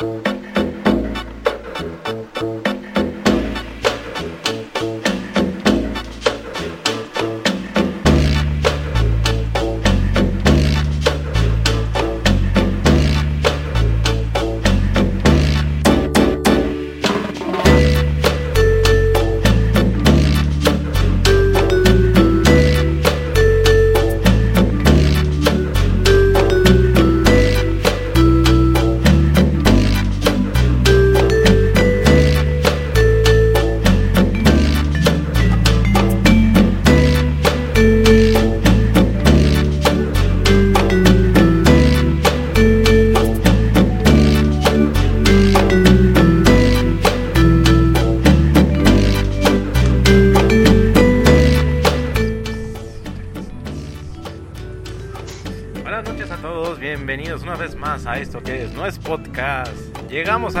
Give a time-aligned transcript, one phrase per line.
[0.00, 0.33] Buenas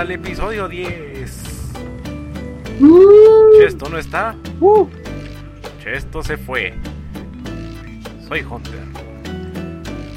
[0.04, 1.42] al episodio 10.
[3.58, 4.34] Chesto no está.
[5.82, 6.74] Chesto se fue.
[8.28, 8.82] Soy Hunter.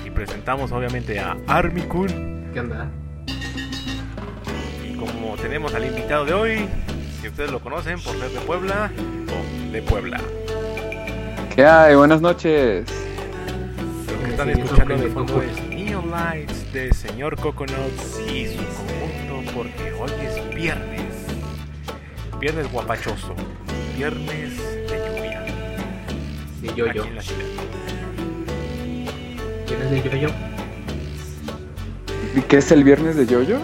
[0.05, 2.49] Y presentamos obviamente a Army Kun.
[2.53, 2.89] ¿Qué onda?
[4.85, 6.69] Y como tenemos al invitado de hoy,
[7.21, 8.91] que ustedes lo conocen por ser de Puebla,
[9.29, 10.19] o de Puebla.
[11.55, 11.95] ¿Qué hay?
[11.95, 12.83] Buenas noches.
[14.11, 18.86] Lo que están escuchando de fondo es Neon Lights de Señor Coconuts y su
[19.57, 21.01] porque hoy es viernes.
[22.39, 23.33] Viernes guapachoso.
[23.95, 24.55] Viernes
[24.87, 25.45] de lluvia.
[26.61, 27.01] De yo-yo.
[27.01, 27.45] Aquí en la ciudad.
[29.65, 30.29] ¿Tienes de yo-yo?
[32.35, 33.59] ¿Y ¿Qué es el viernes de Yoyo?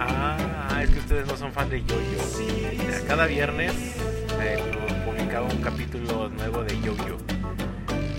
[0.00, 3.06] Ah, es que ustedes no son fan de Yo-Yo.
[3.06, 4.58] Cada viernes se
[5.04, 7.16] publicaba un capítulo nuevo de Yo-Yo.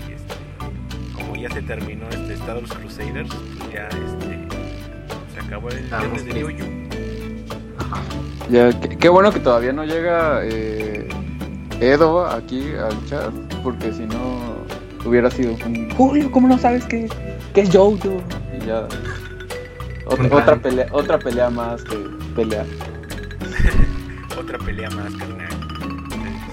[0.08, 0.34] Y, este,
[1.12, 4.19] Como ya se terminó este Star Wars Crusaders, pues ya este,
[5.50, 6.80] acabó el viernes de.
[8.50, 11.08] Ya, qué, qué bueno que todavía no llega eh,
[11.80, 14.56] Edo aquí al chat, porque si no
[15.04, 17.08] hubiera sido un Julio, ¿cómo no sabes qué,
[17.54, 18.22] qué es Yoyo?
[18.56, 18.86] Y ya.
[20.06, 21.96] Otra, pelea, otra pelea más que
[22.34, 22.64] pelea.
[24.38, 25.48] Otra pelea más, carnal.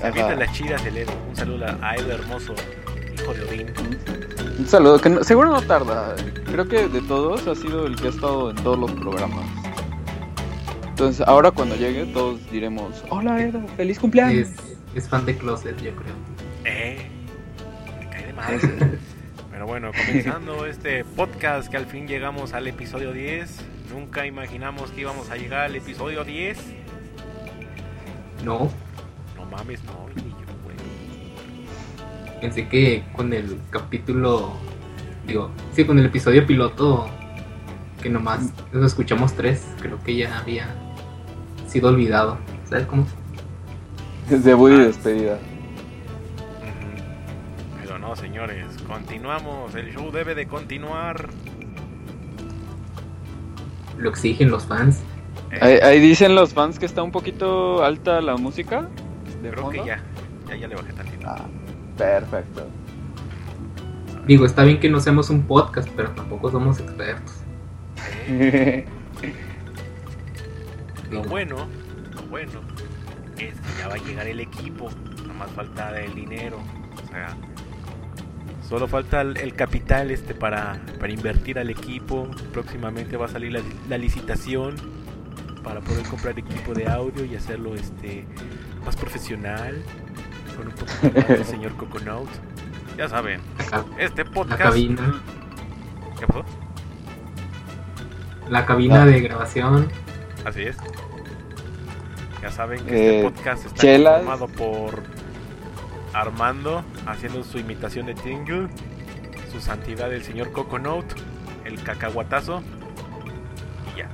[0.04, 1.14] Avientan las chidas el Edo.
[1.30, 2.54] Un saludo a Edo hermoso,
[3.16, 4.27] hijo de Odín.
[4.60, 6.16] Un saludo, que no- seguro no tarda.
[6.46, 9.46] Creo que de todos ha sido el que ha estado en todos los programas.
[10.88, 14.48] Entonces, ahora cuando llegue, todos diremos: Hola Edo, feliz cumpleaños.
[14.50, 14.56] Es,
[14.96, 16.14] es fan de Closet, yo creo.
[16.66, 17.08] Eh,
[18.00, 18.60] me cae de madre.
[19.52, 23.58] Pero bueno, comenzando este podcast que al fin llegamos al episodio 10.
[23.94, 26.58] Nunca imaginamos que íbamos a llegar al episodio 10.
[28.44, 28.70] No,
[29.36, 30.08] No mames, no.
[32.42, 34.52] Pensé que con el capítulo.
[35.26, 37.08] Digo, sí, con el episodio piloto.
[38.02, 39.66] Que nomás lo escuchamos tres.
[39.82, 40.68] Creo que ya había
[41.68, 42.38] sido olvidado.
[42.70, 43.06] ¿Sabes cómo?
[44.30, 44.78] Debut y Ah.
[44.86, 45.40] despedida.
[47.82, 49.74] Pero no, señores, continuamos.
[49.76, 51.30] El show debe de continuar.
[53.98, 55.02] Lo exigen los fans.
[55.52, 58.88] Eh, Ahí, ahí dicen los fans que está un poquito alta la música.
[59.42, 60.04] De creo que ya.
[60.48, 61.26] Ya, ya le bajé tantito.
[61.28, 61.46] Ah,
[61.98, 62.68] perfecto.
[64.28, 67.36] Digo, está bien que no seamos un podcast, pero tampoco somos expertos.
[71.12, 71.56] Lo bueno,
[72.14, 72.60] lo bueno
[73.38, 74.90] es que ya va a llegar el equipo,
[75.26, 76.60] nomás falta el dinero,
[77.02, 77.30] o sea,
[78.68, 83.54] solo falta el, el capital este para, para invertir al equipo, próximamente va a salir
[83.54, 84.76] la, la licitación
[85.64, 88.26] para poder comprar equipo de audio y hacerlo este
[88.86, 89.82] más profesional,
[90.58, 92.28] con un poquito más del señor Coconut.
[92.98, 93.42] Ya saben,
[93.72, 94.62] la, este la podcast...
[94.62, 95.22] cabina.
[96.20, 96.44] ¿Qué pasó?
[98.50, 99.06] La cabina Ah.
[99.06, 99.88] de grabación.
[100.46, 100.78] Así es.
[102.42, 104.24] Ya saben que Eh, este podcast está chelas.
[104.24, 105.04] conformado por
[106.14, 108.70] Armando haciendo su imitación de Tingle,
[109.52, 111.06] su santidad el señor Coconut,
[111.66, 112.62] el cacahuatazo
[113.94, 114.10] y ya,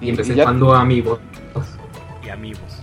[0.00, 1.20] Y de cuando amigos.
[2.24, 2.80] y amigos.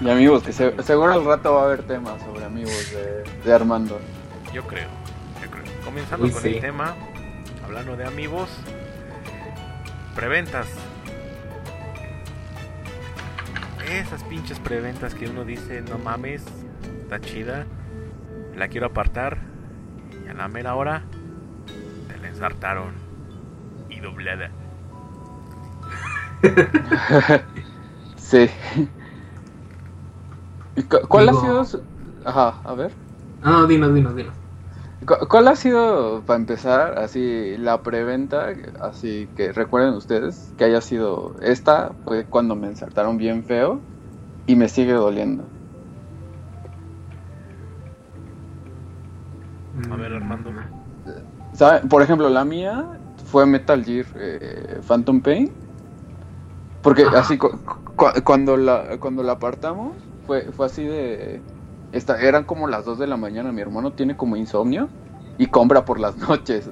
[0.00, 3.52] Y amigos, que se- seguro al rato va a haber temas sobre amigos de, de
[3.54, 3.98] Armando.
[4.52, 4.88] Yo creo,
[5.42, 5.64] yo creo.
[5.84, 6.48] Comenzando Uy, con sí.
[6.54, 6.94] el tema,
[7.64, 8.48] hablando de amigos,
[10.14, 10.66] preventas.
[13.90, 16.42] Esas pinches preventas que uno dice, no mames,
[17.02, 17.66] está chida,
[18.56, 19.38] la quiero apartar,
[20.24, 21.04] y a la mera hora
[22.08, 22.92] te la ensartaron
[23.88, 24.50] y doblada.
[28.16, 28.50] Sí.
[30.76, 31.82] ¿Y cu- ¿Cuál Digo- ha sido.
[32.24, 32.92] Ajá, a ver.
[33.40, 34.34] Ah, no, dinos, dinos, dinos.
[35.06, 38.48] cu- ¿Cuál ha sido, para empezar, así la preventa,
[38.80, 43.80] así que recuerden ustedes, que haya sido esta, fue cuando me ensartaron bien feo
[44.46, 45.48] y me sigue doliendo?
[49.90, 50.50] A ver, Armando.
[51.52, 51.86] ¿Sabe?
[51.88, 52.84] Por ejemplo, la mía
[53.24, 55.52] fue Metal Gear eh, Phantom Pain.
[56.82, 57.60] Porque así, cu-
[57.96, 59.94] cu- cuando, la, cuando la apartamos,
[60.26, 61.44] fue, fue así de...
[61.92, 64.90] Esta, eran como las 2 de la mañana, mi hermano tiene como insomnio
[65.38, 66.70] y compra por las noches.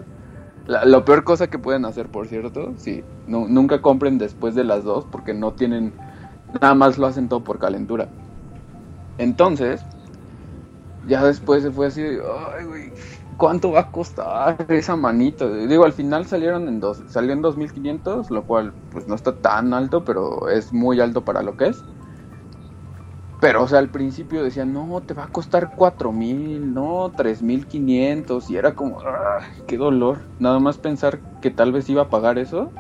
[0.67, 4.65] La, la peor cosa que pueden hacer, por cierto, sí, nu- nunca compren después de
[4.65, 5.97] las 2 porque no tienen...
[6.61, 8.13] Nada más lo hacen todo por calentura.
[9.19, 9.85] Entonces,
[11.03, 12.03] ya después se fue así
[13.37, 15.49] ¿cuánto va a costar esa manita?
[15.49, 19.75] Digo, al final salieron en dos, salió en 2500, lo cual pues no está tan
[19.75, 21.85] alto, pero es muy alto para lo que es.
[23.45, 28.57] Pero, o sea, al principio decían, no, te va a costar 4000, no, 3500, y
[28.57, 30.21] era como, "Ay, qué dolor.
[30.39, 32.73] Nada más pensar que tal vez iba a pagar eso.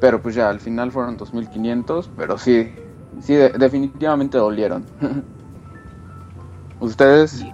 [0.00, 2.74] Pero pues ya, al final fueron 2500, pero sí,
[3.20, 4.84] sí, de- definitivamente dolieron.
[6.80, 7.46] Ustedes,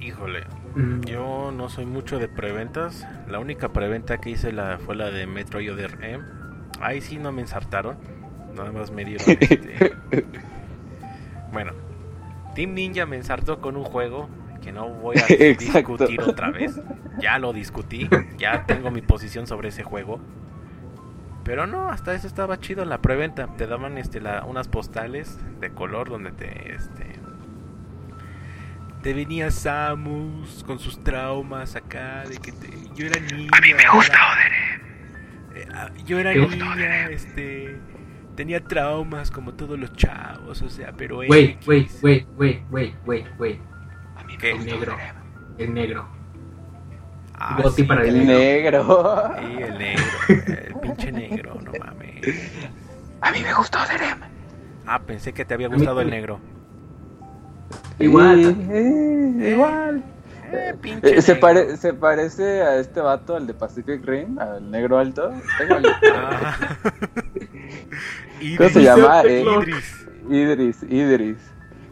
[0.00, 3.06] Híjole, Mm, yo no soy mucho de preventas.
[3.28, 6.24] La única preventa que hice la, fue la de Metroid Other M.
[6.80, 7.96] Ahí sí no me ensartaron.
[8.58, 9.92] Nada más me dieron este...
[11.52, 11.72] Bueno,
[12.54, 14.28] Team Ninja me ensartó con un juego
[14.62, 15.26] que no voy a
[15.58, 16.78] discutir otra vez.
[17.18, 20.20] Ya lo discutí, ya tengo mi posición sobre ese juego.
[21.44, 23.46] Pero no, hasta eso estaba chido la preventa.
[23.56, 27.18] Te daban este la, unas postales de color donde te este
[29.02, 33.48] te venía Samus con sus traumas acá de que te, yo era niña.
[33.56, 34.18] A mí me gusta
[36.04, 37.78] Yo era ¿Te gusta niña, este
[38.38, 41.66] tenía traumas como todos los chavos, o sea, pero Wait, X.
[41.66, 43.60] wait, wait, wait, wait, wait, wait.
[44.38, 44.52] ¿Qué?
[44.52, 44.96] El negro.
[45.58, 46.08] El negro.
[47.34, 49.32] Ah, Goti sí, para el negro.
[49.40, 52.24] Sí, el negro, el pinche negro, no mames.
[53.20, 54.20] A mí me gustó Derem.
[54.86, 56.38] Ah, pensé que te había mí gustado el negro.
[57.98, 58.56] Igual.
[58.70, 60.04] Eh, igual.
[60.52, 61.40] Eh, Eh, se, negro.
[61.40, 65.32] pare- se parece a este vato, al de Pacific Rim, al negro alto.
[65.32, 65.86] Está igual.
[66.14, 66.56] Ah.
[68.56, 68.84] ¿Cómo se Idris.
[68.84, 69.22] llama?
[69.22, 70.06] Eh, Idris.
[70.28, 71.38] Idris, Idris.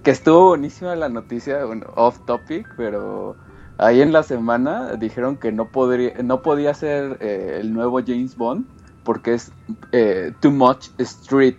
[0.02, 3.36] Que estuvo buenísima la noticia, bueno, off topic, pero
[3.78, 8.36] ahí en la semana dijeron que no podría, no podía ser eh, el nuevo James
[8.36, 8.66] Bond
[9.06, 9.52] porque es
[9.92, 11.56] eh, too much street.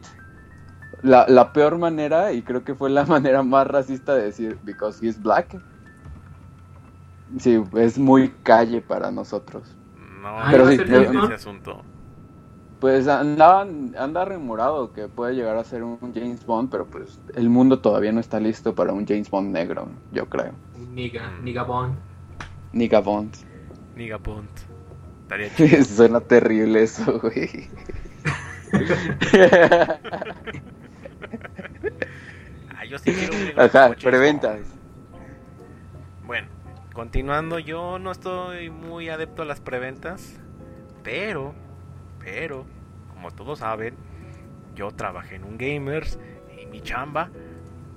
[1.03, 5.03] La, la peor manera, y creo que fue la manera más racista de decir, because
[5.05, 5.57] he's black.
[7.39, 9.75] Sí, es muy calle para nosotros.
[10.21, 11.83] No, Pero no sí, de ese asunto.
[12.79, 17.49] Pues andaban, anda remorado que puede llegar a ser un James Bond, pero pues el
[17.49, 20.51] mundo todavía no está listo para un James Bond negro, yo creo.
[20.93, 21.31] Niga.
[21.41, 21.95] Niga Bond.
[22.73, 23.33] Niga Bond.
[23.95, 24.49] Niga Bond.
[25.23, 25.83] Estaría.
[25.85, 27.67] Suena terrible eso, güey.
[32.79, 34.59] Ah, yo sí quiero un Ajá, preventas.
[36.25, 36.47] Bueno,
[36.93, 40.35] continuando, yo no estoy muy adepto a las preventas,
[41.03, 41.55] pero,
[42.27, 42.65] pero,
[43.13, 43.95] como todos saben,
[44.75, 46.19] yo trabajé en un gamers
[46.61, 47.29] y mi chamba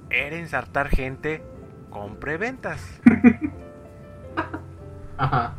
[0.09, 1.43] era ensartar gente
[1.91, 3.00] con preventas.
[5.19, 5.55] Ajá.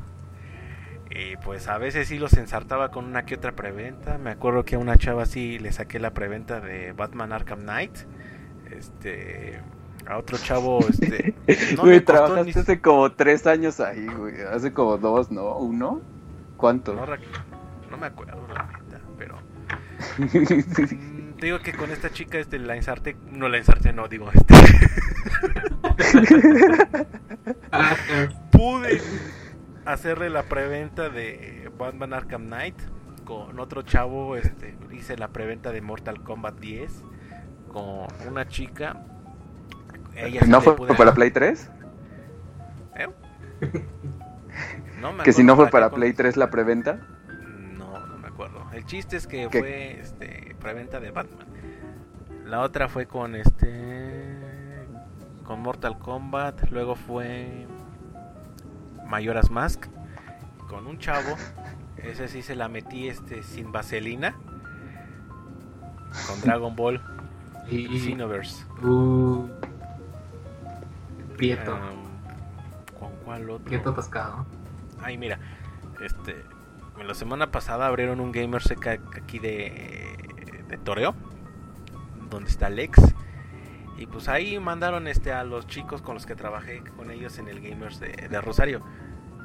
[1.09, 4.17] Y pues a veces sí los ensartaba con una que otra preventa.
[4.17, 7.98] Me acuerdo que a una chava sí le saqué la preventa de Batman Arkham Knight.
[8.72, 9.60] Este.
[10.07, 11.36] A otro chavo, este.
[11.75, 14.41] no güey, trabajaste ni- hace como tres años ahí, güey.
[14.43, 15.57] Hace como dos, ¿no?
[15.57, 16.00] ¿Uno?
[16.55, 16.93] ¿Cuánto?
[16.93, 17.05] No,
[17.91, 19.38] no me acuerdo, la neta, pero.
[21.38, 23.15] te digo que con esta chica este, la ensarté.
[23.29, 24.53] No la ensarté, no, digo, este.
[28.51, 29.01] Pude
[29.86, 32.75] hacerle la preventa de Batman Arkham Knight
[33.25, 36.91] con otro chavo este hice la preventa de Mortal Kombat 10
[37.71, 39.05] con una chica
[40.15, 41.71] ella ¿No fue pude- para Play 3?
[42.95, 43.07] ¿Eh?
[45.00, 47.00] No me Que si no fue para Play 3 la preventa.
[48.74, 49.60] El chiste es que ¿Qué?
[49.60, 51.48] fue este preventa de Batman
[52.46, 54.86] la otra fue con este
[55.46, 57.68] con Mortal Kombat luego fue
[59.06, 59.88] Mayoras Mask
[60.72, 61.36] con un chavo.
[61.98, 64.36] Ese sí se la metí este sin vaselina.
[66.28, 67.01] Con Dragon Ball
[67.70, 68.00] y.
[68.00, 68.66] Xenoverse.
[68.82, 69.50] Uh,
[71.36, 71.74] Prieto.
[71.74, 73.66] Um, ¿Con cuál otro?
[73.66, 74.46] Prieto atascado.
[75.01, 75.40] Ay, mira.
[76.01, 76.44] Este.
[77.05, 80.15] La semana pasada abrieron un Gamer Seca aquí de.
[80.67, 81.13] de Toreo.
[82.29, 82.98] Donde está Lex.
[83.98, 87.48] Y pues ahí mandaron este a los chicos con los que trabajé con ellos en
[87.48, 88.81] el Gamers de, de Rosario.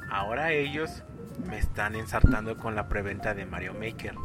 [0.09, 1.03] Ahora ellos
[1.47, 4.15] me están ensartando con la preventa de Mario Maker.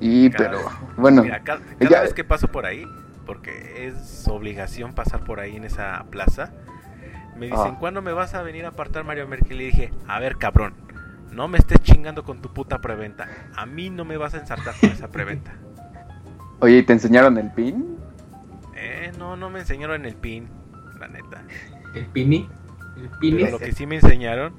[0.00, 2.84] Y Cada pero, vez- bueno, Mira, cada, ya- vez que paso por ahí,
[3.26, 6.52] porque es obligación pasar por ahí en esa plaza,
[7.36, 7.76] me dicen, Ah.
[7.80, 9.50] ¿cuándo me vas a venir a apartar Mario Maker?
[9.52, 10.74] Y le dije, a ver, cabrón,
[11.32, 13.28] no me estés chingando con tu puta preventa.
[13.56, 15.52] A mí no me vas a ensartar con esa preventa.
[16.60, 17.96] oye, ¿y te enseñaron el pin?
[18.74, 20.48] Eh, no, no me enseñaron el pin,
[20.98, 21.42] la neta.
[21.94, 22.48] El Pini.
[22.96, 23.42] El Pini.
[23.42, 24.52] Pero lo que sí me enseñaron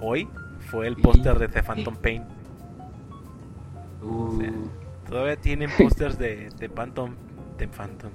[0.00, 0.28] hoy
[0.70, 2.24] fue el póster de The Phantom Pain.
[4.02, 4.42] Uh,
[5.08, 7.14] Todavía tienen pósters de, de Phantom,
[7.58, 8.10] de Phantom,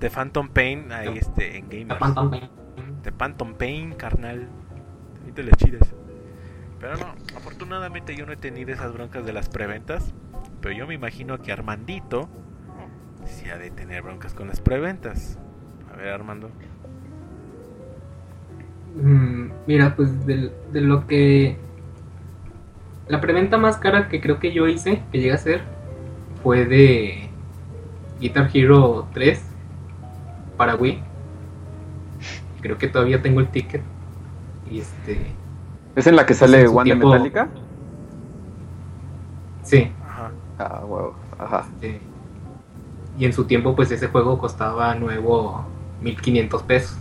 [0.00, 2.00] de Phantom Pain ahí este, en Gamers.
[2.00, 2.48] Phantom Pain.
[3.02, 4.48] De Phantom Pain, carnal.
[5.28, 5.94] Y te las chidas.
[6.84, 10.12] Pero no, afortunadamente yo no he tenido esas broncas de las preventas.
[10.60, 12.28] Pero yo me imagino que Armandito
[13.24, 15.38] sí ha de tener broncas con las preventas.
[15.90, 16.50] A ver, Armando.
[18.96, 21.56] Mm, mira, pues del- de, lo que...
[23.08, 25.62] La preventa más cara que creo que yo hice, que llegué a hacer,
[26.42, 27.30] fue de
[28.20, 29.42] Guitar Hero 3
[30.58, 31.02] para Wii.
[32.60, 33.80] Creo que todavía tengo el ticket.
[34.70, 35.43] Y este...
[35.96, 37.48] ¿Es en la que sale en su One de tiempo- Metallica?
[39.62, 40.30] Sí, Ajá.
[40.58, 41.66] Ah, huevo, ajá.
[43.18, 45.64] y en su tiempo pues ese juego costaba nuevo
[46.02, 46.98] 1500 pesos.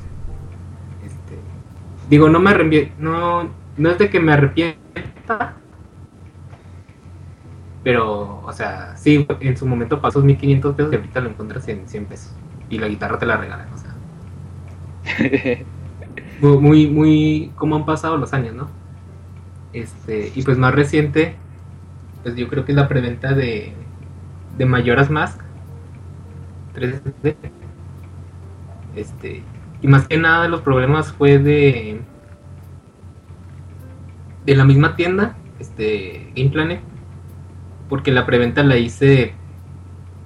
[1.06, 1.38] Este,
[2.10, 5.56] digo, no me arrepie- no, no es de que me arrepienta,
[7.84, 11.88] pero, o sea, sí, en su momento pasó 1500 pesos y ahorita lo encuentras en
[11.88, 12.32] 100 pesos.
[12.70, 13.94] Y la guitarra te la regalan, o sea.
[16.42, 18.68] Muy, muy, muy como han pasado los años, ¿no?
[19.74, 21.36] Este, y pues más reciente,
[22.22, 23.74] pues yo creo que es la preventa de,
[24.58, 25.42] de Mayoras Mask
[26.76, 27.36] 3D.
[28.96, 29.44] Este,
[29.82, 32.02] y más que nada los problemas fue de
[34.46, 36.82] de la misma tienda, este, Game
[37.90, 39.34] porque la preventa la hice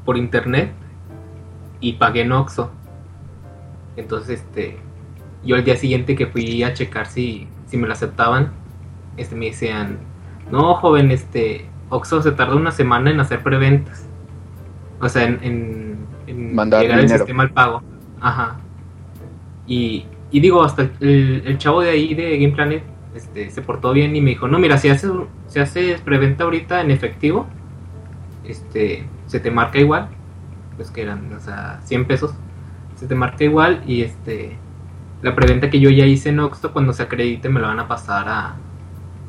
[0.06, 0.72] por internet
[1.80, 2.72] y pagué en Oxxo.
[3.96, 4.78] Entonces, este,
[5.44, 8.52] yo al día siguiente que fui a checar si, si me lo aceptaban,
[9.18, 9.98] este, me decían,
[10.52, 14.08] no, joven, este, Oxxo se tarda una semana en hacer preventas.
[15.00, 15.98] O sea, en, en,
[16.28, 17.84] en Mandar llegar el sistema al pago.
[18.22, 18.58] Ajá.
[19.68, 22.84] Y, y digo, hasta el, el chavo de ahí de Game Planet
[23.16, 25.12] este, se portó bien y me dijo, no, mira, si haces,
[25.48, 27.48] si haces preventa ahorita en efectivo,
[28.46, 30.10] este, se te marca igual,
[30.76, 32.34] pues que eran, o sea, 100 pesos,
[32.96, 34.58] se te marca igual y este,
[35.22, 37.88] la preventa que yo ya hice en Oxxo, cuando se acredite me la van a
[37.88, 38.56] pasar a,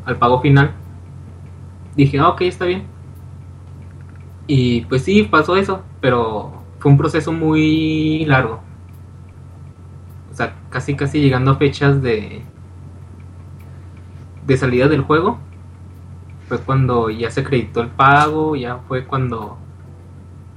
[0.08, 0.72] al pago final.
[1.94, 2.84] Dije, ah, ok, está bien.
[4.46, 8.60] Y pues sí, pasó eso, pero fue un proceso muy largo.
[10.32, 12.42] O sea, casi casi llegando a fechas de
[14.46, 15.38] de salida del juego.
[16.48, 19.58] Fue cuando ya se acreditó el pago, ya fue cuando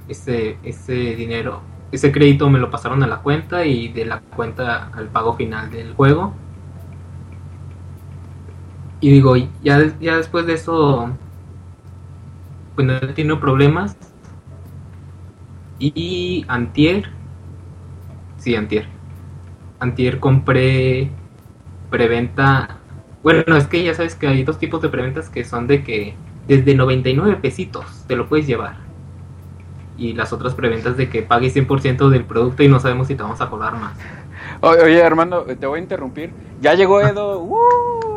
[0.08, 1.60] ese ese dinero,
[1.92, 5.70] ese crédito me lo pasaron a la cuenta y de la cuenta al pago final
[5.70, 6.32] del juego.
[9.02, 11.10] Y digo, ya, ya después de eso,
[12.76, 13.96] pues no he tenido problemas.
[15.80, 17.10] Y antier,
[18.38, 18.86] sí, antier.
[19.80, 21.10] Antier compré
[21.90, 22.78] preventa.
[23.24, 26.14] Bueno, es que ya sabes que hay dos tipos de preventas que son de que
[26.46, 28.76] desde 99 pesitos te lo puedes llevar.
[29.98, 33.24] Y las otras preventas de que pagues 100% del producto y no sabemos si te
[33.24, 33.96] vamos a cobrar más.
[34.60, 36.30] Oye, Armando, te voy a interrumpir.
[36.60, 37.40] Ya llegó Edo.
[37.40, 38.11] ¡Woo!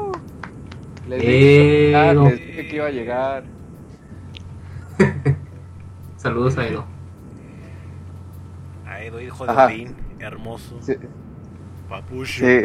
[1.07, 2.23] Les dije, Edo.
[2.29, 3.43] les dije que iba a llegar.
[6.17, 6.85] Saludos a Edo.
[8.87, 9.65] A Edo, hijo de Ajá.
[9.67, 10.77] Odín, hermoso.
[10.81, 10.95] Sí,
[11.89, 12.45] Papucho.
[12.45, 12.61] sí.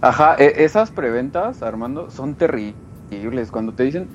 [0.00, 3.50] Ajá, e- esas preventas, Armando, son terribles.
[3.50, 4.08] Cuando te dicen,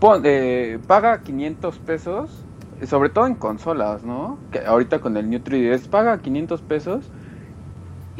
[0.00, 2.44] pon, eh, paga 500 pesos,
[2.86, 4.38] sobre todo en consolas, ¿no?
[4.50, 7.10] Que ahorita con el New 3DS paga 500 pesos,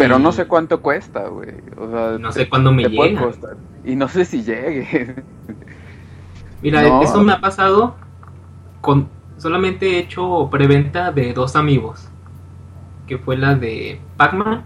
[0.00, 1.54] pero no sé cuánto cuesta, güey.
[1.76, 3.21] O sea, No sé cuándo me llega.
[3.23, 3.57] costar.
[3.85, 5.14] Y no sé si llegue.
[6.62, 7.02] Mira, No.
[7.02, 7.97] eso me ha pasado
[8.80, 12.09] con solamente he hecho preventa de dos amigos,
[13.07, 14.64] que fue la de Pac-Man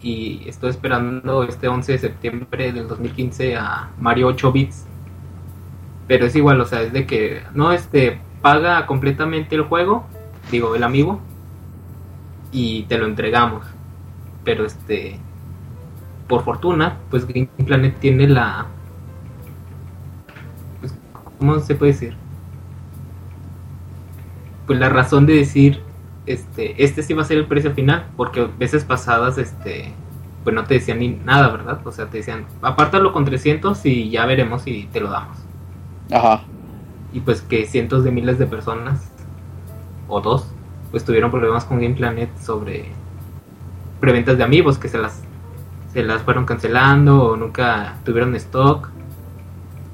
[0.00, 4.86] y estoy esperando este 11 de septiembre del 2015 a Mario 8 bits.
[6.06, 10.06] Pero es igual, o sea, es de que no este paga completamente el juego,
[10.52, 11.20] digo, el amigo
[12.52, 13.66] y te lo entregamos.
[14.46, 15.18] Pero este
[16.26, 18.66] por fortuna, pues Game Planet tiene la
[20.80, 20.94] pues,
[21.38, 22.16] ¿cómo se puede decir?
[24.66, 25.80] Pues la razón de decir,
[26.26, 29.92] este, este sí va a ser el precio final, porque veces pasadas, este,
[30.42, 31.80] pues no te decían ni nada, ¿verdad?
[31.84, 35.38] O sea, te decían, apártalo con 300 y ya veremos si te lo damos.
[36.12, 36.42] Ajá.
[37.12, 39.12] Y pues que cientos de miles de personas,
[40.08, 40.48] o dos,
[40.90, 42.90] pues tuvieron problemas con Game Planet sobre
[44.00, 45.22] preventas de amigos que se las,
[45.92, 48.88] se las fueron cancelando o nunca tuvieron stock.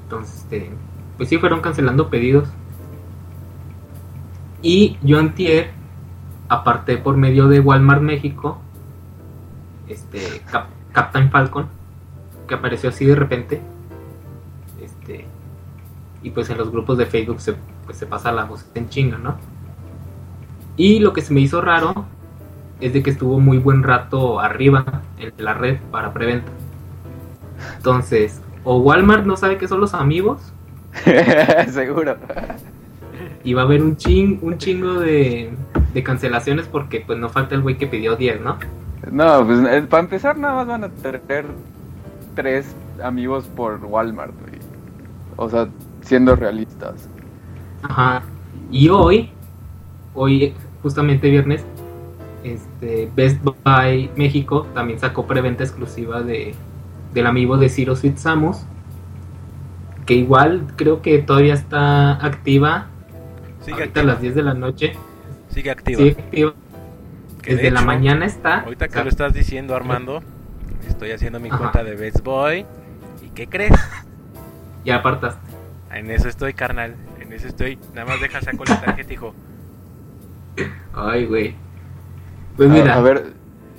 [0.05, 0.71] Entonces, este,
[1.17, 2.49] pues sí, fueron cancelando pedidos.
[4.63, 5.71] Y yo antier
[6.49, 8.59] aparté por medio de Walmart México
[9.89, 11.67] este Cap- Captain Falcon
[12.47, 13.61] que apareció así de repente
[14.83, 15.27] este
[16.23, 17.55] y pues en los grupos de Facebook se,
[17.87, 19.37] pues se pasa la voz en chinga no
[20.77, 22.05] y lo que se me hizo raro
[22.83, 26.51] es de que estuvo muy buen rato arriba en la red para preventa
[27.77, 30.53] entonces o Walmart no sabe qué son los amigos
[31.71, 32.17] Seguro.
[33.45, 35.51] y va a haber un ching un chingo de,
[35.95, 38.59] de cancelaciones porque pues no falta el güey que pidió 10 no
[39.11, 41.47] No, pues eh, para empezar nada más van a tener
[42.35, 44.61] tres amigos por Walmart, güey.
[45.37, 45.69] O sea,
[46.03, 47.09] siendo realistas.
[47.83, 48.23] Ajá.
[48.71, 49.31] Y hoy,
[50.15, 51.65] hoy justamente viernes,
[52.45, 56.55] este Best Buy México también sacó preventa exclusiva de
[57.15, 58.65] del amigo de Zero Sweet Samus,
[60.07, 62.89] que igual creo que todavía está activa
[63.65, 64.93] Sigue ahorita a las 10 de la noche.
[65.49, 65.99] Sigue activa.
[65.99, 66.55] Sigue activa.
[67.43, 68.61] Que de Desde la mañana está.
[68.61, 70.23] Ahorita o que sea, lo estás diciendo, Armando,
[70.89, 71.59] estoy haciendo mi Ajá.
[71.59, 72.67] cuenta de Best Boy.
[73.23, 73.73] ¿Y qué crees?
[74.85, 75.41] Ya apartaste.
[75.93, 76.97] En eso estoy, carnal.
[77.21, 77.79] En eso estoy.
[77.95, 79.33] Nada más deja saco la tarjeta, hijo.
[80.93, 81.55] Ay, güey.
[82.57, 83.33] Pues A- mira, A, ver,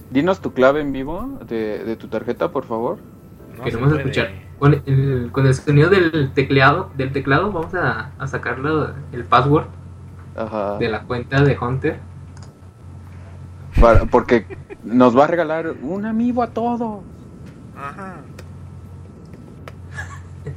[0.09, 2.97] dinos tu clave en vivo de, de tu tarjeta, por favor.
[3.57, 4.29] No queremos escuchar.
[4.59, 9.65] Con el, con el sonido del teclado, del teclado vamos a, a sacarlo el password
[10.35, 10.77] Ajá.
[10.77, 11.99] de la cuenta de Hunter.
[13.79, 14.45] Para- porque
[14.83, 17.01] nos va a regalar un amigo a todos.
[17.77, 18.15] Ajá.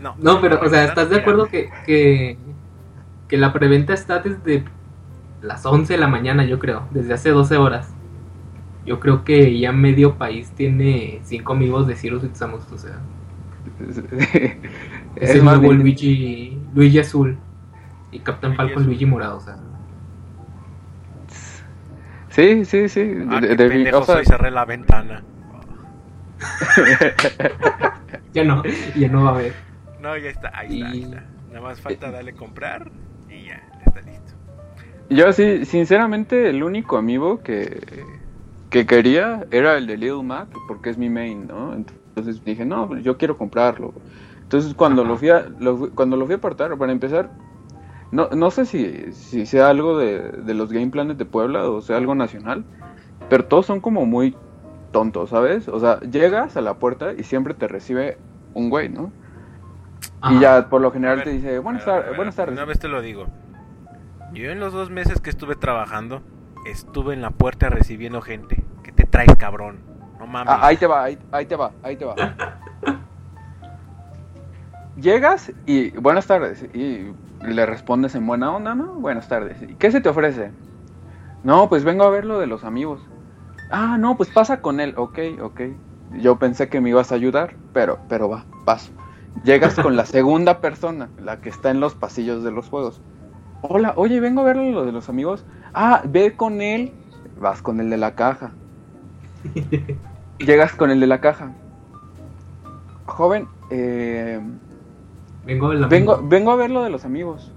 [0.00, 2.38] No, No, pero, o sea, ¿estás de acuerdo que, que,
[3.28, 4.64] que la preventa está desde
[5.42, 7.92] las 11 de la mañana, yo creo, desde hace 12 horas?
[8.86, 12.98] Yo creo que ya medio país tiene 5 amigos de Cyrus y Samus, o sea,
[13.88, 13.98] es,
[15.16, 17.36] es el más nuevo bien- Luigi, Luigi azul
[18.10, 18.84] y Captain Falcon.
[18.86, 19.56] Luigi morado, o sea,
[22.30, 23.12] Sí, sí, sí.
[23.28, 25.22] Ah, de- qué de- pendejo o sea, soy, cerré la ventana.
[28.32, 28.62] ya no,
[28.96, 29.54] ya no va a haber.
[30.00, 31.24] No, ya está, ahí está, ahí está.
[31.48, 32.90] Nada más falta darle comprar
[35.10, 37.80] Yo sí, sinceramente, el único amigo que,
[38.70, 41.74] que quería era el de Little Mac, porque es mi main, ¿no?
[41.74, 43.92] Entonces dije, no, pues yo quiero comprarlo.
[44.42, 45.10] Entonces cuando Ajá.
[45.10, 47.30] lo fui a, lo cuando lo fui a apartar, para empezar,
[48.12, 51.80] no, no sé si, si sea algo de, de los game planes de Puebla o
[51.80, 52.64] sea algo nacional,
[53.28, 54.36] pero todos son como muy
[54.92, 55.68] tontos, ¿sabes?
[55.68, 58.16] O sea, llegas a la puerta y siempre te recibe
[58.54, 59.12] un güey, ¿no?
[60.20, 60.34] Ajá.
[60.34, 61.84] Y ya por lo general ver, te dice, buenas,
[62.16, 62.56] buenas tardes.
[62.56, 63.26] Una vez te lo digo.
[64.32, 66.22] Yo en los dos meses que estuve trabajando,
[66.64, 68.62] estuve en la puerta recibiendo gente.
[68.84, 69.80] ¿Qué te traes, cabrón?
[70.18, 70.52] No mames.
[70.52, 72.14] Ah, ahí te va, ahí, ahí te va, ahí te va.
[74.96, 77.12] Llegas y buenas tardes y
[77.42, 78.94] le respondes en buena onda, ¿no?
[78.94, 79.62] Buenas tardes.
[79.62, 80.52] ¿Y qué se te ofrece?
[81.42, 83.00] No, pues vengo a ver lo de los amigos.
[83.70, 84.94] Ah, no, pues pasa con él.
[84.96, 85.60] Ok, ok.
[86.18, 88.92] Yo pensé que me ibas a ayudar, pero, pero va, paso.
[89.44, 93.00] Llegas con la segunda persona, la que está en los pasillos de los juegos.
[93.62, 95.44] Hola, oye, vengo a ver lo de los amigos.
[95.74, 96.92] Ah, ve con él.
[97.38, 98.52] Vas con el de la caja.
[100.38, 101.52] Llegas con el de la caja.
[103.06, 104.40] Joven, eh,
[105.44, 107.50] Vengo, a vengo, vengo a ver lo de los amigos.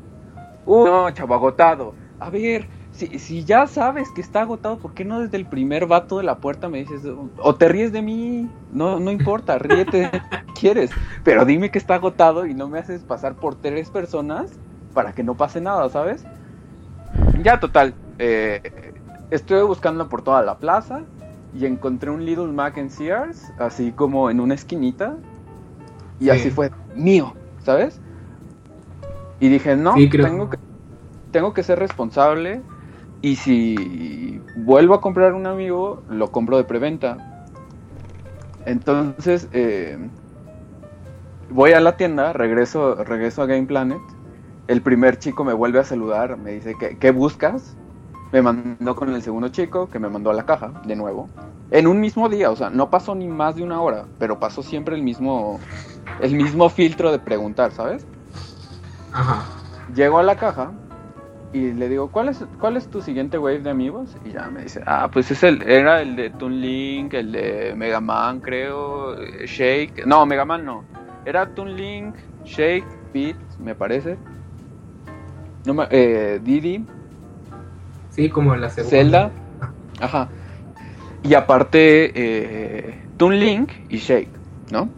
[0.66, 1.94] Uh, no, chavo, agotado.
[2.20, 5.86] A ver, si, si ya sabes que está agotado, ¿por qué no desde el primer
[5.86, 7.02] vato de la puerta me dices,
[7.38, 8.50] o te ríes de mí?
[8.72, 10.10] No, no importa, ríete
[10.60, 10.92] quieres.
[11.24, 14.60] Pero dime que está agotado y no me haces pasar por tres personas
[14.94, 16.24] para que no pase nada, ¿sabes?
[17.44, 17.96] Ya, total.
[18.20, 18.62] eh,
[19.32, 21.02] estuve buscando por toda la plaza
[21.54, 25.16] y encontré un Little Mac en Sears, así como en una esquinita.
[26.20, 26.30] Y Sí.
[26.30, 28.00] así fue, mío, ¿sabes?
[29.40, 30.26] Y dije, no, Sí, creo.
[30.28, 30.58] tengo, que,
[31.32, 32.62] tengo que ser responsable.
[33.22, 37.18] Y si vuelvo a comprar un amigo, lo compro de preventa.
[38.66, 39.98] Entonces, eh,
[41.50, 44.00] voy a la tienda, regreso, regreso a Game Planet.
[44.68, 47.78] El primer chico me vuelve a saludar, me dice, ¿qué, qué buscas?
[48.32, 51.32] Me mandó con el segundo chico, que me mandó a la caja, de nuevo.
[51.70, 54.64] En un mismo día, o sea, no pasó ni más de una hora, pero pasó
[54.64, 55.68] siempre el mismo,
[56.18, 58.08] el mismo filtro de preguntar, ¿sabes?
[59.12, 59.54] Ajá.
[59.88, 60.74] Llego a la caja
[61.52, 64.18] Y le digo, ¿cuál es, ¿cuál es tu siguiente wave de amigos?
[64.24, 67.76] Y ya me dice, ah, pues es el, era el de Toon Link, el de
[67.76, 70.06] Mega Man, creo, Shake.
[70.06, 70.88] No, Mega Man no.
[71.26, 74.20] Era Toon Link, Shake, Beat, me parece.
[75.66, 76.86] No me- eh, Didi,
[78.10, 78.90] Sí, como en la segunda.
[78.98, 79.32] Zelda.
[80.00, 80.28] Ajá.
[81.24, 84.30] Y aparte, eh, Toon Link y Shake,
[84.72, 84.90] ¿no?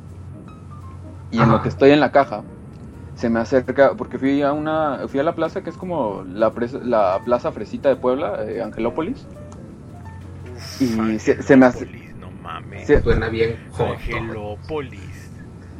[1.32, 2.44] Y en lo que estoy en la caja,
[3.16, 6.52] se me acerca, porque fui a una, fui a la plaza que es como la,
[6.52, 9.26] presa- la plaza fresita de Puebla, eh, Angelópolis.
[10.80, 12.88] Y se- se me hace- Angelópolis, No mames.
[12.88, 13.56] se- Suena bien.
[13.78, 15.32] Angelópolis.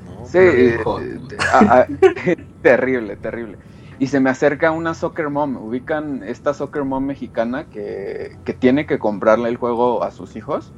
[0.06, 0.26] ¿no?
[0.26, 1.02] Sí, eh, bien hot.
[1.02, 1.20] eh,
[1.52, 1.88] a- a-
[2.62, 3.58] terrible, terrible.
[3.98, 5.58] Y se me acerca una soccer mom.
[5.58, 10.76] Ubican esta soccer mom mexicana que, que tiene que comprarle el juego a sus hijos.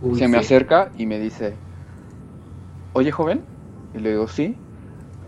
[0.00, 0.38] Uy, se me sí.
[0.38, 1.62] acerca y me dice,
[2.92, 3.48] oye joven,
[3.92, 4.60] y le digo, sí,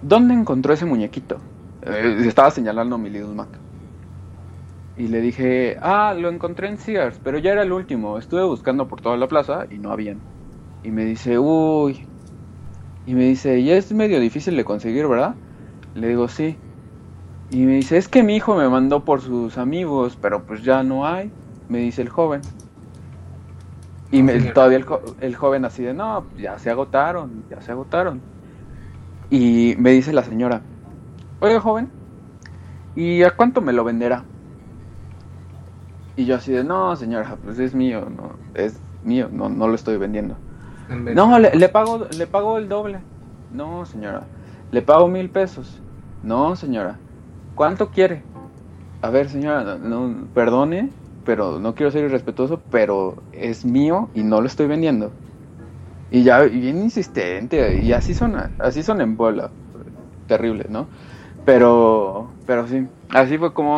[0.00, 1.44] ¿dónde encontró ese muñequito?
[1.82, 3.62] Eh, estaba señalando mi Little Mac.
[4.94, 8.86] Y le dije, ah, lo encontré en Sears, pero ya era el último, estuve buscando
[8.88, 10.26] por toda la plaza y no habían.
[10.82, 12.06] Y me dice, uy,
[13.04, 15.40] y me dice, ya es medio difícil de conseguir, ¿verdad?
[15.94, 16.60] Le digo, sí.
[17.50, 20.82] Y me dice, es que mi hijo me mandó por sus amigos, pero pues ya
[20.82, 21.32] no hay,
[21.68, 22.42] me dice el joven.
[24.10, 27.72] Y me- todavía el, jo- el joven así de, no, ya se agotaron, ya se
[27.72, 28.22] agotaron.
[29.30, 30.62] Y me dice la señora,
[31.40, 31.92] oye joven,
[32.94, 34.24] ¿y a cuánto me lo venderá?
[36.16, 39.74] Y yo así de, no señora, pues es mío, no, es mío, no, no lo
[39.74, 40.36] estoy vendiendo.
[41.08, 43.00] No, le, le pago, le pago el doble.
[43.50, 44.28] No, señora.
[44.70, 45.82] Le pago mil pesos.
[46.22, 46.98] No, señora.
[47.58, 48.22] ¿Cuánto quiere?
[49.02, 50.90] A ver, señora, no, perdone,
[51.24, 55.10] pero no quiero ser irrespetuoso, pero es mío y no lo estoy vendiendo.
[56.12, 59.50] Y ya, bien insistente, y así son, así son en Puebla.
[60.28, 60.86] Terrible, ¿no?
[61.44, 63.74] Pero, pero sí, así fue como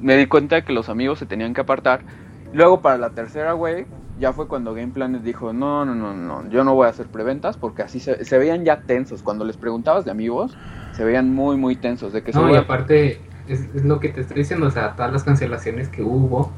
[0.00, 2.04] me di cuenta de que los amigos se tenían que apartar.
[2.52, 3.88] Luego para la tercera wave,
[4.20, 7.08] ya fue cuando Game Planet dijo, no, no, no, no, yo no voy a hacer
[7.08, 9.20] preventas porque así se, se veían ya tensos.
[9.24, 10.56] Cuando les preguntabas de amigos,
[10.96, 12.12] se veían muy, muy tensos.
[12.12, 15.12] De que No, y aparte, es, es lo que te estoy diciendo, o sea, todas
[15.12, 16.50] las cancelaciones que hubo,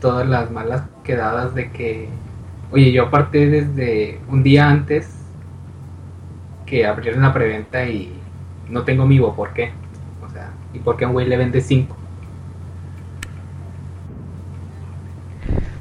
[0.00, 2.08] todas las malas quedadas de que,
[2.70, 5.14] oye, yo aparté desde un día antes
[6.64, 8.12] que abrieron la preventa y
[8.68, 9.72] no tengo amigo, ¿por qué?
[10.26, 11.96] O sea, ¿y por qué a un güey le vende 5?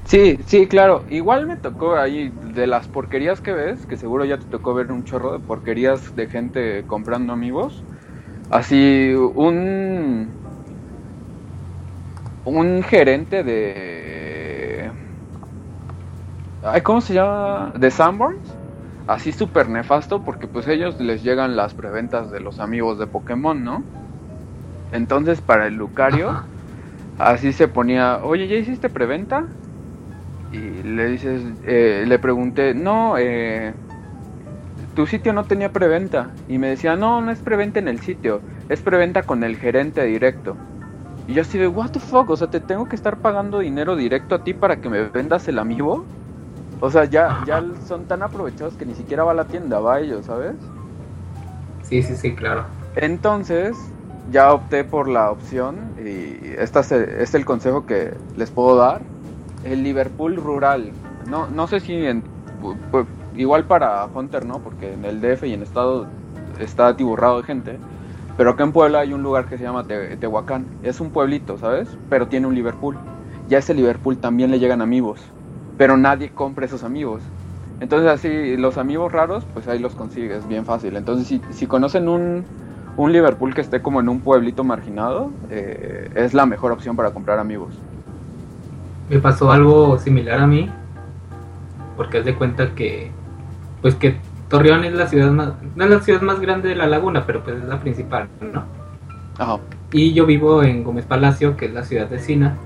[0.06, 1.06] Sí, sí, claro.
[1.10, 4.92] Igual me tocó ahí de las porquerías que ves, que seguro ya te tocó ver
[4.92, 7.86] un chorro de porquerías de gente comprando amigos.
[8.50, 10.38] Así, un.
[12.46, 14.92] Un gerente de.
[16.62, 17.74] Ay, ¿cómo se llama?
[17.76, 18.60] De Sanborns.
[19.08, 23.64] Así súper nefasto, porque pues ellos les llegan las preventas de los amigos de Pokémon,
[23.64, 23.84] ¿no?
[24.92, 26.30] Entonces, para el Lucario.
[26.30, 26.52] Ajá.
[27.18, 29.58] Así se ponía, oye, ¿ya hiciste preventa?
[30.56, 33.74] Y le dices, eh, le pregunté, no, eh,
[34.96, 36.32] tu sitio no tenía preventa.
[36.48, 40.04] Y me decía, no, no es preventa en el sitio, es preventa con el gerente
[40.06, 40.56] directo.
[41.28, 43.96] Y yo así de, what the fuck, o sea, te tengo que estar pagando dinero
[43.96, 46.06] directo a ti para que me vendas el amiibo.
[46.80, 49.96] O sea, ya, ya son tan aprovechados que ni siquiera va a la tienda, va
[49.96, 50.56] a ellos, ¿sabes?
[51.84, 52.66] Sí, sí, sí, claro.
[52.96, 53.78] Entonces,
[54.32, 58.76] ya opté por la opción y este es el, es el consejo que les puedo
[58.76, 59.02] dar.
[59.66, 60.98] El Liverpool rural.
[61.26, 62.24] No, no sé si en,
[63.34, 66.14] igual para Hunter no, porque en el DF y en estado
[66.60, 67.82] está atiburrado de gente.
[68.36, 70.78] Pero acá en Puebla hay un lugar que se llama Te- Tehuacán.
[70.82, 72.00] Es un pueblito, ¿sabes?
[72.10, 73.02] Pero tiene un Liverpool.
[73.46, 75.36] Ya ese Liverpool también le llegan amigos.
[75.78, 77.34] Pero nadie compra esos amigos.
[77.80, 80.96] Entonces así, los amigos raros, pues ahí los consigues bien fácil.
[80.98, 82.48] Entonces si, si conocen un,
[82.96, 87.12] un Liverpool que esté como en un pueblito marginado, eh, es la mejor opción para
[87.12, 87.86] comprar amigos.
[89.10, 90.70] Me pasó algo similar a mí,
[91.96, 93.12] porque haz de cuenta que,
[93.82, 94.18] pues que
[94.50, 97.44] Torreón es la ciudad más, no es la ciudad más grande de la laguna, pero
[97.44, 98.64] pues es la principal, ¿no?
[99.38, 99.60] Ajá.
[99.92, 102.58] Y yo vivo en Gómez Palacio, que es la ciudad vecina,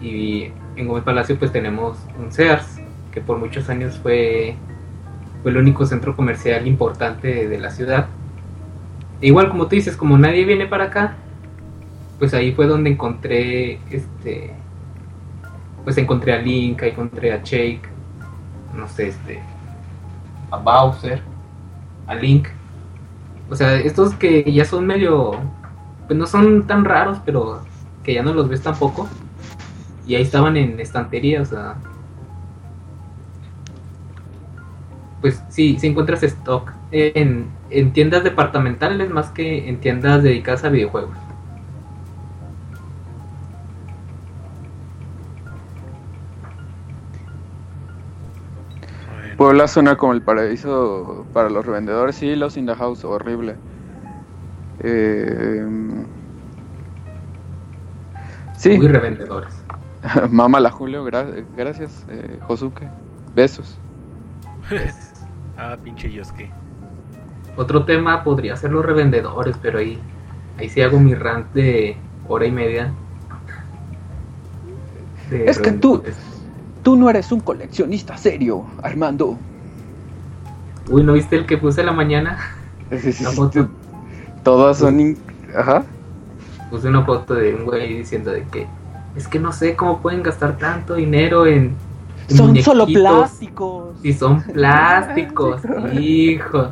[0.00, 2.80] y en Gómez Palacio pues tenemos un Sears,
[3.12, 4.56] que por muchos años fue,
[5.42, 8.06] fue el único centro comercial importante de la ciudad.
[9.20, 11.14] E igual como tú dices, como nadie viene para acá,
[12.18, 14.52] pues ahí fue donde encontré este
[15.84, 17.88] pues encontré a Link, ahí encontré a Shake,
[18.74, 19.40] no sé, este
[20.50, 21.20] a Bowser,
[22.06, 22.48] a Link.
[23.50, 25.38] O sea, estos que ya son medio
[26.06, 27.62] pues no son tan raros, pero
[28.02, 29.08] que ya no los ves tampoco.
[30.06, 31.76] Y ahí estaban en estantería, o sea,
[35.20, 40.68] pues sí, sí encuentras stock en, en tiendas departamentales más que en tiendas dedicadas a
[40.68, 41.16] videojuegos.
[49.36, 52.16] Puebla suena como el paraíso para los revendedores.
[52.16, 53.56] Sí, los in the house, horrible.
[54.80, 55.64] Eh,
[58.56, 59.54] sí, Muy revendedores.
[60.30, 62.88] Mámala Julio, gra- gracias, eh, Josuke.
[63.34, 63.78] Besos.
[65.56, 66.50] Ah, pinche Yosuke.
[67.56, 70.00] Otro tema podría ser los revendedores, pero ahí,
[70.58, 71.96] ahí sí hago mi rant de
[72.28, 72.92] hora y media.
[75.30, 76.02] de Es que tú-.
[76.84, 79.36] Tú no eres un coleccionista serio, Armando.
[80.88, 82.38] Uy, ¿no viste el que puse la mañana?
[83.22, 83.68] La foto.
[84.44, 85.00] Todas son...
[85.00, 85.18] in-
[85.56, 85.84] Ajá.
[86.70, 88.66] Puse una foto de un güey diciendo de que
[89.16, 91.72] es que no sé cómo pueden gastar tanto dinero en,
[92.28, 93.96] en Son solo plásticos.
[94.02, 95.62] Si son plásticos,
[95.98, 96.68] hijo.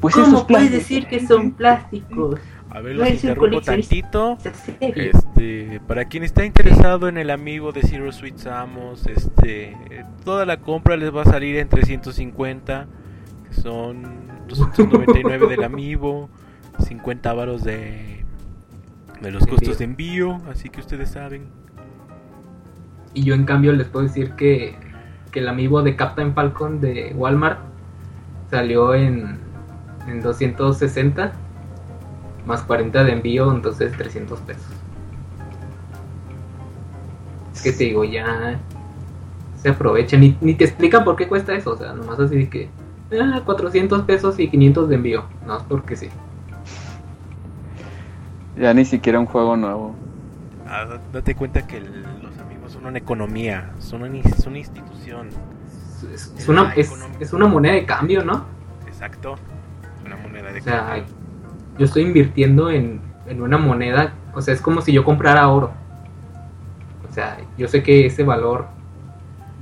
[0.00, 2.40] Pues ¿Cómo puedes decir que son plásticos?
[2.74, 4.36] A ver, los interrumpo tantito.
[4.80, 9.76] Este, para quien está interesado en el amigo de Zero Sweet Samos, este,
[10.24, 12.86] toda la compra les va a salir en 350,
[13.48, 14.02] que son
[14.48, 16.28] 299 del amiibo,
[16.80, 18.14] 50 varos de
[19.24, 20.40] de los costos de envío.
[20.50, 21.46] así que ustedes saben.
[23.14, 24.76] Y yo en cambio les puedo decir que,
[25.30, 27.60] que el amiibo de Captain Falcon de Walmart
[28.50, 29.38] salió en,
[30.08, 31.32] en 260
[32.46, 34.66] más 40 de envío, entonces 300 pesos.
[37.54, 38.58] Es que te digo, ya
[39.56, 42.48] se aprovechan ni, ni te explican por qué cuesta eso, o sea, nomás así de
[42.48, 42.68] que
[43.20, 46.08] ah, 400 pesos y 500 de envío, no es porque sí.
[48.58, 49.94] Ya ni siquiera un juego nuevo.
[50.68, 54.58] Ah, da- date cuenta que el- los amigos son una economía, son una, son una
[54.58, 55.28] institución.
[56.12, 58.44] Es, es una, es, es una moneda de cambio, ¿no?
[58.86, 59.36] Exacto.
[60.04, 61.04] Una moneda de O sea, cambio.
[61.78, 65.72] Yo estoy invirtiendo en, en una moneda, o sea, es como si yo comprara oro.
[67.08, 68.66] O sea, yo sé que ese valor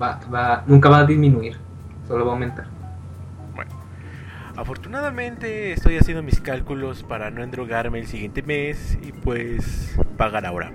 [0.01, 1.57] va, va, nunca va a disminuir,
[2.07, 2.67] solo va a aumentar.
[4.55, 10.73] Afortunadamente estoy haciendo mis cálculos para no endrogarme el siguiente mes y pues pagar ahora.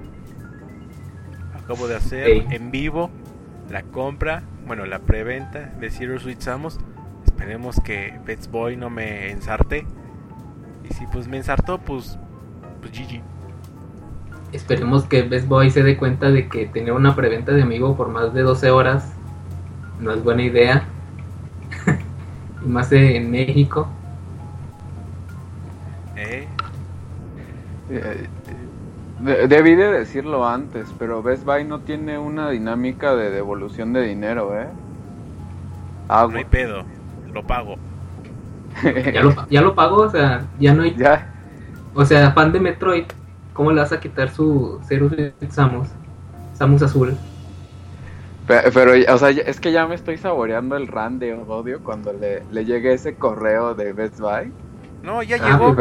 [1.64, 3.12] Acabo de hacer en vivo
[3.70, 6.80] la compra, bueno, la preventa de Zero Sweet Samos.
[7.26, 9.86] Esperemos que Bets Boy no me ensarte.
[10.90, 12.18] Y si pues me ensartó, pues,
[12.82, 13.22] pues GG.
[14.54, 18.10] Esperemos que Best Boy se dé cuenta de que tener una preventa de amigo por
[18.10, 19.12] más de 12 horas
[20.00, 20.86] no es buena idea.
[22.66, 23.88] y más en México.
[26.16, 26.48] ¿Eh?
[27.90, 28.28] Eh,
[29.20, 34.04] de- debí de decirlo antes, pero Best Buy no tiene una dinámica de devolución de
[34.04, 34.68] dinero, ¿eh?
[36.08, 36.84] No hay pedo,
[37.34, 37.76] lo pago.
[39.12, 41.28] Ya lo, ya lo pagó, o sea, ya no hay Ya,
[41.94, 43.06] O sea, fan de Metroid,
[43.54, 45.10] ¿cómo le vas a quitar su Zero
[45.50, 45.90] Samus?
[46.54, 47.20] Samus azul.
[48.46, 52.14] Pe- Pero, o sea, es que ya me estoy saboreando el ran de odio cuando
[52.14, 54.54] le, le llegue ese correo de Best Buy.
[55.02, 55.76] No, ya Ah, llegó.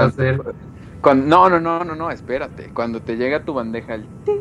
[1.01, 2.73] Cuando, no, no, no, no, no, espérate.
[2.73, 4.37] Cuando te llega tu bandeja el tin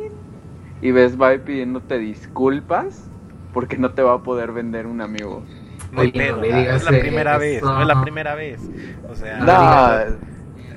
[0.81, 3.11] y Best Buy pidiéndote disculpas
[3.51, 5.45] porque no te va a poder vender un amigo.
[5.91, 6.37] No hay pedo.
[6.37, 7.39] no es la primera eso.
[7.39, 8.59] vez, no es la primera vez.
[9.09, 10.25] O sea, No.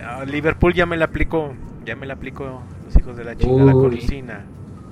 [0.01, 3.73] Ah, Liverpool ya me la aplicó, ya me la aplicó los hijos de la chingada
[3.73, 3.91] con.
[3.91, 4.45] Lucina.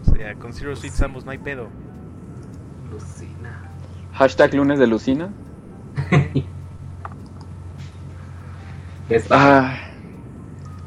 [0.02, 1.68] O sea, con Zero Sweet Samus no hay pedo.
[2.90, 3.70] Lucina.
[4.12, 5.28] hashtag lunes de Lucina.
[9.30, 9.76] Ah,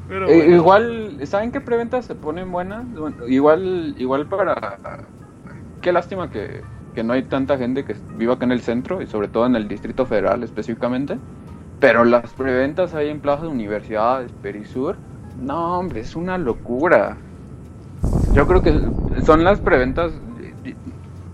[0.09, 2.85] Pero eh, igual, ¿saben qué preventas se ponen buenas?
[2.93, 5.05] Bueno, igual, igual para...
[5.81, 6.61] Qué lástima que,
[6.99, 9.55] que no hay tanta gente que viva acá en el centro y sobre todo en
[9.55, 11.21] el Distrito Federal específicamente.
[11.79, 15.01] Pero las preventas ahí en Plaza de Universidades, Perisur,
[15.33, 17.25] no hombre, es una locura.
[18.31, 20.13] Yo creo que son las preventas,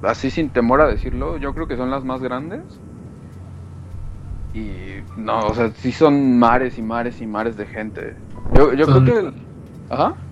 [0.01, 2.82] así sin temor a decirlo, yo creo que son las más grandes.
[4.54, 8.23] Y no, o sea, sí son mares y mares y mares de gente.
[8.51, 9.34] Yo, yo Son- creo que...
[9.89, 10.24] Ajá.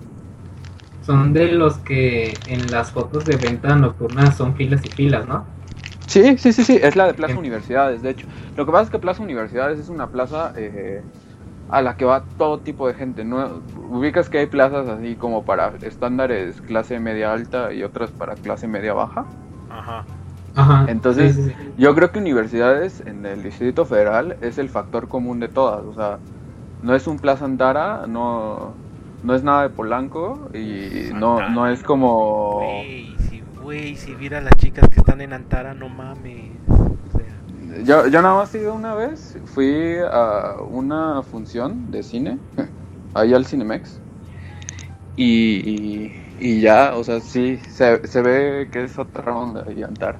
[1.04, 5.44] Son de los que en las fotos de venta nocturna son filas y filas, ¿no?
[6.06, 7.38] Sí, sí, sí, sí, es la de Plaza.
[7.38, 8.26] Universidades, de hecho.
[8.56, 11.02] Lo que pasa es que Plaza Universidades es una plaza eh,
[11.70, 13.24] a la que va todo tipo de gente.
[13.24, 13.62] ¿no?
[13.90, 18.68] Ubicas que hay plazas así como para estándares clase media alta y otras para clase
[18.68, 19.24] media baja.
[19.70, 20.04] ajá.
[20.56, 20.84] Ajá.
[20.88, 21.72] Entonces- sí, sí, sí.
[21.78, 25.84] Yo creo que universidades en el Distrito Federal es el factor común de todas.
[25.84, 26.18] O sea,
[26.82, 28.72] no es un Plaza Antara, no,
[29.24, 32.56] no es nada de Polanco y no, no es como...
[32.60, 36.50] Güey, si, güey, si viera las chicas que están en Antara, no mames.
[36.68, 42.02] O sea, Yo, yo nada más he ido una vez, fui a una función de
[42.02, 42.38] cine,
[43.14, 43.98] ahí al Cinemex,
[45.16, 45.24] y,
[45.70, 50.18] y, y ya, o sea, sí, se, se ve que es otra onda y Antara.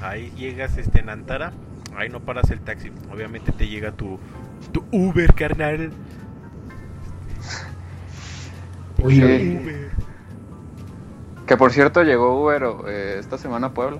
[0.00, 1.52] ahí llegas este, en Antara,
[1.96, 2.90] ahí no paras el taxi.
[3.12, 4.18] Obviamente te llega tu,
[4.72, 5.90] tu Uber, carnal.
[9.02, 9.90] Uber.
[11.46, 13.98] Que por cierto llegó Uber eh, esta semana a Puebla.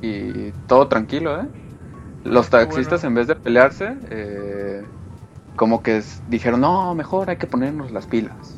[0.00, 1.46] Y todo tranquilo, ¿eh?
[2.24, 3.08] Los taxistas bueno.
[3.08, 4.82] en vez de pelearse, eh,
[5.56, 8.56] como que dijeron, no, mejor hay que ponernos las pilas.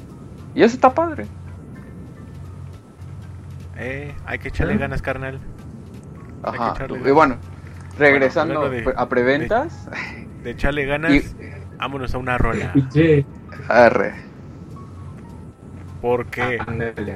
[0.54, 1.26] Y eso está padre.
[3.76, 4.78] Eh, hay que echarle Ah.
[4.78, 5.38] ganas, carnal.
[6.42, 6.74] Hay Ajá.
[7.04, 7.36] Y bueno,
[7.98, 9.88] regresando de- a preventas,
[10.42, 11.24] De echarle ganas, Y-
[11.78, 12.72] vámonos a una rola.
[13.68, 14.14] Arre.
[16.04, 17.14] Porque ándale.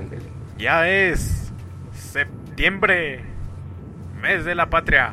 [0.57, 1.53] ya es
[1.93, 3.21] septiembre,
[4.23, 5.13] mes de la patria.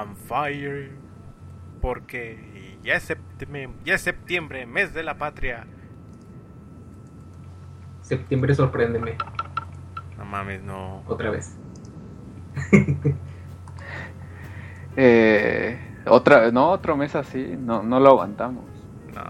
[0.00, 0.90] And Fire.
[1.80, 5.66] Porque ya es, septiembre, ya es septiembre, mes de la patria.
[8.02, 9.16] Septiembre sorpréndeme
[10.18, 11.02] No mames, no.
[11.06, 11.56] otra vez.
[14.96, 18.64] Eh, otra, no, otro mes así, no, no lo aguantamos.
[19.14, 19.22] no.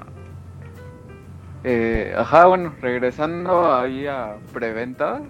[1.63, 5.21] Eh, ajá, bueno, regresando ahí a preventa,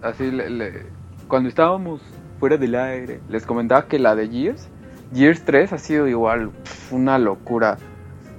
[0.00, 0.86] así le- le-
[1.26, 2.00] cuando estábamos
[2.40, 4.66] fuera del aire, les comentaba que la de Gears,
[5.14, 6.50] Gears 3 ha sido igual
[6.90, 7.76] una locura.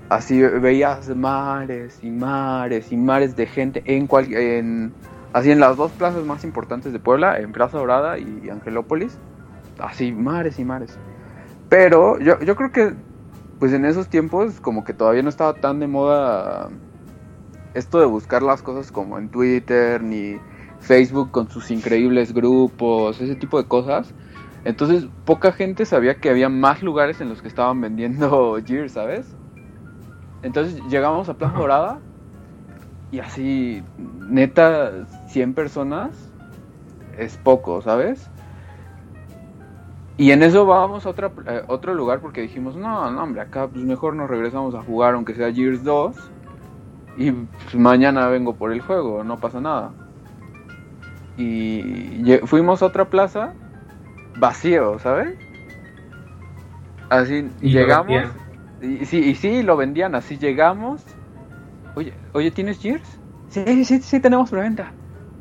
[0.10, 4.92] Así veías mares y mares y mares de gente en cual, en
[5.32, 9.18] así en las dos plazas más importantes de Puebla, en Plaza Dorada y Angelópolis,
[9.80, 10.98] así mares y mares.
[11.70, 12.94] Pero yo, yo creo que
[13.60, 16.70] pues en esos tiempos como que todavía no estaba tan de moda
[17.76, 20.38] esto de buscar las cosas como en Twitter ni
[20.82, 24.14] Facebook con sus increíbles grupos, ese tipo de cosas.
[24.66, 29.36] Entonces poca gente sabía que había más lugares en los que estaban vendiendo Gears, ¿sabes?
[30.44, 31.58] Entonces llegamos a Plaza.
[31.58, 32.00] Dorada
[33.12, 33.84] y así,
[34.30, 36.32] neta, 100 personas
[37.18, 38.30] es poco, ¿sabes?
[40.18, 43.68] Y en eso vamos a otra, eh, otro lugar porque dijimos, no, no, hombre, acá
[43.68, 46.16] pues mejor nos regresamos a jugar aunque sea Gears 2
[47.18, 49.92] y pues, mañana vengo por el juego, no pasa nada.
[51.38, 53.54] Y fuimos a otra plaza
[54.36, 55.38] vacío, ¿sabes?
[57.10, 58.24] Así Y llegamos
[58.82, 61.04] y, sí, y sí, lo vendían, así llegamos.
[61.96, 63.22] Oye, oye, ¿tienes Gears?
[63.50, 64.94] Sí, sí, sí, tenemos preventa.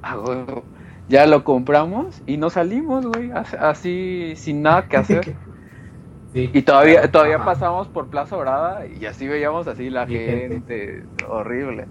[0.02, 0.62] Ah.
[1.08, 5.36] Ya lo compramos y nos salimos, güey, as- así sin nada que hacer.
[6.32, 10.46] Sí, Y todavía, todavía pasamos por Plaza Dorada y así veíamos así la gente.
[10.46, 11.04] gente.
[11.28, 11.88] Horrible.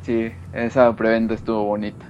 [0.00, 2.07] Sí, esa preventa estuvo bonita.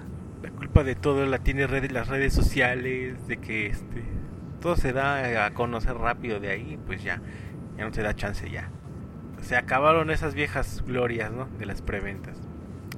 [0.85, 4.05] De todo la tiene las redes sociales, de que este
[4.61, 7.21] todo se da a conocer rápido de ahí, pues ya,
[7.77, 8.71] ya no te da chance ya.
[9.41, 11.47] Se acabaron esas viejas glorias, ¿no?
[11.59, 12.37] De las preventas.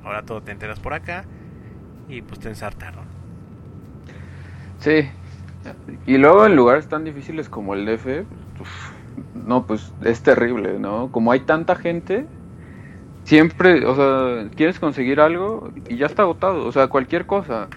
[0.02, 1.24] Ahora todo te enteras por acá
[2.08, 3.04] y pues te ensartaron.
[4.78, 5.10] Sí.
[6.06, 8.24] Y luego en lugares tan difíciles como el DF,
[9.34, 11.12] no, pues es terrible, ¿no?
[11.12, 12.26] Como hay tanta gente,
[13.30, 17.70] siempre, o sea, quieres conseguir algo y ya está agotado, o sea, cualquier cosa.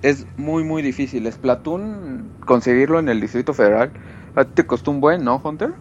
[0.00, 1.30] Es muy, muy difícil.
[1.30, 3.92] Splatoon, conseguirlo en el Distrito Federal,
[4.34, 5.74] ¿a ti te costó un buen, no, Hunter?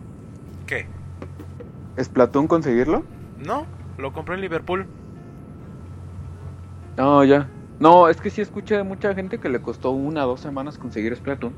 [0.66, 0.90] ¿Qué?
[2.02, 3.06] ¿Splatoon conseguirlo?
[3.38, 4.90] No, lo compré en Liverpool.
[6.98, 7.54] No, ya.
[7.80, 10.78] No, es que sí escuché de mucha gente que le costó una o dos semanas
[10.78, 11.58] conseguir Splatoon.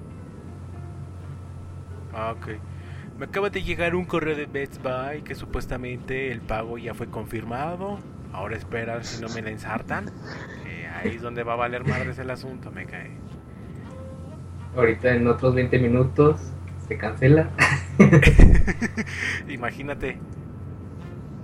[2.11, 2.49] Ah, ok.
[3.17, 7.07] Me acaba de llegar un correo de Best Buy que supuestamente el pago ya fue
[7.07, 7.97] confirmado.
[8.31, 10.11] Ahora esperar si no me la ensartan.
[10.95, 13.11] Ahí es donde va a valer madres el asunto, me cae.
[14.75, 16.39] Ahorita en otros 20 minutos
[16.87, 17.49] se cancela.
[19.49, 20.19] Imagínate.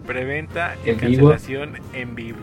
[0.06, 1.30] Preventa y En vivo.
[1.30, 2.40] cancelación en vivo.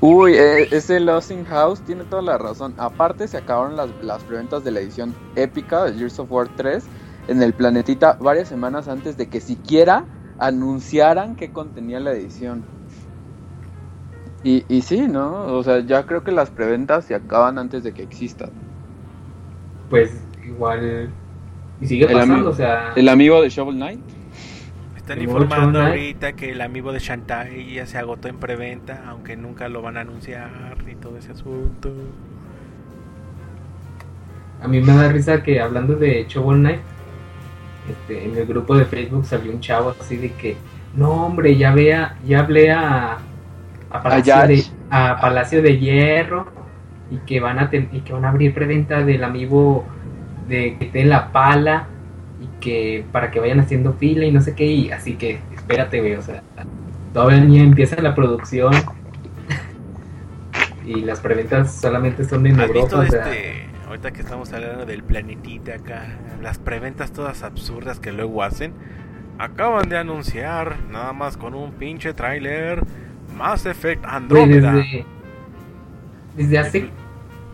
[0.00, 2.74] Uy, eh, ese Losing House tiene toda la razón.
[2.78, 6.84] Aparte, se acabaron las, las preventas de la edición épica de Gears of War 3
[7.28, 10.04] en el planetita varias semanas antes de que siquiera
[10.38, 12.64] anunciaran qué contenía la edición.
[14.44, 15.44] Y, y sí, ¿no?
[15.54, 18.50] O sea, ya creo que las preventas se acaban antes de que existan.
[19.88, 21.10] Pues igual.
[21.80, 22.92] Y sigue El pasando, amigo- o sea.
[22.96, 24.00] El amigo de Shovel Knight.
[24.96, 29.36] Están El informando ahorita que el amigo de Shantae ya se agotó en preventa, aunque
[29.36, 31.92] nunca lo van a anunciar ni todo ese asunto.
[34.60, 36.80] A mí me da risa que hablando de Shovel Knight,
[37.88, 40.56] este, en el grupo de Facebook salió un chavo así de que,
[40.94, 43.18] no hombre, ya vea, ya hablé a,
[43.90, 46.46] a, Palacio, de, a Palacio de Hierro
[47.10, 49.84] y que van a ten- y que van a abrir preventa del amigo
[50.48, 51.86] de que te la pala
[52.40, 56.00] y que para que vayan haciendo fila y no sé qué y así que espérate
[56.00, 56.42] güey, o sea,
[57.12, 58.72] todavía ni empieza la producción
[60.86, 63.66] y las preventas solamente son en ¿Has Europa, visto o sea, este?
[63.92, 68.72] Ahorita que estamos hablando del planetita acá, las preventas todas absurdas que luego hacen.
[69.36, 72.82] Acaban de anunciar, nada más con un pinche tráiler,
[73.36, 74.72] Mass Effect Güey, Andromeda.
[74.72, 75.04] desde,
[76.38, 76.90] desde hace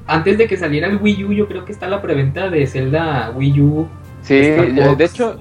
[0.06, 3.32] antes de que saliera el Wii U, yo creo que está la preventa de Zelda
[3.34, 3.88] Wii U.
[4.22, 5.40] Sí, de hecho,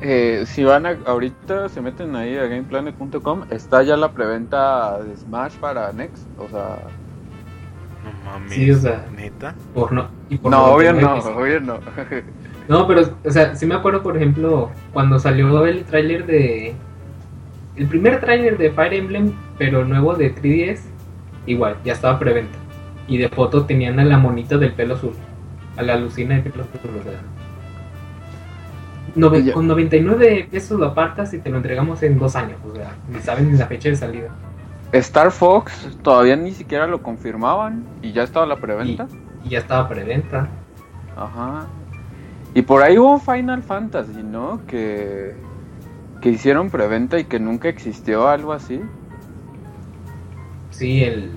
[0.00, 5.16] eh, si van a, ahorita se meten ahí a gameplanet.com, está ya la preventa de
[5.16, 6.78] Smash para Next, o sea,
[8.04, 9.54] No mames, Sí, o sea, neta.
[9.74, 11.80] Por no, y por no, obvio no, 99 obvio no.
[12.68, 16.74] No, pero, o sea, sí me acuerdo, por ejemplo, cuando salió el tráiler de...
[17.76, 20.80] El primer tráiler de Fire Emblem, pero nuevo de 3DS,
[21.46, 22.58] igual, ya estaba preventa.
[23.08, 25.12] Y de foto tenían a la monita del pelo azul,
[25.76, 27.20] a la alucina del pelo azul, o sea.
[29.52, 33.20] Con 99 pesos lo apartas y te lo entregamos en dos años, o sea, ni
[33.20, 34.30] saben ni la fecha de salida.
[34.92, 39.08] Star Fox todavía ni siquiera lo confirmaban y ya estaba la preventa.
[39.44, 40.48] Y ya estaba preventa.
[41.16, 41.66] Ajá.
[42.54, 44.60] Y por ahí hubo Final Fantasy, ¿no?
[44.66, 45.34] Que
[46.22, 48.80] que hicieron preventa y que nunca existió algo así.
[50.70, 51.32] Sí, el.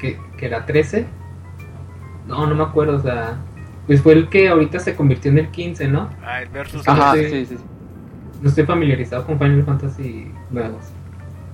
[0.00, 1.06] que, que era 13.
[2.26, 3.36] No, no me acuerdo, o sea.
[3.86, 6.08] Pues fue el que ahorita se convirtió en el 15, ¿no?
[6.24, 6.86] Ah, el versus.
[6.86, 7.24] Ajá, sí.
[7.24, 7.56] sí, sí.
[7.56, 7.64] sí.
[8.40, 10.92] No estoy familiarizado con Final Fantasy nuevos.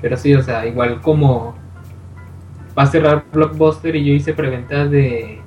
[0.05, 1.57] Pero sí, o sea, igual como
[2.79, 5.41] va a cerrar Blockbuster y yo hice preventa de.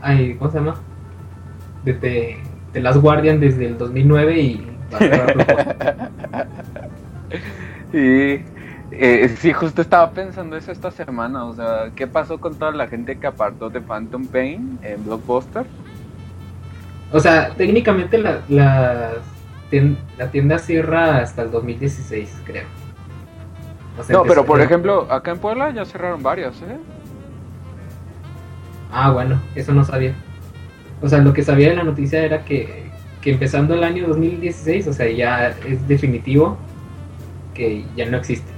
[0.00, 0.82] Ay, ¿cómo se llama?
[1.84, 5.88] De, de, Last Guardian desde el 2009 y va a cerrar Blockbuster.
[7.92, 8.44] Y
[8.90, 11.44] eh, sí, justo estaba pensando eso esta semana.
[11.46, 15.70] O sea, ¿qué pasó con toda la gente que apartó de Phantom Pain en Blockbuster?
[17.10, 19.26] O sea, técnicamente la, la,
[19.70, 22.75] tien- la tienda cierra hasta el 2016, creo.
[23.98, 26.76] O sea, No, pero por ejemplo, acá en Puebla ya cerraron varias, ¿eh?
[28.92, 30.14] Ah, bueno, eso no sabía.
[31.02, 32.90] O sea, lo que sabía de la noticia era que,
[33.20, 36.56] que empezando el año 2016, o sea, ya es definitivo
[37.54, 38.50] que ya no existe.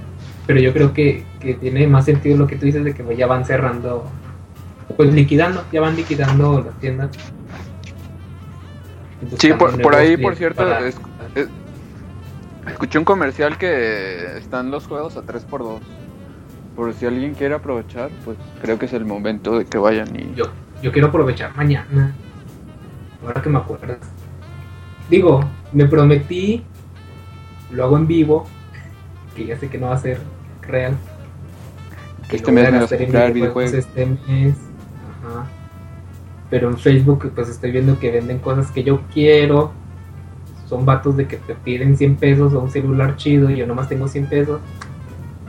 [0.47, 3.27] Pero yo creo que, que tiene más sentido lo que tú dices de que ya
[3.27, 4.05] van cerrando,
[4.97, 7.09] pues liquidando, ya van liquidando las tiendas.
[9.37, 10.99] Sí, por- ahí, por cierto, para- es-
[12.71, 15.79] Escuché un comercial que están los juegos a 3x2.
[16.75, 20.33] Por si alguien quiere aprovechar, pues creo que es el momento de que vayan y...
[20.35, 20.45] yo,
[20.81, 22.15] yo quiero aprovechar mañana.
[23.25, 23.99] Ahora que me acuerdas.
[25.09, 25.41] Digo,
[25.73, 26.63] me prometí,
[27.71, 28.47] lo hago en vivo,
[29.35, 30.19] que ya sé que no va a ser
[30.61, 30.95] real.
[32.29, 32.87] Que Este mes me a
[33.27, 33.73] en videojuegos.
[33.73, 34.55] este mes.
[35.25, 35.47] Ajá.
[36.49, 39.73] Pero en Facebook pues estoy viendo que venden cosas que yo quiero.
[40.69, 43.89] Son vatos de que te piden 100 pesos o un celular chido y yo nomás
[43.89, 44.61] tengo 100 pesos.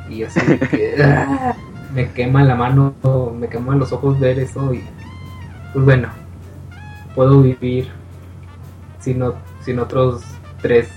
[0.09, 0.41] Y así
[0.71, 1.55] que ah,
[1.95, 2.95] me quema la mano,
[3.39, 4.83] me queman los ojos ver eso y
[5.73, 6.09] pues bueno,
[7.15, 7.89] puedo vivir
[9.01, 10.23] sin, o- sin otros
[10.63, 10.89] tres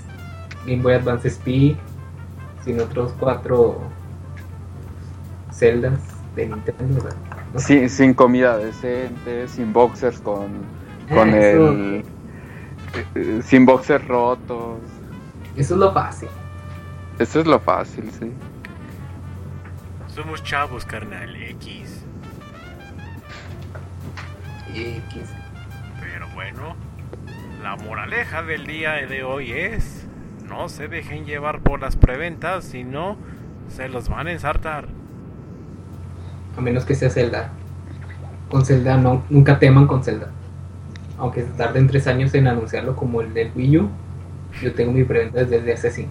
[0.66, 1.76] Game Boy Advance SP,
[2.64, 3.78] sin otros cuatro
[5.52, 6.00] celdas
[6.34, 7.08] de Nintendo.
[7.58, 10.48] Sin, sin comida decente, sin boxers con,
[11.12, 12.04] con Ah, el...
[13.14, 14.78] eh, Sin boxers rotos.
[15.56, 16.28] Eso es lo fácil.
[17.18, 18.32] Eso es lo fácil, sí.
[20.08, 21.34] Somos chavos, carnal.
[21.36, 22.04] X.
[24.74, 25.22] X.
[26.00, 26.74] Pero bueno,
[27.62, 30.06] la moraleja del día de hoy es:
[30.48, 33.16] no se dejen llevar por las preventas, si no,
[33.68, 34.88] se los van a ensartar.
[36.56, 37.50] A menos que sea Zelda.
[38.50, 40.30] Con Zelda no, nunca teman con Zelda.
[41.18, 43.88] Aunque tarden tres años en anunciarlo como el del Wii U,
[44.62, 46.10] yo tengo mi preventa desde hace cinco.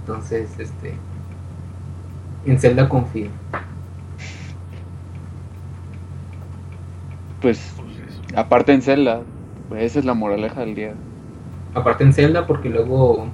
[0.00, 0.94] Entonces, este.
[2.44, 3.28] En Zelda confío.
[7.40, 7.74] Pues
[8.34, 9.22] aparte en Zelda,
[9.68, 10.94] pues esa es la moraleja del día.
[11.74, 13.26] Aparte en Zelda, porque luego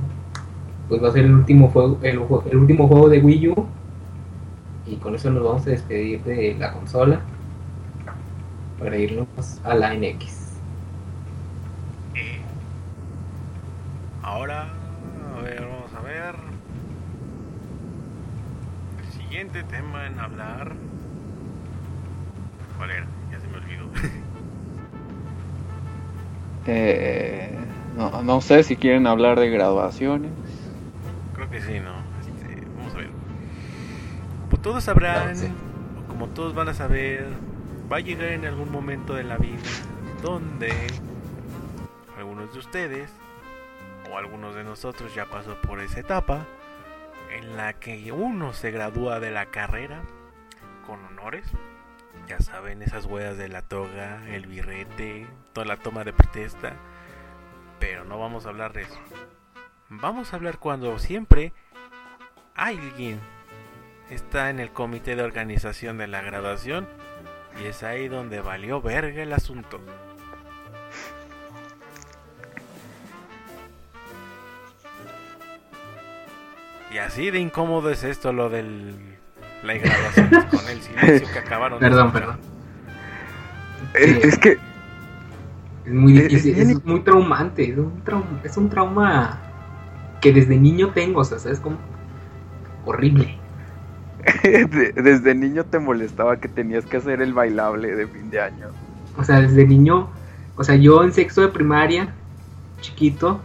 [0.88, 3.66] pues va a ser el último juego, el, ju- el último juego de Wii U.
[4.86, 7.20] Y con eso nos vamos a despedir de la consola.
[8.78, 9.26] Para irnos
[9.64, 10.42] a la NX.
[12.14, 12.40] Eh,
[14.22, 14.68] Ahora,
[15.36, 16.34] a ver, vamos a ver.
[19.04, 20.72] El siguiente tema en hablar.
[22.76, 23.06] ¿Cuál era?
[23.30, 23.86] Ya se me olvidó.
[26.64, 27.58] Eh,
[27.96, 30.30] no, no sé si quieren hablar de graduaciones.
[31.34, 31.90] Creo que sí, ¿no?
[32.20, 33.10] Este, vamos a ver.
[34.48, 35.48] Como todos sabrán, Sí.
[35.98, 37.26] o como todos van a saber,
[37.92, 39.58] va a llegar en algún momento de la vida
[40.22, 40.72] donde
[42.16, 43.10] algunos de ustedes
[44.12, 46.46] o algunos de nosotros ya pasó por esa etapa
[47.30, 50.02] en la que uno se gradúa de la carrera
[50.86, 51.50] con honores.
[52.26, 56.74] Ya saben, esas huellas de la toga, el birrete, toda la toma de protesta.
[57.78, 58.98] Pero no vamos a hablar de eso.
[59.88, 61.52] Vamos a hablar cuando siempre
[62.54, 63.18] alguien
[64.10, 66.86] está en el comité de organización de la graduación
[67.60, 69.80] y es ahí donde valió verga el asunto.
[76.94, 78.94] Y así de incómodo es esto lo del
[79.62, 81.78] la graduación con el silencio que acabaron.
[81.78, 82.36] Perdón, perdón.
[83.94, 84.58] Es, es que
[85.86, 89.38] Es muy Es- difícil, es muy traumante, es un, trauma, es un trauma
[90.20, 91.76] que desde niño tengo, o sea, ¿sabes cómo?
[92.84, 93.38] Horrible.
[94.42, 98.66] de- desde niño te molestaba que tenías que hacer el bailable de fin de año.
[99.16, 100.08] O sea, desde niño,
[100.56, 102.14] o sea, yo en sexto de primaria,
[102.80, 103.40] chiquito,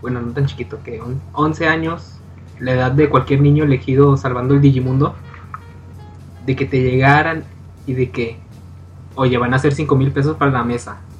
[0.00, 2.20] bueno, no tan chiquito, que on- 11 años,
[2.62, 5.14] la edad de cualquier niño elegido salvando el Digimundo,
[6.46, 7.44] de que te llegaran
[7.86, 8.38] y de que,
[9.16, 11.00] oye, van a hacer 5 mil pesos para la mesa.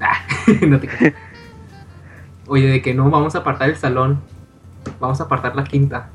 [0.00, 0.24] Ah,
[0.64, 1.14] no te creas.
[2.46, 4.20] Oye, de que no vamos a apartar el salón
[5.00, 6.10] vamos a apartar la quinta.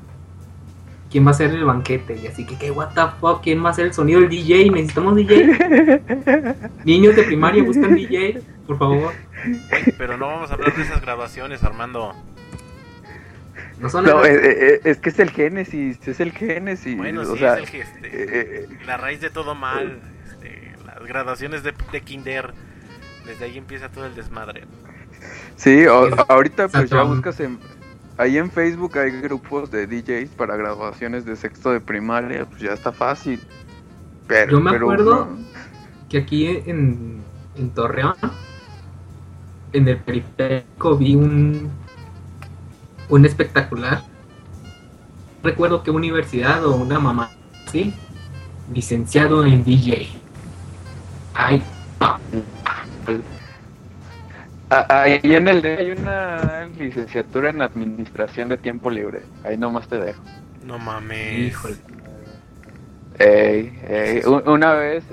[1.10, 2.20] ¿Quién va a hacer el banquete?
[2.22, 2.72] Y así que, ¿qué?
[2.72, 3.42] ¿What the fuck?
[3.44, 4.72] ¿Quién va a hacer el sonido del DJ?
[4.72, 6.56] ¿Necesitamos DJ?
[6.86, 9.14] Niños de primaria buscan DJ, por favor.
[9.98, 12.16] Pero no vamos a hablar de esas grabaciones, Armando.
[13.84, 16.98] No son No, esas- eh, eh, es que es el Génesis, es el Génesis.
[16.98, 20.00] Bueno, o sí, sea, es el este, eh, eh, la raíz de todo mal.
[20.26, 22.54] este, las graduaciones de, de Kinder.
[23.26, 24.64] Desde ahí empieza todo el desmadre.
[25.58, 27.60] sí, o- ahorita pues ya buscas en...
[28.18, 32.72] Ahí en Facebook hay grupos de DJs para graduaciones de sexto de primaria, pues ya
[32.74, 33.42] está fácil.
[34.28, 35.38] Pero, Yo me pero, acuerdo- no.
[36.10, 37.22] que aquí en,
[37.58, 38.14] en Torreón,
[39.74, 41.72] en el periférico, vi un,
[43.10, 44.02] un espectacular.
[45.44, 47.32] Recuerdo que universidad o una mamá,
[47.72, 47.94] ¿sí?
[48.74, 50.08] Licenciado en DJ.
[51.34, 51.62] Ay,
[52.00, 52.20] pa-
[54.70, 59.22] Ah, Ahí en el D hay una licenciatura en administración de tiempo libre.
[59.44, 60.24] Ahí nomás te dejo.
[60.66, 61.40] No mames.
[61.50, 61.76] híjole.
[63.20, 65.04] Ey, ey, un- una vez,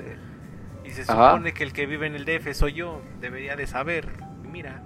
[0.83, 1.31] Y se Ajá.
[1.31, 3.01] supone que el que vive en el DF soy yo.
[3.21, 4.09] Debería de saber.
[4.51, 4.81] Mira.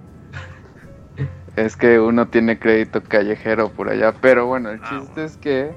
[1.56, 5.26] Es que uno tiene crédito callejero por allá, pero bueno, el Ah, chiste bueno.
[5.26, 5.72] es que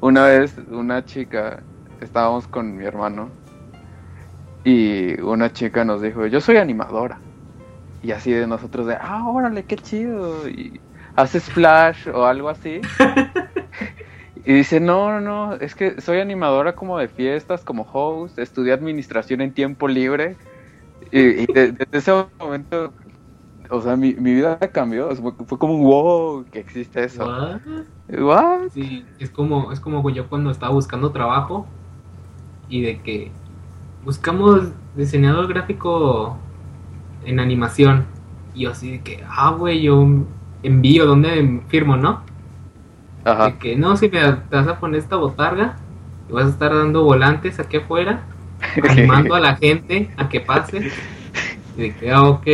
[0.00, 1.62] una vez una chica,
[2.00, 3.30] estábamos con mi hermano
[4.64, 7.20] y una chica nos dijo, yo soy animadora.
[8.02, 10.48] Y así de nosotros de, ah, órale, qué chido.
[10.48, 10.82] Y
[11.16, 12.80] haces flash o algo así.
[14.36, 18.72] Y dice, no, no, no, es que soy animadora como de fiestas, como host, estudié
[18.72, 20.36] administración en tiempo libre.
[21.10, 22.94] Y, y de- desde ese momento,
[23.70, 25.08] o sea, mi, mi vida cambió.
[25.08, 27.24] o sea, Fue, como un wow, que existe eso.
[27.24, 27.60] What?
[28.20, 28.70] What?
[28.72, 31.66] Sí, es como, es como yo cuando estaba buscando trabajo
[32.68, 33.30] y de que
[34.04, 36.36] buscamos diseñador gráfico
[37.24, 38.06] en animación.
[38.54, 40.06] Y yo así de que, ah, güey, yo
[40.62, 42.22] envío, ¿dónde firmo, no?
[43.24, 43.46] Ajá.
[43.46, 45.76] De que no, si me te vas a poner esta botarga
[46.28, 48.24] y vas a estar dando volantes aquí afuera,
[48.88, 50.90] animando a la gente a que pase.
[51.76, 52.46] Y de que, ah, ok,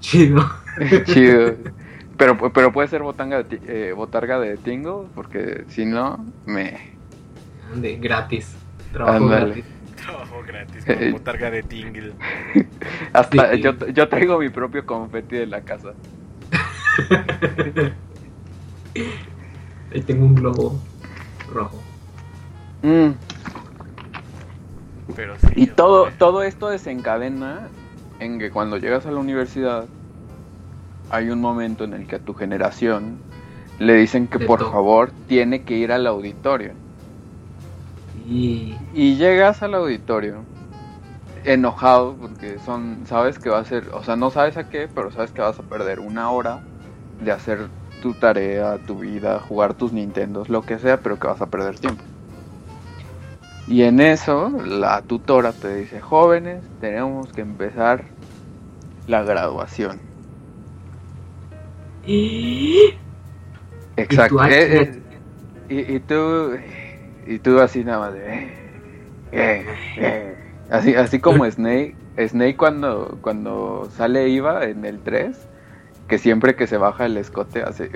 [0.00, 0.48] chido.
[1.04, 1.54] Chido.
[2.16, 6.96] Pero, pero puede ser botanga de, eh, botarga de Tingo, porque si no, me...
[7.74, 8.56] De gratis.
[8.92, 9.64] Trabajo gratis.
[9.96, 12.14] Trabajo gratis Eh, con botarga de Tingle.
[13.12, 15.92] Hasta yo, yo traigo mi propio confeti de la casa.
[19.92, 20.80] Ahí tengo un globo
[21.52, 21.82] rojo.
[22.82, 23.10] Mm.
[25.14, 25.48] Pero sí.
[25.56, 27.68] Y todo, sea, todo esto desencadena
[28.20, 29.84] en que cuando llegas a la universidad
[31.10, 33.18] hay un momento en el que a tu generación
[33.78, 36.72] le dicen que por favor tiene que ir al auditorio.
[38.28, 40.42] Y Y llegas al auditorio
[41.44, 45.10] enojado porque son, sabes que va a ser, o sea, no sabes a qué, pero
[45.12, 46.60] sabes que vas a perder una hora
[47.20, 47.68] de hacer
[48.02, 51.78] tu tarea, tu vida, jugar tus Nintendos, lo que sea, pero que vas a perder
[51.78, 52.02] tiempo.
[53.68, 58.04] Y en eso la tutora te dice, jóvenes, tenemos que empezar
[59.08, 60.00] la graduación.
[62.06, 62.94] y
[63.96, 64.36] Exacto.
[64.36, 65.02] tú, ah, Eh, eh,
[65.68, 66.56] y, y tú,
[67.26, 68.48] y tú así nada más de,
[69.32, 70.36] eh,
[70.70, 75.36] así, así como Snake, Snake cuando, cuando sale Iva en el 3,
[76.08, 77.90] que siempre que se baja el escote hace,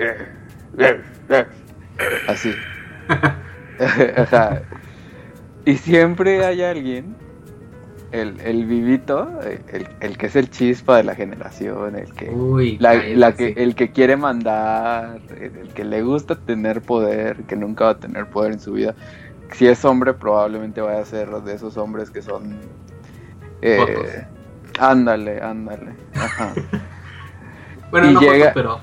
[2.27, 2.53] así.
[4.17, 4.61] Ajá.
[5.65, 7.15] Y siempre hay alguien,
[8.11, 9.29] el, el vivito,
[9.71, 12.29] el, el que es el chispa de la generación, el que...
[12.29, 13.53] Uy, La, cállate, la que, sí.
[13.57, 18.25] el que quiere mandar, el que le gusta tener poder, que nunca va a tener
[18.27, 18.95] poder en su vida.
[19.53, 22.57] Si es hombre, probablemente vaya a ser de esos hombres que son.
[23.61, 24.25] eh,
[24.79, 25.91] ándale, ándale.
[26.15, 26.53] Ajá.
[27.91, 28.79] Bueno, y no llega- fotos,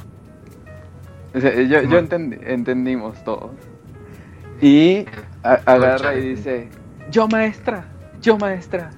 [1.33, 3.53] pero O sea, yo yo entendi- entendimos todos.
[4.61, 5.07] Y
[5.43, 6.69] a- agarra y dice:
[7.11, 7.85] Yo, maestra,
[8.21, 8.91] yo, maestra,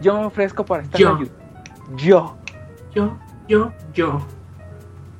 [0.00, 1.14] yo me ofrezco para estar Yo.
[1.16, 1.30] ayuda.
[1.96, 2.36] Yo.
[2.94, 3.18] yo,
[3.48, 4.26] yo, yo.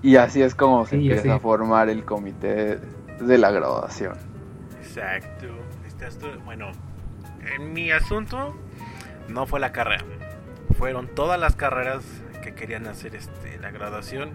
[0.02, 2.78] Y así es como se Sí, empieza a formar el comité
[3.20, 4.14] de la graduación.
[4.80, 5.46] Exacto.
[5.86, 6.70] Estás Bueno,
[7.56, 8.56] en mi asunto
[9.28, 10.04] no fue la carrera.
[10.78, 12.02] Fueron todas las carreras
[12.42, 14.30] que querían hacer este, la graduación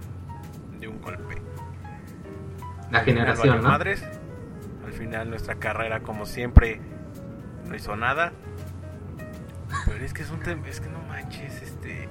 [0.79, 1.41] de un golpe.
[2.91, 3.69] La generación, ¿no?
[3.69, 4.03] Madres.
[4.85, 6.79] Al final nuestra carrera, como siempre,
[7.67, 8.31] no hizo nada.
[9.85, 12.07] Pero es que es un tema, es que no manches, este...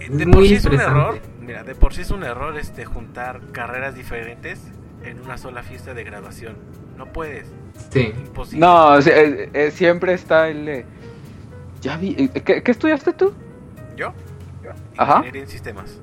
[0.00, 2.84] Es De por sí es un error, mira, de por sí es un error este
[2.84, 4.60] juntar carreras diferentes
[5.04, 6.56] en una sola fiesta de graduación.
[6.96, 7.48] No puedes,
[7.90, 8.12] Sí.
[8.16, 8.60] imposible.
[8.64, 10.84] No, eh, eh, siempre está el.
[11.80, 12.14] Ya vi.
[12.34, 13.32] eh, ¿Qué, qué estudiaste tú?
[13.96, 14.12] ¿Yo?
[14.96, 15.16] Ajá.
[15.18, 15.98] Ingeniería en sistemas.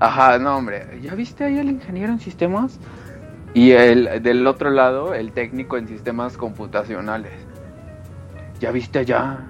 [0.00, 0.98] Ajá, no, hombre.
[1.02, 2.78] ¿Ya viste ahí el ingeniero en sistemas?
[3.54, 7.32] Y el del otro lado, el técnico en sistemas computacionales.
[8.58, 9.46] ¿Ya viste allá?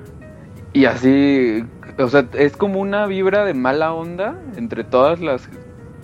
[0.75, 1.65] Y así,
[1.99, 5.49] o sea, es como una vibra de mala onda entre todas las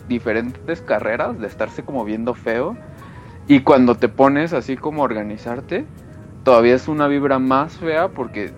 [0.08, 2.76] diferentes carreras, de estarse como viendo feo.
[3.46, 5.84] Y cuando te pones así como a organizarte,
[6.42, 8.52] todavía es una vibra más fea porque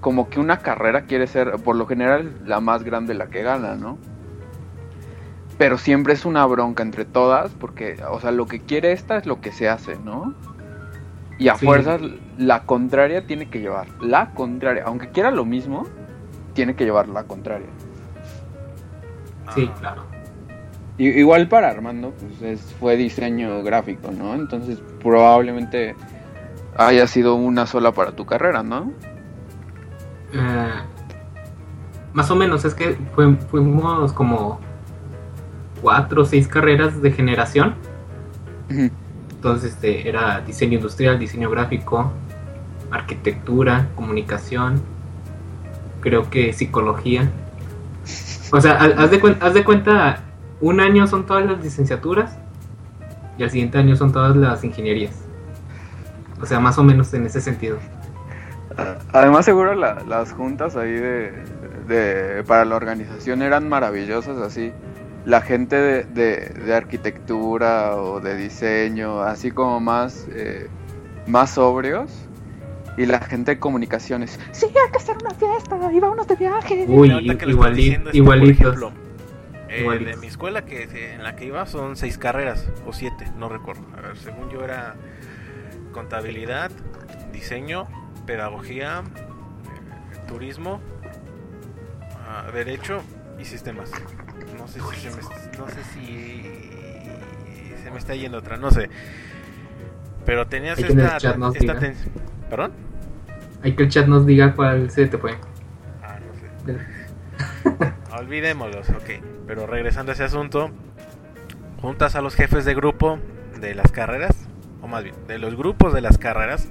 [0.00, 3.74] como que una carrera quiere ser, por lo general, la más grande la que gana,
[3.74, 3.98] ¿no?
[5.58, 9.26] Pero siempre es una bronca entre todas porque, o sea, lo que quiere esta es
[9.26, 10.34] lo que se hace, ¿no?
[11.38, 11.66] Y a Sí.
[11.66, 12.00] fuerzas,
[12.38, 13.86] la contraria tiene que llevar.
[14.00, 15.86] La contraria, aunque quiera lo mismo,
[16.54, 17.68] tiene que llevar la contraria.
[19.54, 20.02] Sí, Ah, claro.
[20.96, 24.34] Igual para Armando, pues es- fue diseño gráfico, ¿no?
[24.34, 25.96] Entonces probablemente
[26.76, 28.92] haya sido una sola para tu carrera, ¿no?
[30.32, 30.72] Eh,
[32.12, 32.96] más o menos, es que
[33.50, 34.60] fuimos como
[35.84, 37.74] cuatro o seis carreras de generación.
[39.34, 42.10] Entonces este, era diseño industrial, diseño gráfico,
[42.90, 44.80] arquitectura, comunicación,
[46.00, 47.30] creo que psicología.
[48.50, 50.20] O sea, ha- haz de, haz de cuenta,
[50.62, 52.38] un año son todas las licenciaturas
[53.36, 55.14] y al siguiente año son todas las ingenierías.
[56.40, 57.76] O sea, más o menos en ese sentido.
[59.12, 61.32] Además seguro la- las juntas ahí de,
[61.86, 64.72] de- para la organización eran maravillosas así.
[65.24, 70.68] La gente de, de- de arquitectura o de diseño, así como más, eh,
[71.26, 72.10] más sobrios.
[72.96, 74.38] Y la gente de comunicaciones.
[74.52, 76.84] Sí, hay que hacer una fiesta y vámonos de viaje.
[76.86, 78.14] Uy, este, igualitos.
[78.22, 78.92] Por ejemplo,
[79.68, 83.48] eh, de mi escuela que en la que iba son seis carreras o siete, no
[83.48, 83.82] recuerdo.
[83.98, 84.94] A ver, según yo era
[85.90, 86.70] contabilidad,
[87.32, 87.88] diseño,
[88.26, 90.80] pedagogía, eh, turismo,
[92.28, 93.02] ah, derecho
[93.40, 93.90] y sistemas.
[94.58, 95.22] No sé si se me,
[95.58, 96.42] no sé si
[97.82, 98.88] se me está yendo otra, no sé.
[100.24, 101.80] Pero tenías Hay esta, esta
[102.48, 102.72] ¿Perdón?
[103.62, 105.36] Hay que el chat nos diga cuál se te fue.
[106.02, 106.18] Ah,
[106.66, 107.94] no sé.
[108.18, 109.22] Olvidémoslos, ok.
[109.46, 110.70] Pero regresando a ese asunto,
[111.80, 113.18] juntas a los jefes de grupo
[113.60, 114.36] de las carreras,
[114.82, 116.68] o más bien, de los grupos de las carreras,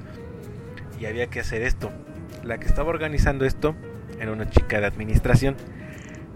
[0.99, 1.91] y había que hacer esto.
[2.43, 3.75] La que estaba organizando esto
[4.19, 5.55] era una chica de administración.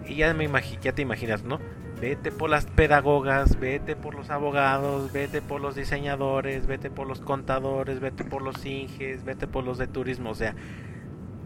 [0.08, 0.50] Y ya, me
[0.82, 1.60] ya te imaginas, ¿no?
[2.00, 7.22] Vete por las pedagogas, vete por los abogados, vete por los diseñadores, vete por los
[7.22, 10.30] contadores, vete por los inges, vete por los de turismo.
[10.30, 10.56] O sea,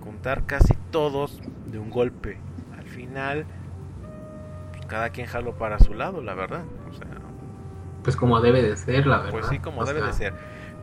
[0.02, 2.38] contar casi todos de un golpe.
[2.78, 3.46] Al final,
[4.74, 6.64] pues, cada quien jaló para su lado, la verdad.
[6.90, 7.08] O sea,
[8.04, 9.32] Pues como debe de ser, la verdad.
[9.32, 10.34] pues sí, como O debe sea, de ser.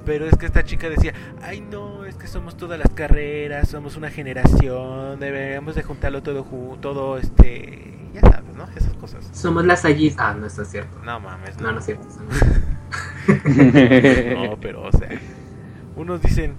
[0.09, 3.95] Pero es que esta chica decía, ay no, es que somos todas las carreras, somos
[3.99, 6.45] una generación, deberíamos de juntarlo todo,
[6.81, 8.65] todo este, ya sabes, ¿no?
[8.75, 9.29] Esas cosas.
[9.33, 10.15] Somos las allis.
[10.17, 10.99] Ah, no, eso es cierto.
[11.05, 12.09] No mames, No, no es cierto.
[13.29, 15.11] No, pero o sea,
[15.95, 16.55] unos dicen,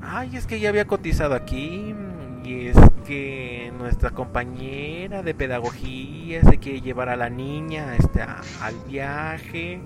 [0.00, 1.94] ay, es que ya había cotizado aquí
[2.42, 2.76] y es
[3.06, 9.82] que nuestra compañera de pedagogía se quiere llevar a la niña este, a- al viaje.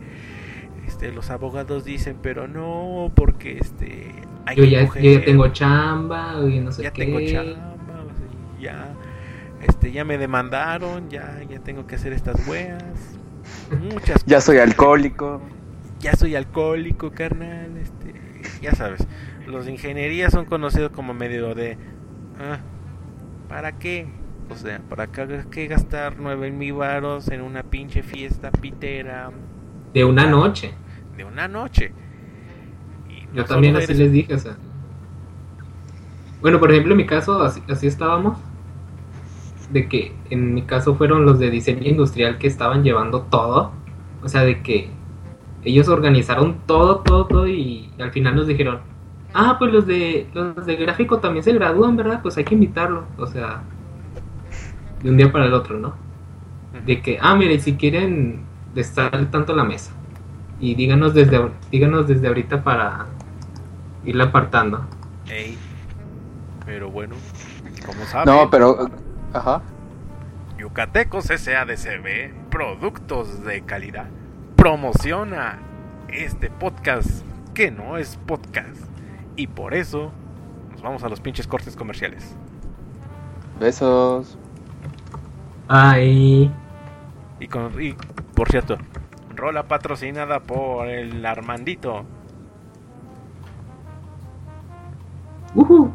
[0.93, 5.49] Este, los abogados dicen, pero no, porque este, hay Yo que ya, yo ya tengo
[5.49, 7.07] chamba y no sé ya qué.
[7.07, 8.28] tengo chamba, o sea,
[8.61, 8.99] ya,
[9.62, 13.18] este, ya me demandaron, ya, ya tengo que hacer estas weas.
[13.70, 15.40] Muchas ya soy alcohólico.
[15.99, 18.14] ya soy alcohólico, carnal, este,
[18.61, 19.09] ya sabes,
[19.47, 21.78] los de ingeniería son conocidos como medio de,
[22.38, 22.61] ah,
[23.49, 24.09] ¿para qué?
[24.51, 29.32] O sea, ¿para qué, qué gastar nueve mil varos en una pinche fiesta pitera
[29.95, 30.74] De una noche.
[31.16, 31.92] De una noche?
[33.08, 34.56] Y Yo también así eres- les dije, o sea.
[36.40, 38.38] Bueno, por ejemplo, en mi caso, así, así estábamos.
[39.70, 43.72] De que en mi caso fueron los de diseño industrial que estaban llevando todo.
[44.22, 44.90] O sea, de que
[45.62, 48.80] ellos organizaron todo, todo, todo y al final nos dijeron,
[49.34, 52.20] ah, pues los de los de gráfico también se gradúan, ¿verdad?
[52.22, 53.06] Pues hay que invitarlo.
[53.18, 53.64] O sea,
[55.02, 55.94] de un día para el otro, ¿no?
[56.72, 59.92] De que, ah, mire, si quieren estar tanto la mesa.
[60.62, 63.06] Y díganos desde, díganos desde ahorita para
[64.04, 64.86] irla apartando.
[65.28, 65.58] Ey,
[66.64, 67.16] pero bueno,
[67.84, 68.88] como saben, No, pero.
[69.32, 69.60] Ajá.
[70.58, 74.06] Yucatecos SADCB, productos de calidad,
[74.54, 75.58] promociona
[76.08, 78.80] este podcast que no es podcast.
[79.34, 80.12] Y por eso
[80.70, 82.36] nos vamos a los pinches cortes comerciales.
[83.58, 84.38] Besos.
[85.66, 86.52] Ay,
[87.40, 87.94] Y, con, y
[88.34, 88.76] por cierto,
[89.43, 92.07] rola patrocinada por el Armandito.
[95.57, 95.93] Uh -huh.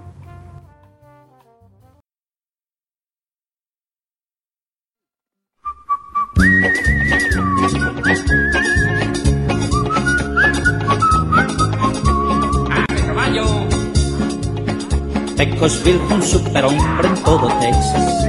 [15.38, 18.28] Pecosville un superhombre en todo Texas.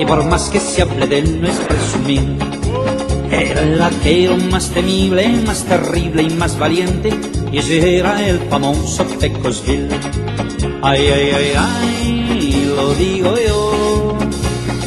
[0.00, 2.48] Y por más que se hable de él, no es presumir
[3.30, 7.10] era el vaquero más temible, más terrible y más valiente.
[7.52, 9.88] Y ese era el famoso Pecosville.
[10.82, 14.18] Ay, ay, ay, ay, lo digo yo.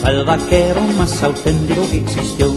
[0.08, 2.52] El vaquero más auténtico que existió.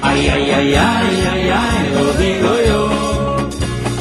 [0.00, 3.48] Ay, ay, ay, ay, ay, ay, lo digo yo.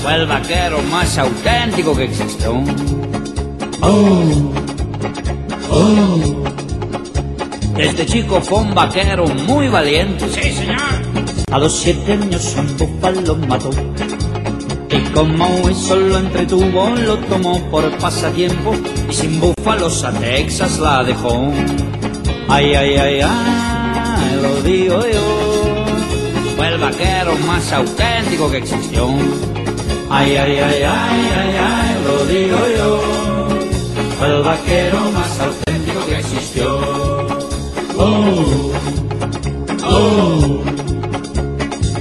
[0.01, 2.63] Fue el vaquero más auténtico que existió.
[3.81, 4.51] Oh,
[5.69, 6.66] oh.
[7.77, 10.27] Este chico fue un vaquero muy valiente.
[10.29, 10.77] Sí, señor.
[11.51, 13.69] A los siete años un búfalo mató.
[14.89, 18.73] Y como eso lo entretuvo, lo tomó por pasatiempo.
[19.09, 21.51] Y sin búfalos a Texas la dejó.
[22.47, 26.55] Ay, ay, ay, ay, lo digo yo.
[26.55, 29.07] Fue el vaquero más auténtico que existió.
[30.09, 33.01] Ay, ay, ay, ay, ay, ay, lo digo yo.
[34.17, 37.16] Fue el vaquero más auténtico que existió.
[37.99, 38.71] Oh,
[39.89, 40.63] oh.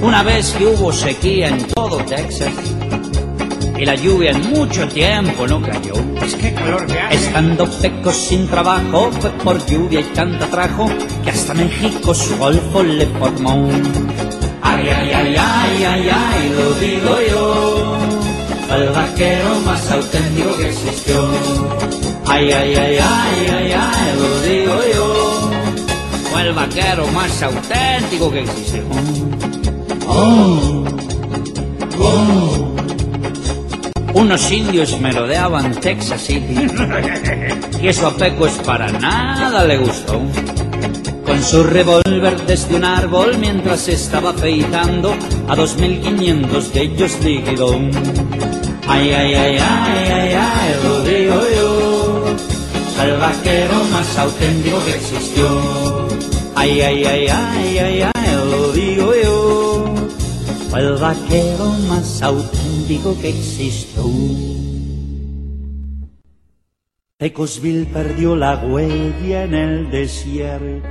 [0.01, 2.53] Una vez que hubo sequía en todo Texas
[3.77, 5.93] y la lluvia en mucho tiempo no cayó.
[6.23, 7.15] Es que calor que hace.
[7.15, 10.87] Estando pecos sin trabajo fue por lluvia y tanta trajo
[11.23, 13.69] que hasta México su golfo le formó.
[14.61, 17.97] Ay, ay, ay, ay, ay, ay, lo digo yo.
[18.75, 21.27] El vaquero más auténtico que existió.
[22.27, 25.06] Ay, ay, ay, ay, ay, ay, lo digo yo.
[26.39, 28.83] El vaquero más auténtico que existió.
[30.07, 30.85] Oh,
[31.99, 32.75] oh.
[34.13, 36.67] Unos indios merodeaban Texas City
[37.81, 40.21] y eso a Pecos para nada le gustó.
[41.25, 45.15] Con su revólver desde un árbol mientras estaba afeitando
[45.49, 47.73] a 2500 de ellos liquidó.
[48.87, 52.25] Ay, ay, ay, ay, ay, ay, lo digo yo.
[53.03, 56.06] El vaquero más auténtico que existió.
[56.59, 59.85] Ay, ay, ay, ay, ay, ay, lo digo yo.
[60.75, 64.03] El vaquero más auténtico que existió.
[67.17, 70.87] Pecosville perdió la huella en el desierto.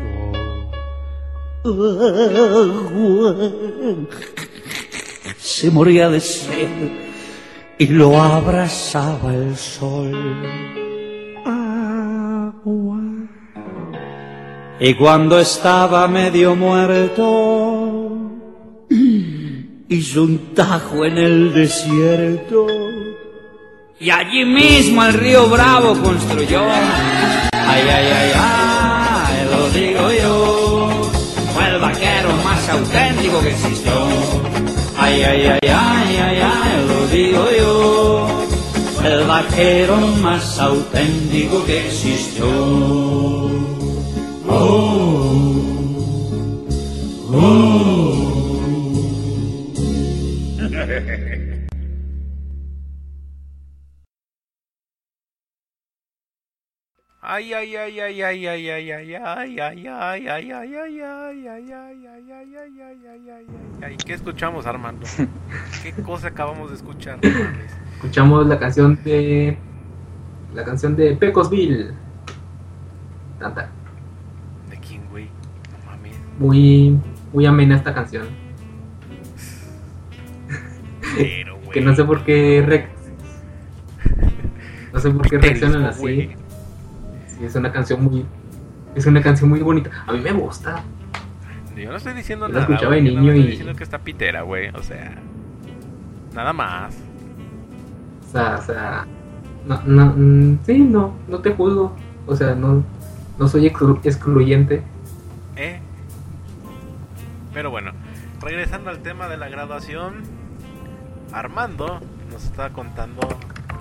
[5.37, 6.93] Se moría de sed
[7.77, 10.86] y lo abrazaba el sol.
[14.79, 18.11] Y cuando estaba medio muerto,
[19.89, 22.67] hizo un tajo en el desierto.
[23.99, 26.61] Y allí mismo el río Bravo construyó.
[27.53, 31.11] Ay, ay, ay, ay, lo digo yo.
[31.55, 33.93] Fue el vaquero más auténtico que existió.
[34.99, 38.29] Ay, ay, ay, ay, ay, ay, lo digo yo.
[38.97, 43.76] Fue el vaquero más auténtico que existió.
[44.49, 45.57] Oh,
[47.33, 47.77] oh.
[57.29, 61.07] Ay, ay, ay, ay, ay, ay, ay, ay, ay, ay, ay, ay, ay, ay, ay,
[61.11, 63.47] ay, ay, ay, ay,
[63.83, 65.07] ay, ¿Qué escuchamos, Armando?
[65.83, 67.19] ¿Qué cosa acabamos de escuchar?
[67.97, 69.59] Escuchamos la canción de.
[70.55, 71.93] La canción de Pecosville.
[73.41, 73.71] Tanta.
[74.71, 75.25] ¿De quién, güey?
[75.25, 76.17] No mames.
[76.39, 76.99] Muy.
[77.33, 78.27] Muy amena esta canción.
[81.17, 81.57] Pero.
[81.73, 82.63] Que no sé por qué.
[82.67, 82.89] re-
[84.95, 86.31] No sé por qué reaccionan así.
[87.27, 88.25] Sí, es una canción muy.
[88.95, 89.91] Es una canción muy bonita.
[90.07, 90.83] A mí me gusta.
[91.77, 92.73] Yo no estoy diciendo Yo la nada.
[92.73, 94.69] escuchaba güey, de yo no niño estoy y- diciendo que está pitera, güey.
[94.71, 95.17] O sea,
[96.35, 96.97] nada más.
[98.27, 99.07] O sea, o sea.
[99.67, 101.95] No, no, mm, sí, no, no te juzgo.
[102.27, 102.83] O sea, no,
[103.39, 104.83] no soy exclu- excluyente.
[105.57, 105.81] ¿Eh?
[107.57, 107.93] Pero bueno,
[108.43, 110.17] regresando al tema de la graduación,
[111.33, 112.01] Armando
[112.31, 113.27] nos está contando.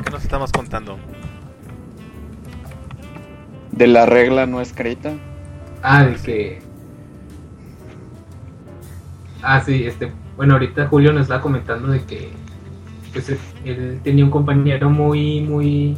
[0.01, 0.97] ¿Qué nos estamos contando?
[3.73, 5.11] De la regla no escrita.
[5.83, 6.61] Ah, de que.
[9.43, 10.09] Ah, sí, este.
[10.37, 12.31] Bueno, ahorita Julio nos estaba comentando de que.
[13.11, 13.29] Pues
[13.65, 15.97] él- tenía un compañero muy, muy.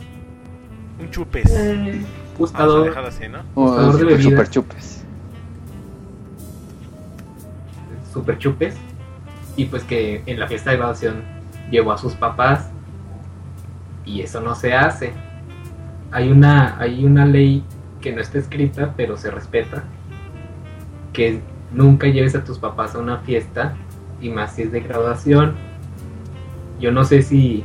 [0.99, 1.45] Un chupes.
[1.51, 2.01] Eh,
[2.39, 2.85] gustador.
[2.87, 3.41] dejarlo así, ¿no?
[3.53, 4.23] O Gustador de super, bebidas.
[4.31, 4.96] super chupes.
[8.17, 8.75] Super chupes.
[9.55, 11.23] Y pues que en la fiesta de graduación
[11.71, 12.69] llevó a sus papás.
[14.05, 15.13] Y eso no se hace.
[16.11, 17.63] Hay una, hay una ley
[18.01, 19.83] que no está escrita, pero se respeta.
[21.13, 21.41] Que
[21.71, 23.75] nunca lleves a tus papás a una fiesta.
[24.21, 25.55] Y más si es de graduación.
[26.79, 27.63] Yo no sé si,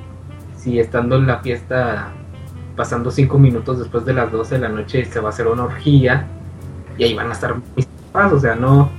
[0.57, 2.13] si estando en la fiesta
[2.77, 5.65] pasando cinco minutos después de las 12 de la noche se va a hacer una
[5.65, 6.27] orgía
[6.97, 8.91] y ahí van a estar mis papás, o sea, no,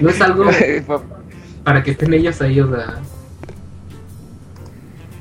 [0.00, 0.44] no es algo
[1.64, 3.00] para que estén ellos ahí, o sea,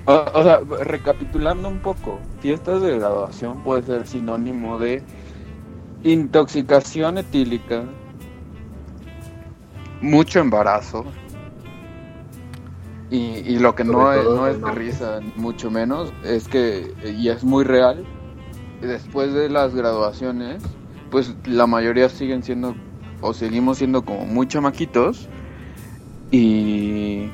[0.05, 5.03] O, o sea, recapitulando un poco, fiestas de graduación puede ser sinónimo de
[6.03, 7.83] intoxicación etílica,
[10.01, 11.05] mucho embarazo
[13.09, 16.47] y, y lo que no es, no de es de risa, ni mucho menos, es
[16.47, 18.05] que, y es muy real,
[18.81, 20.63] después de las graduaciones,
[21.09, 22.75] pues la mayoría siguen siendo,
[23.21, 25.27] o seguimos siendo como muy chamaquitos
[26.31, 27.29] y...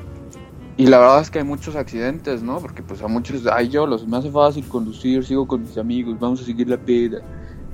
[0.77, 2.59] Y la verdad es que hay muchos accidentes, ¿no?
[2.59, 6.19] Porque pues a muchos, ay yo, los me hace fácil conducir, sigo con mis amigos,
[6.19, 7.21] vamos a seguir la peda.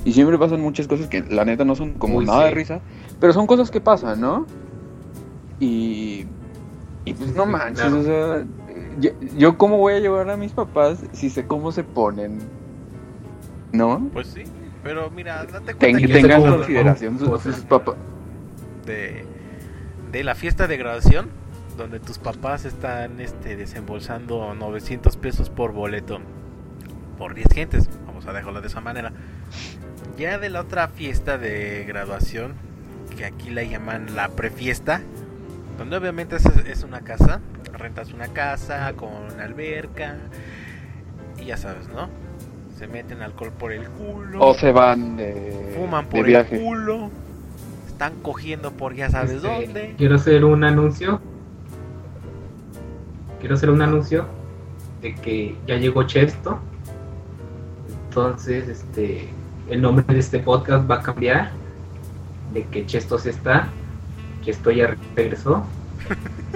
[0.05, 2.55] Y siempre pasan muchas cosas que la neta no son como Uy, nada de sí.
[2.55, 2.81] risa,
[3.19, 4.45] pero son cosas que pasan, ¿no?
[5.59, 6.25] Y,
[7.05, 7.99] y pues no manches, claro.
[7.99, 8.45] o sea,
[8.99, 12.39] yo, yo cómo voy a llevar a mis papás si sé cómo se ponen,
[13.71, 14.09] ¿no?
[14.13, 14.43] Pues sí,
[14.83, 17.95] pero mira, date Ten- cuenta yo que tengan cómo- consideración sus, cómo- sus papás.
[18.85, 19.25] de,
[20.11, 21.29] de la fiesta de graduación
[21.77, 26.19] donde tus papás están este, desembolsando 900 pesos por boleto
[27.17, 29.11] por 10 gentes, vamos a dejarlo de esa manera.
[30.17, 32.53] Ya de la otra fiesta de graduación,
[33.15, 35.01] que aquí la llaman la prefiesta,
[35.77, 37.39] donde obviamente es, es una casa,
[37.77, 40.17] rentas una casa con alberca
[41.39, 42.09] y ya sabes, ¿no?
[42.81, 44.39] Se meten alcohol por el culo.
[44.43, 47.11] O se van de, fuman de por el culo,
[47.85, 49.93] están cogiendo por ya sabes Este, dónde.
[49.99, 51.21] Quiero hacer un anuncio.
[53.39, 54.25] Quiero hacer un anuncio
[54.99, 56.57] de que ya llegó Chesto.
[58.07, 59.29] Entonces, este,
[59.69, 61.51] el nombre de este podcast va a cambiar.
[62.51, 63.67] De que Chesto se está.
[64.41, 65.63] Chesto ya regresó.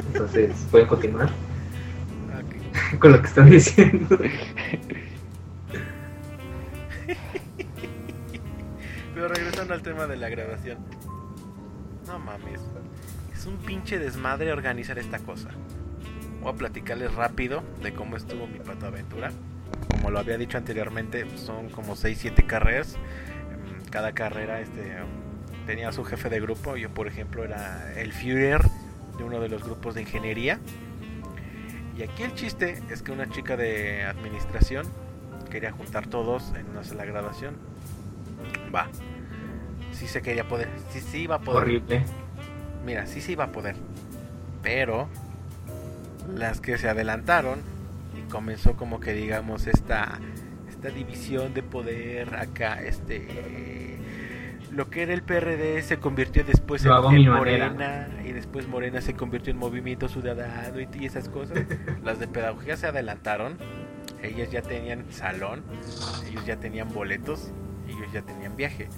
[0.08, 1.30] Entonces, pueden continuar
[3.00, 4.18] con lo que están diciendo.
[9.66, 10.78] regresando al tema de la grabación.
[12.08, 12.62] No mames.
[13.34, 15.50] Es un pinche desmadre organizar esta cosa.
[16.42, 19.32] Voy a platicarles rápido de cómo estuvo mi pato aventura.
[19.90, 22.96] Como lo había dicho anteriormente, son como 6-7 carreras.
[22.96, 24.98] Em, Cada carrera este,
[25.66, 26.78] tenía su jefe de grupo.
[26.78, 28.62] Yo, por ejemplo, era el Führer
[29.18, 30.60] de uno de los grupos de ingeniería.
[31.98, 34.86] Y aquí el chiste es que una chica de administración
[35.50, 37.56] quería juntar todos en una sola graduación.
[38.74, 38.90] Va.
[39.96, 40.70] Sí se quería poder.
[40.92, 41.64] Sí, sí iba a poder.
[41.64, 42.04] Horrible.
[42.86, 43.76] Mira, sí se iba a poder.
[44.62, 45.08] Pero
[46.36, 47.60] las que se adelantaron
[48.18, 50.20] y comenzó como que digamos esta
[50.70, 54.00] esta división de poder acá este
[54.72, 57.38] lo que era el PRD se convirtió después en, manera.
[57.38, 61.60] Morena y después Morena se convirtió en Movimiento Ciudadano y, y esas cosas.
[62.04, 63.58] Las de pedagogía se adelantaron.
[64.22, 65.64] Ellas ya tenían salón,
[66.28, 67.52] ellos ya tenían boletos,
[67.88, 68.90] ellos ya tenían viaje.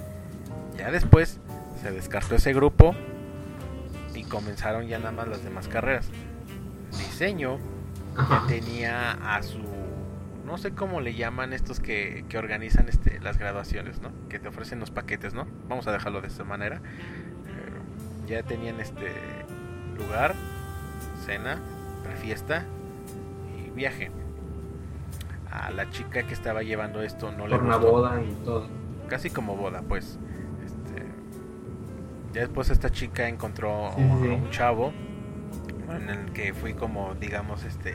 [0.78, 1.40] Ya después
[1.82, 2.96] se descartó ese grupo
[4.14, 6.10] y comenzaron ya nada más las demás carreras.
[6.92, 7.58] Diseño
[8.30, 9.60] ya tenía a su
[10.46, 14.12] no sé cómo le llaman estos que, que organizan este las graduaciones, ¿no?
[14.30, 15.46] Que te ofrecen los paquetes, ¿no?
[15.68, 16.78] Vamos a dejarlo de esta manera.
[16.78, 19.12] Eh, ya tenían este
[19.98, 20.36] lugar,
[21.26, 21.60] cena,
[22.22, 22.64] fiesta
[23.58, 24.10] y viaje.
[25.52, 28.68] A la chica que estaba llevando esto no le Por una gustó boda y todo.
[29.10, 30.18] casi como boda, pues.
[32.34, 34.28] Ya después esta chica encontró Sí, sí.
[34.28, 34.92] un chavo
[35.90, 37.94] en el que fui como, digamos, este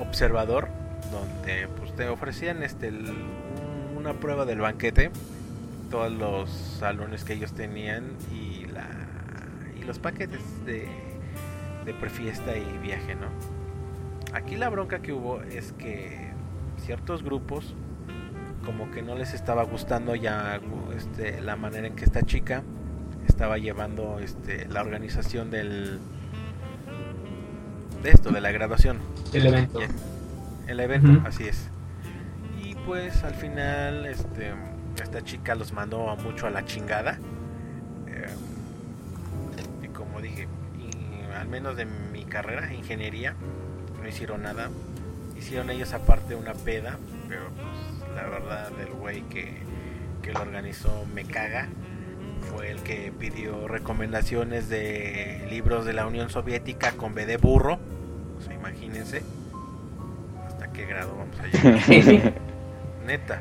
[0.00, 0.68] observador,
[1.10, 3.14] donde pues te ofrecían este el-
[3.96, 5.10] una prueba del banquete,
[5.90, 8.86] todos los salones que ellos tenían y la
[9.80, 10.86] y los paquetes de
[11.84, 13.26] de prefiesta y viaje, ¿no?
[14.34, 16.28] Aquí la bronca que hubo es que
[16.76, 17.74] ciertos grupos
[18.68, 20.60] como que no les estaba gustando ya
[20.94, 22.62] este, la manera en que esta chica
[23.26, 25.98] estaba llevando este, la organización del
[28.02, 28.98] de esto de la graduación.
[29.32, 29.80] El evento.
[30.66, 31.70] El evento así es.
[32.62, 34.52] Y pues al final este
[35.02, 37.18] esta chica los mandó a mucho a la chingada.
[38.06, 38.26] Eh,
[39.82, 40.46] y como dije
[40.78, 43.34] y al menos de mi carrera ingeniería
[43.98, 44.68] no hicieron nada.
[45.38, 46.98] Hicieron ellos aparte una peda
[47.28, 49.52] pero pues la verdad el güey que,
[50.22, 51.68] que lo organizó me caga
[52.50, 57.78] fue el que pidió recomendaciones de libros de la Unión Soviética con B de burro.
[58.38, 59.22] O sea imagínense
[60.46, 62.34] hasta qué grado vamos a llegar.
[63.06, 63.40] Neta.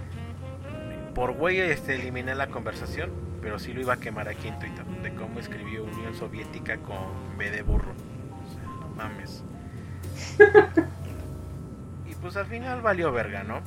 [1.16, 3.10] Por güey este eliminé la conversación
[3.42, 7.38] pero sí lo iba a quemar aquí en Twitter de cómo escribió Unión Soviética con
[7.38, 7.94] B de burro.
[8.46, 9.44] O sea no mames.
[12.06, 13.62] Graduación, pues al final valió verga, ¿no?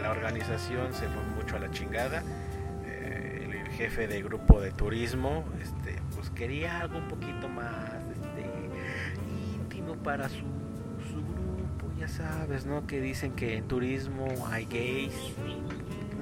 [0.00, 2.22] La organización se fue mucho a la chingada.
[2.84, 8.50] Eh, el jefe de grupo de turismo, este, pues quería algo un poquito más este,
[9.60, 10.36] íntimo para su,
[11.10, 12.86] su grupo, ya sabes, ¿no?
[12.86, 15.14] Que dicen que en turismo hay gays.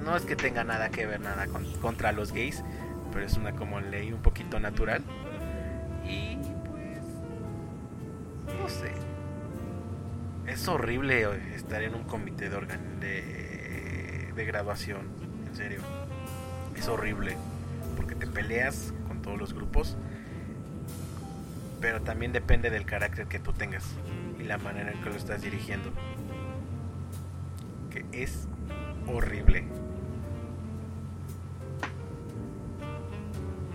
[0.03, 2.63] No es que tenga nada que ver nada con- contra los gays,
[3.11, 5.03] pero es una como ley un poquito natural.
[6.05, 6.99] Y pues,
[8.59, 8.91] no sé.
[10.47, 12.99] Es horrible estar en un comité de, organ-
[14.37, 15.07] de graduación,
[15.45, 15.81] en serio.
[16.75, 17.35] Es horrible,
[17.97, 19.97] porque te peleas con todos los grupos,
[21.81, 23.83] pero también depende del carácter que tú tengas
[24.39, 25.91] y la manera en que lo estás dirigiendo.
[27.89, 28.47] Que es
[29.07, 29.65] horrible.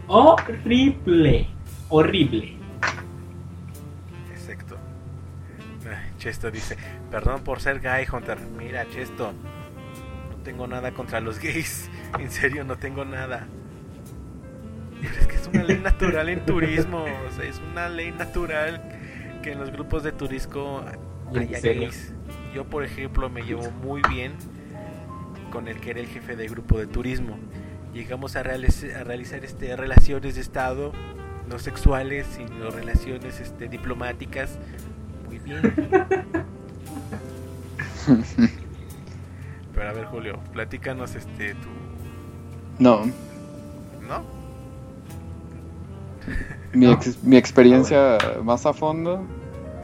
[0.06, 1.48] Horrible.
[1.88, 2.56] Horrible.
[4.30, 4.76] Exacto.
[6.18, 6.76] Chesto dice,
[7.10, 8.38] perdón por ser gay, Hunter.
[8.56, 9.32] Mira, Chesto,
[10.42, 11.88] tengo nada contra los gays.
[12.18, 13.46] En serio, no tengo nada.
[15.00, 17.04] Pero es que es una ley natural en turismo.
[17.04, 18.82] O sea, es una ley natural
[19.42, 20.84] que en los grupos de turismo
[21.32, 22.12] ¿En haya gays.
[22.54, 24.32] Yo, por ejemplo, me llevo muy bien
[25.50, 27.38] con el que era el jefe de grupo de turismo.
[27.94, 30.92] Llegamos a, realiz- a realizar este, relaciones de estado,
[31.48, 34.58] no sexuales, sino relaciones este, diplomáticas.
[35.26, 35.62] Muy bien.
[40.12, 41.68] Julio, platícanos este tu.
[42.78, 43.00] No,
[44.06, 44.22] ¿No?
[46.74, 46.92] mi, No.
[46.92, 49.24] ex- mi experiencia más a fondo.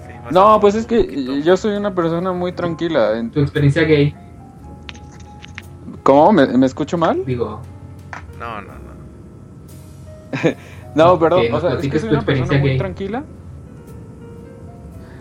[0.07, 1.37] Sí, más No, pues es que poquito.
[1.39, 3.19] yo soy una persona muy tranquila.
[3.19, 4.15] en- Tu experiencia gay,
[6.03, 6.33] ¿Cómo?
[6.33, 7.25] ¿Me, me escucho mal?
[7.27, 7.61] digo,
[8.39, 8.79] No, no, no.
[10.95, 13.25] No, perdón, o sea, es que soy tu una persona experiencia muy tranquila.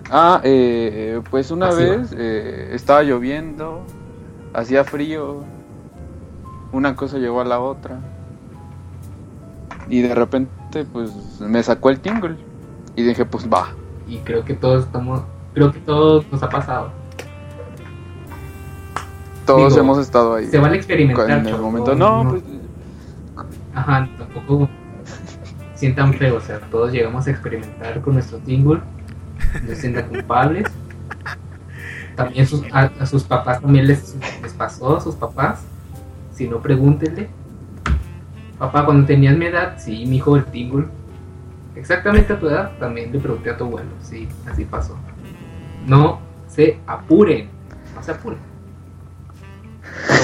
[0.10, 3.84] Ah, eh, pues una Así vez eh, estaba lloviendo,
[4.54, 5.44] hacía frío,
[6.72, 8.00] una cosa llegó a la otra.
[9.90, 12.36] Y de repente, pues me sacó el tingle.
[12.96, 13.70] Y dije, pues va.
[14.08, 15.22] y creo que todos estamos,
[15.54, 16.92] creo que todos nos ha pasado.
[19.46, 20.48] Todos Digo, hemos estado ahí.
[20.48, 21.30] Se vale experimentar.
[21.30, 21.96] en el momento.
[21.96, 22.44] No, pues.
[23.74, 24.68] Ajá, tampoco
[25.76, 28.80] sientan feo, o sea, todos llegamos a experimentar con nuestro tingle,
[29.62, 30.66] no se sientan culpables.
[32.16, 34.16] También sus- a, a sus papás también les
[34.58, 35.62] pasó, a sus papás,
[36.34, 37.30] si no pregúntenle.
[38.58, 40.88] Papá, cuando tenías mi edad, sí, mi hijo el tingle.
[41.76, 44.98] Exactamente a tu edad, también le pregunté a tu abuelo, sí, así pasó.
[45.86, 47.50] No se apuren,
[47.96, 48.40] no se apuren.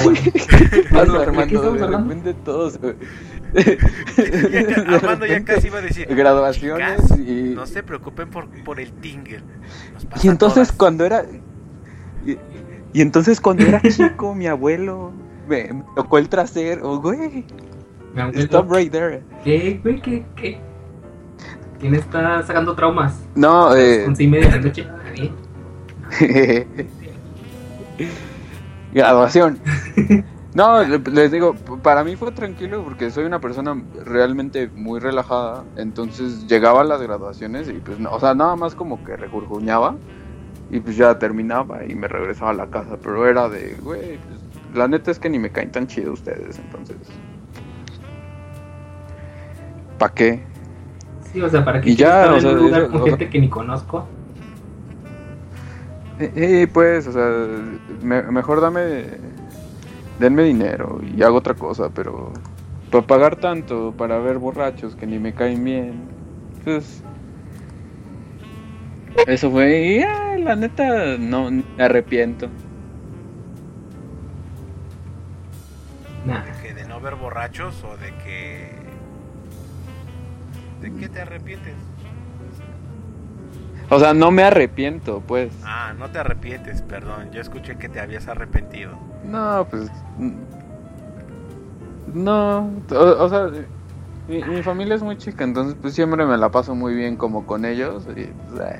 [0.02, 0.18] Bueno,
[0.90, 2.78] Pasa, ¿de qué Armando, de repente todos.
[4.50, 6.06] Ya Armando casi iba a decir.
[6.08, 7.54] Graduaciones "Chicas, y.
[7.54, 9.40] No se preocupen por, por el tingle.
[10.22, 10.76] Y entonces todas".
[10.76, 11.24] cuando era
[12.94, 15.12] y entonces cuando era chico mi abuelo
[15.46, 17.44] me, me tocó el trasero, güey.
[18.14, 19.22] mi abuelo- Stop right there.
[19.44, 20.00] ¿Qué, güey?
[20.00, 20.58] ¿Qué, qué?
[21.78, 23.20] ¿Quién está sacando traumas?
[23.34, 24.86] No, eh, Once y media de la noche.
[28.92, 29.58] Graduación.
[30.54, 35.64] No, le- les digo, para mí fue tranquilo porque soy una persona realmente muy relajada.
[35.74, 39.96] Entonces llegaba a las graduaciones y pues, no, o sea, nada más como que regurguñaba
[40.70, 42.96] y pues ya terminaba y me regresaba a la casa.
[43.02, 44.40] Pero era de, güey, pues,
[44.74, 46.96] la neta es que ni me caen tan chido ustedes, entonces.
[49.98, 50.42] ¿Para qué?
[51.32, 53.04] Sí, o sea, para que Y ya, estar o en sea, un lugar con o
[53.04, 54.06] sea- gente que ni conozco.
[56.18, 57.28] Eh, eh, pues, o sea,
[58.02, 59.04] me- mejor dame,
[60.18, 62.32] denme dinero y hago otra cosa, pero
[62.90, 66.02] para pagar tanto, para ver borrachos que ni me caen bien,
[66.64, 67.02] pues,
[69.26, 72.48] eso fue, y ah, la neta, no, me arrepiento.
[76.24, 78.70] ¿De que de no ver borrachos o de que.
[80.80, 81.74] ¿De qué te arrepientes?
[83.90, 85.52] O sea, no me arrepiento, pues.
[85.64, 87.30] Ah, no te arrepientes, perdón.
[87.32, 88.98] Yo escuché que te habías arrepentido.
[89.24, 89.90] No, pues,
[92.12, 93.50] no, o, o sea,
[94.28, 97.46] mi, mi familia es muy chica, entonces pues siempre me la paso muy bien como
[97.46, 98.76] con ellos y pues,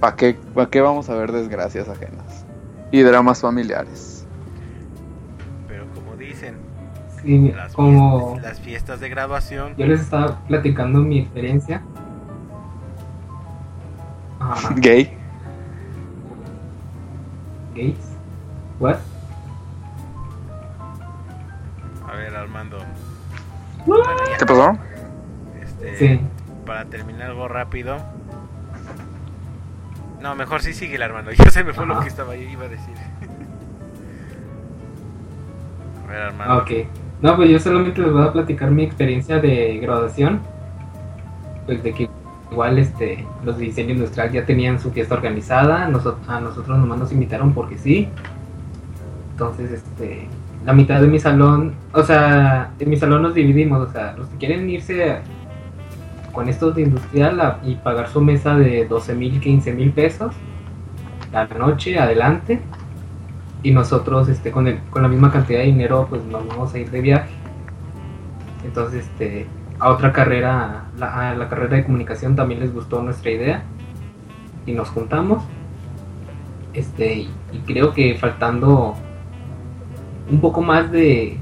[0.00, 2.44] ¿para qué, pa' qué vamos a ver desgracias ajenas?
[2.90, 4.26] Y dramas familiares.
[5.68, 6.54] Pero como dicen,
[7.22, 9.74] Sí, las, como fiestas, las fiestas de graduación.
[9.76, 11.82] yo les estaba platicando mi experiencia.
[14.38, 15.16] Ajá, Gay.
[17.74, 17.96] gays.
[18.78, 18.96] What?
[22.08, 22.78] A ver, Armando.
[23.86, 24.76] Bueno, ya, ¿Qué pasó?
[25.62, 26.20] este, Sí.
[26.66, 27.96] Para terminar algo rápido.
[30.20, 31.30] No, mejor sí sigue Armando.
[31.32, 32.94] Ya se me fue lo que estaba ahí, iba a decir.
[36.04, 36.58] A ver, Armando.
[36.58, 36.70] Ok.
[37.22, 40.40] No, pues yo solamente les voy a platicar mi experiencia de graduación.
[41.66, 42.08] Pues de que
[42.50, 45.88] igual este, los de diseño industrial ya tenían su fiesta organizada.
[45.88, 48.08] noso- a nosotros nomás nos invitaron porque sí.
[49.32, 50.28] Entonces, este,
[50.66, 53.88] la mitad de mi salón, o sea, en mi salón nos dividimos.
[53.88, 55.18] O sea, los que quieren irse
[56.32, 60.34] con estos de industrial y pagar su mesa de 12 mil, 15 mil pesos
[61.32, 62.60] la noche, adelante
[63.62, 66.78] y nosotros este con el, con la misma cantidad de dinero pues nos vamos a
[66.78, 67.34] ir de viaje
[68.64, 69.46] entonces este
[69.78, 73.62] a otra carrera a la carrera de comunicación también les gustó nuestra idea
[74.66, 75.42] y nos juntamos
[76.74, 78.94] este y creo que faltando
[80.30, 81.38] un poco más de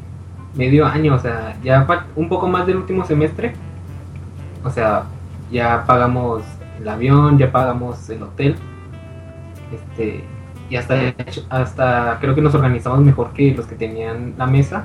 [0.55, 1.87] medio año o sea ya
[2.17, 3.55] un poco más del último semestre
[4.63, 5.05] o sea
[5.51, 6.43] ya pagamos
[6.81, 8.57] el avión ya pagamos el hotel
[9.73, 10.25] este
[10.71, 11.15] y hasta
[11.51, 14.85] hasta creo que nos organizamos mejor que los que tenían la mesa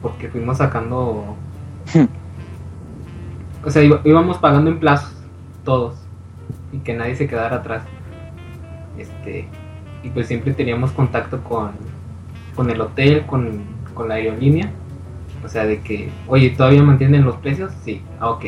[0.00, 1.36] porque fuimos sacando
[3.64, 5.14] o sea íbamos pagando en plazos
[5.64, 5.94] todos
[6.72, 7.84] y que nadie se quedara atrás
[8.98, 9.48] este
[10.02, 11.70] y pues siempre teníamos contacto con
[12.54, 13.62] con el hotel con,
[13.94, 14.70] con la aerolínea.
[15.44, 18.02] O sea de que oye todavía mantienen los precios sí.
[18.20, 18.46] Ah ok.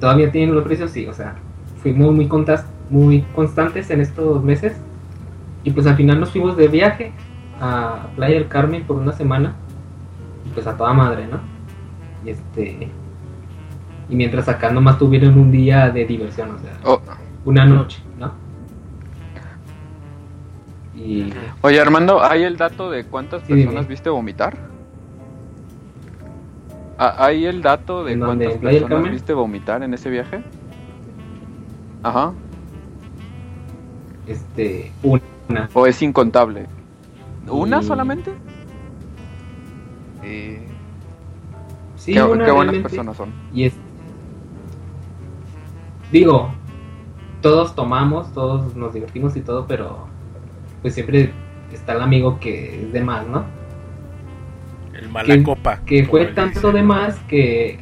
[0.00, 1.36] Todavía tienen los precios sí o sea
[1.82, 4.76] fuimos muy contas muy constantes en estos meses.
[5.64, 7.12] Y pues al final nos fuimos de viaje
[7.60, 9.54] a Playa del Carmen por una semana.
[10.46, 11.40] Y pues a toda madre, ¿no?
[12.24, 12.90] Y este
[14.08, 17.00] y mientras acá nomás tuvieron un día de diversión, o sea, Oh,
[17.44, 18.07] una noche, ¿no?
[20.98, 23.86] Y oye, Armando, ¿hay el dato de cuántas Sí, personas dime.
[23.86, 24.56] viste vomitar?
[26.98, 30.42] Ah, ¿Hay el dato de cuántas ¿En Playa del personas viste vomitar en ese viaje?
[32.02, 32.32] Ajá.
[34.26, 36.66] este una ¿O es incontable?
[37.48, 38.32] ¿Una Y- solamente?
[40.24, 40.56] Y...
[41.96, 42.82] sí, qué, una qué buenas realmente.
[42.82, 43.32] personas son.
[43.54, 43.74] Y es.
[46.10, 46.50] Digo,
[47.40, 50.07] todos tomamos, todos nos divertimos y todo, pero
[50.82, 51.30] pues siempre
[51.72, 53.44] está el amigo que es de más, ¿no?
[54.94, 55.80] El mala que- copa.
[55.84, 57.78] Que fue tanto de más que.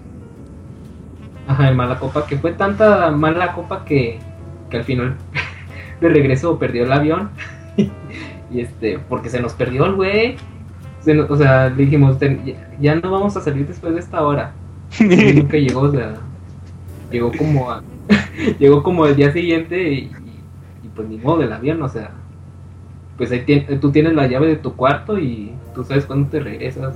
[1.49, 4.19] Ajá, el mala copa, que fue tanta mala copa que,
[4.69, 5.15] que al final
[6.01, 7.31] de regreso perdió el avión.
[8.51, 10.37] y este, porque se nos perdió el güey.
[11.01, 14.01] Se nos- o sea, le dijimos, "Ten- ya, ya no vamos a salir después de
[14.01, 14.53] esta hora.
[15.01, 16.15] Y nunca llegó, o sea,
[17.11, 17.83] llegó como a-
[18.59, 20.11] llegó como el día siguiente y, y-
[20.85, 22.11] y pues ni modo del avión, o sea,
[23.17, 26.41] pues ahí tien- tú tienes la llave de tu cuarto y tú sabes cuándo te
[26.41, 26.95] regresas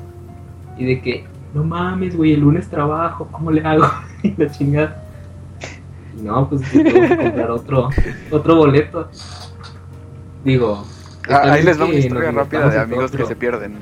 [0.76, 1.24] y de que
[1.54, 3.84] no mames, güey, el lunes trabajo, ¿cómo le hago?
[4.22, 5.02] y la chingada.
[6.18, 7.88] Y no, pues tengo que comprar otro
[8.30, 9.08] otro boleto.
[10.44, 10.84] Digo,
[11.28, 13.74] Ah, ahí les va una historia rápida de amigos que se pierden.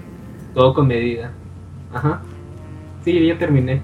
[0.54, 1.30] Todo con medida.
[1.94, 2.20] Ajá.
[3.04, 3.80] Sí, ya terminé.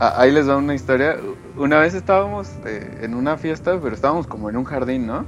[0.00, 1.16] Ah, Ahí les va una historia.
[1.56, 5.24] Una vez estábamos eh, en una fiesta, pero estábamos como en un jardín, ¿no?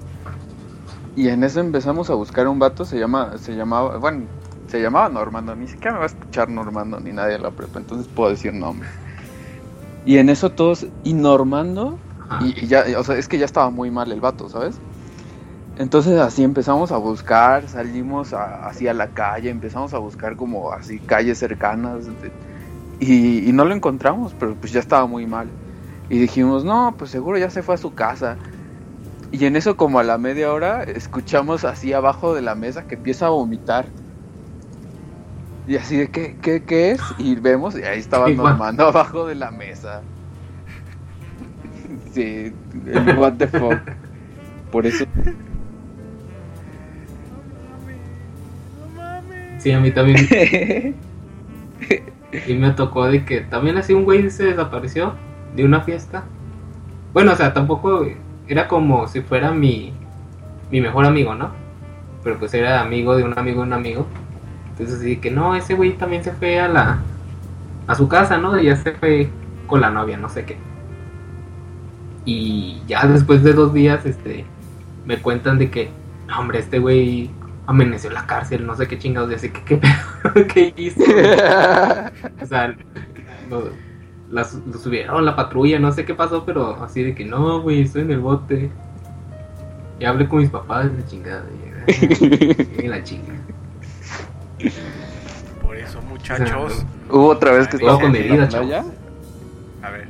[1.16, 4.30] Y en eso empezamos a buscar un vato, se llama, se llamaba, bueno,
[4.68, 7.80] se llamaba Normando, ni siquiera me va a escuchar Normando ni nadie de la prepa,
[7.80, 8.90] entonces puedo decir nombres.
[10.04, 12.00] Y en eso todos, y Normando,
[12.38, 14.82] y, y ya, o sea, es que ya estaba muy mal el vato, ¿sabes?
[15.76, 20.72] Entonces así empezamos a buscar, salimos a- así a la calle, empezamos a buscar como
[20.72, 22.34] así calles cercanas de-
[22.98, 25.54] y, y no lo encontramos, pero pues ya estaba muy mal.
[26.08, 28.38] Y dijimos, no, pues seguro ya se fue a su casa.
[29.32, 32.94] Y en eso como a la media hora escuchamos así abajo de la mesa que
[32.94, 33.86] empieza a vomitar.
[35.66, 37.00] Y así de, ¿qué, qué, qué es?
[37.18, 38.28] Y vemos, y ahí estaba.
[38.28, 40.02] Normando abajo de la mesa.
[42.12, 42.50] Sí,
[42.86, 43.78] el what the fuck.
[44.72, 45.04] Por eso
[49.58, 50.16] Sí, a mí también.
[52.46, 55.14] y me tocó de que también así un güey se desapareció
[55.54, 56.24] de una fiesta.
[57.12, 58.06] Bueno, o sea, tampoco
[58.48, 59.92] era como si fuera mi,
[60.70, 61.50] mi mejor amigo, ¿no?
[62.22, 64.06] Pero pues era amigo de un amigo de un amigo.
[64.70, 67.00] Entonces así que no, ese güey también se fue a la
[67.86, 68.58] a su casa, ¿no?
[68.58, 69.30] Y ya se fue
[69.66, 70.56] con la novia, no sé qué.
[72.24, 74.44] Y ya después de dos días, este,
[75.04, 75.90] me cuentan de que,
[76.26, 77.30] no, hombre, este güey
[77.66, 81.00] amaneció en la cárcel, no sé qué chingados, y así que qué pedo, qué hizo.
[82.42, 82.74] O sea,
[83.48, 83.70] lo,
[84.42, 88.02] lo subieron la patrulla, no sé qué pasó, pero así de que no, güey, estoy
[88.02, 88.70] en el bote.
[89.98, 91.44] Y hablé con mis papás de chingada.
[91.88, 93.32] Y, y la chinga.
[95.62, 96.84] Por eso, muchachos.
[97.10, 98.84] Hubo otra vez que estábamos con en la playa.
[99.82, 100.08] A ver.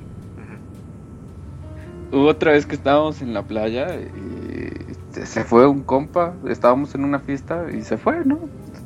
[2.12, 4.72] hubo otra vez que estábamos en la playa y
[5.12, 8.38] se- se fue un compa, estábamos en una fiesta y se fue, ¿no?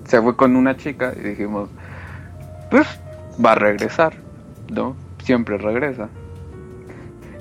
[0.05, 1.69] Se fue con una chica y dijimos,
[2.71, 2.87] pues
[3.45, 4.15] va a regresar,
[4.73, 4.97] ¿no?
[5.23, 6.09] Siempre regresa.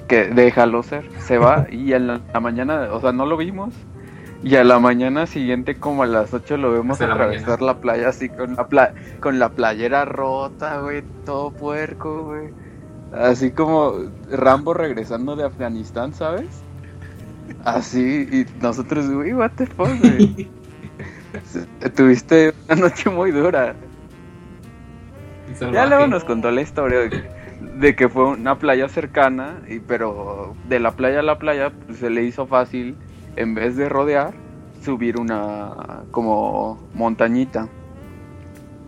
[0.07, 3.73] Que déjalo ser, se va y a la, la mañana, o sea, no lo vimos.
[4.41, 8.07] Y a la mañana siguiente, como a las 8, lo vemos la atravesar la playa
[8.07, 12.49] así con la, pla- con la playera rota, güey, todo puerco, güey.
[13.13, 13.93] Así como
[14.31, 16.63] Rambo regresando de Afganistán, ¿sabes?
[17.65, 20.47] Así, y nosotros, güey, what the fuck, güey.
[21.95, 23.75] Tuviste una noche muy dura.
[25.73, 27.09] Ya luego nos contó la historia de
[27.79, 31.99] de que fue una playa cercana, y pero de la playa a la playa pues,
[31.99, 32.97] se le hizo fácil,
[33.37, 34.33] en vez de rodear,
[34.83, 37.69] subir una como montañita.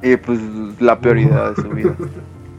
[0.03, 0.39] Y pues
[0.79, 1.95] la peor idea de su vida.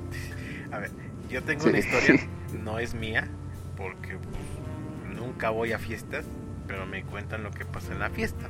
[0.73, 0.91] A ver,
[1.29, 1.69] yo tengo Sí.
[1.69, 2.23] una historia,
[2.65, 3.29] no es mía,
[3.77, 6.25] porque pues, nunca voy a fiestas,
[6.67, 8.49] pero me cuentan lo que pasa en la fiesta.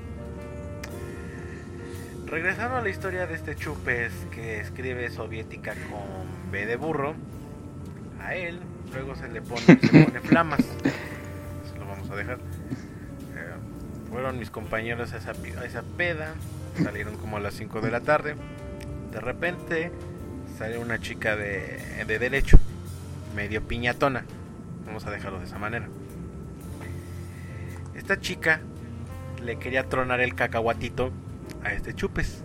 [2.26, 7.14] Regresando a la historia de este chupes que escribe soviética con B de burro,
[8.22, 8.60] a él
[8.92, 10.60] luego se le pone, se pone flamas.
[10.60, 12.36] Eso lo vamos a dejar.
[12.36, 13.54] Eh,
[14.10, 16.34] fueron mis compañeros a esa, a esa peda,
[16.82, 18.34] salieron como a las 5 de la tarde.
[19.10, 19.90] De repente
[20.58, 22.58] sale una chica de, de derecho,
[23.34, 24.24] medio piñatona.
[24.86, 25.88] Vamos a dejarlo de esa manera.
[27.94, 28.60] Esta chica
[29.42, 31.12] le quería tronar el cacahuatito
[31.64, 32.42] a este chupes.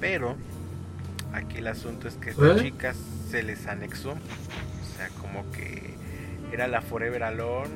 [0.00, 0.36] Pero
[1.32, 2.62] aquí el asunto es que esta ¿Eh?
[2.62, 2.94] chica
[3.30, 4.14] se les anexó.
[5.00, 5.94] Sea, como que
[6.52, 7.70] era la Forever Alone.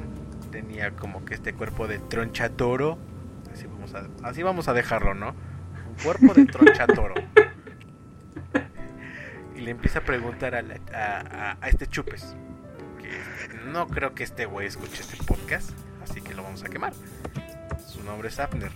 [0.50, 2.98] Tenía como que este cuerpo de tronchatoro.
[3.52, 5.28] Así vamos a, así vamos a dejarlo, ¿no?
[5.30, 7.14] Un cuerpo de tronchatoro.
[9.56, 12.34] y le empieza a preguntar a, a- este chupes.
[13.00, 15.70] Que no creo que este güey escuche este podcast.
[16.02, 16.92] Así que lo vamos a quemar.
[17.86, 18.70] Su nombre es Abner.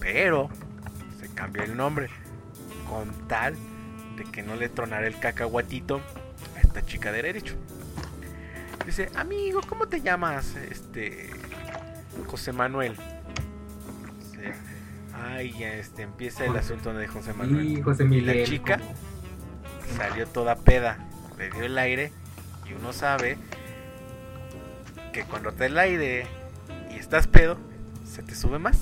[0.00, 0.50] Pero
[1.20, 2.08] se cambió el nombre.
[2.88, 3.54] Con tal
[4.16, 6.00] de que no le tronara el cacahuatito
[6.72, 7.54] esta chica de derecho.
[8.86, 10.56] Dice, amigo, ¿cómo te llamas?
[10.56, 11.28] Este.
[12.26, 12.96] José Manuel.
[14.18, 14.54] Dice,
[15.14, 17.70] Ay, ya este, empieza el asunto de José Manuel.
[17.78, 18.38] Y José Y Miguel.
[18.38, 18.80] la chica
[19.98, 20.96] salió toda peda,
[21.36, 22.10] le dio el aire
[22.66, 23.36] y uno sabe
[25.12, 26.26] que cuando te da el aire
[26.90, 27.58] y estás pedo,
[28.10, 28.78] se te sube más.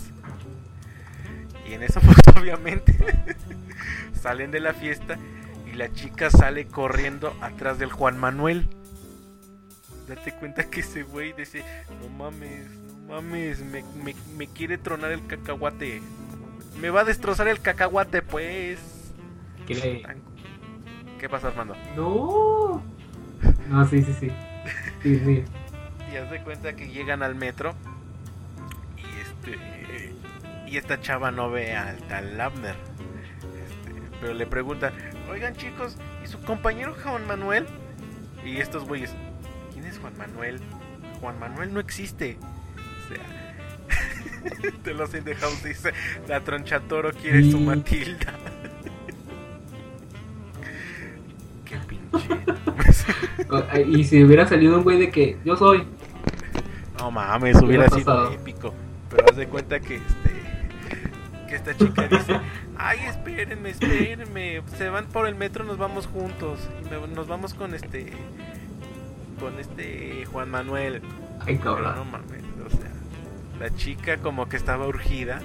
[1.68, 2.96] Y en eso pues obviamente
[4.22, 5.18] salen de la fiesta
[5.80, 8.68] la chica sale corriendo atrás del Juan Manuel.
[10.06, 11.64] Date cuenta que ese güey dice,
[12.02, 16.02] no mames, no mames, me, me- me quiere tronar el cacahuate.
[16.82, 18.78] Me va a destrozar el cacahuate pues.
[19.66, 20.06] ¿Qué le-
[21.18, 21.74] ¿Qué pasa Armando?
[21.96, 22.82] No.
[23.68, 24.30] No, sí, sí, sí.
[25.02, 25.44] Sí, sí.
[26.12, 27.74] Y haz de cuenta que llegan al metro
[28.98, 30.14] y este
[30.66, 32.74] y esta chava no ve al tal Abner.
[32.74, 34.92] Este, pero le pregunta,
[35.30, 37.66] oigan chicos, ¿y su compañero Juan Manuel?
[38.44, 39.12] Y estos güeyes,
[39.72, 40.60] ¿quién es Juan Manuel?
[41.20, 42.36] Juan Manuel no existe.
[42.76, 45.92] O sea, te lo hacen de house, dice,
[46.28, 47.64] la tronchatoro quiere su Sí.
[47.64, 48.34] Matilda.
[51.64, 52.28] Qué pinche.
[53.50, 55.84] O- Y si hubiera salido un güey de que yo soy.
[56.98, 58.72] No mames, hubiera sido épico.
[59.10, 60.29] Pero haz de cuenta que este
[61.50, 62.40] que esta chica dice,
[62.78, 66.60] ay espérenme, espérenme, se van por el metro, nos vamos juntos.
[66.84, 68.12] Y nos vamos con este
[69.38, 71.02] con este Juan Manuel.
[71.40, 72.10] Ay, no cabrón.
[72.10, 72.90] mames, o sea,
[73.58, 75.40] la chica como que estaba urgida.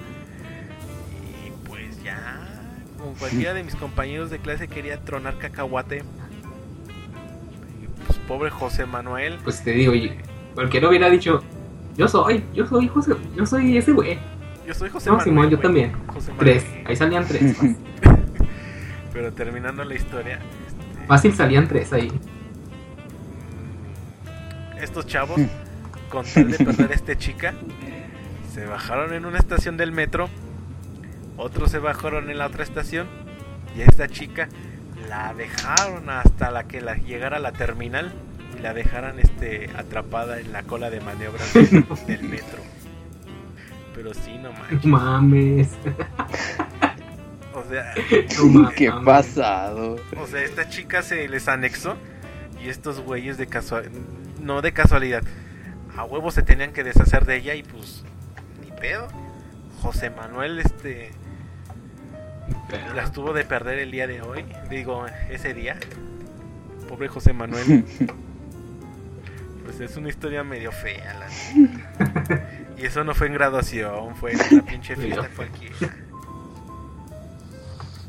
[1.45, 2.39] Y pues ya,
[2.97, 6.03] como cualquiera de mis compañeros de clase quería tronar cacahuate.
[7.81, 9.37] Y pues pobre José Manuel.
[9.43, 10.15] Pues te digo, y-
[10.53, 11.43] cualquiera hubiera dicho,
[11.97, 14.19] yo soy, yo soy José, yo soy ese güey.
[14.67, 15.25] Yo soy José No, Manuel.
[15.25, 15.93] Simón, yo también.
[16.07, 16.59] José Manuel.
[16.61, 17.55] Tres, ahí salían tres.
[19.13, 22.11] Pero terminando la historia, este, Fácil salían tres ahí.
[24.81, 25.39] estos chavos,
[26.09, 27.53] con tal de perder a esta chica,
[28.53, 30.29] se bajaron en una estación del metro,
[31.37, 33.07] otros se bajaron en la otra estación,
[33.75, 34.47] y a esta chica
[35.09, 38.13] la dejaron hasta la que la llegara a la terminal
[38.57, 41.53] y la dejaran este atrapada en la cola de maniobras
[42.07, 42.59] del metro.
[43.95, 44.85] Pero sí, no manches.
[44.85, 45.69] Mames.
[47.53, 47.93] O sea,
[48.37, 48.75] No mames.
[48.75, 49.95] Qué pasado.
[50.21, 51.95] O sea, esta chica se les anexó
[52.61, 53.91] y estos güeyes de casualidad,
[54.41, 55.23] no de casualidad,
[55.95, 58.03] a huevo se tenían que deshacer de ella y pues
[58.61, 59.07] ni pedo.
[59.81, 61.11] José Manuel este
[62.95, 65.77] las tuvo de perder el día de hoy, digo, ese día.
[66.89, 67.85] Pobre José Manuel.
[69.65, 71.27] Pues es una historia medio fea, la.
[72.77, 75.75] Y eso no fue en graduación, fue en una pinche fiesta cualquiera.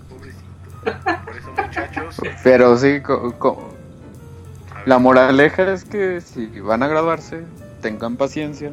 [0.08, 1.24] Pobrecito.
[1.24, 3.00] Por eso, muchachos, Pero sí,
[4.84, 7.44] la moraleja es que si van a graduarse,
[7.80, 8.70] tengan paciencia.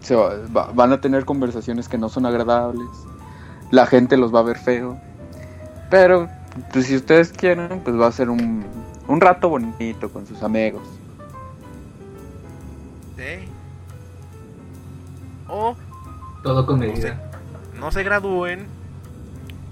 [0.00, 2.88] Se va- va- van a tener conversaciones que no son agradables.
[3.70, 4.98] La gente los va a ver feo.
[5.90, 6.28] Pero,
[6.72, 8.64] pues si ustedes quieren, pues va a ser un,
[9.08, 10.82] un rato bonito con sus amigos.
[13.18, 13.46] ¿eh?
[15.50, 15.76] O
[16.42, 17.30] Todo con no se, medida.
[17.74, 18.66] no se gradúen,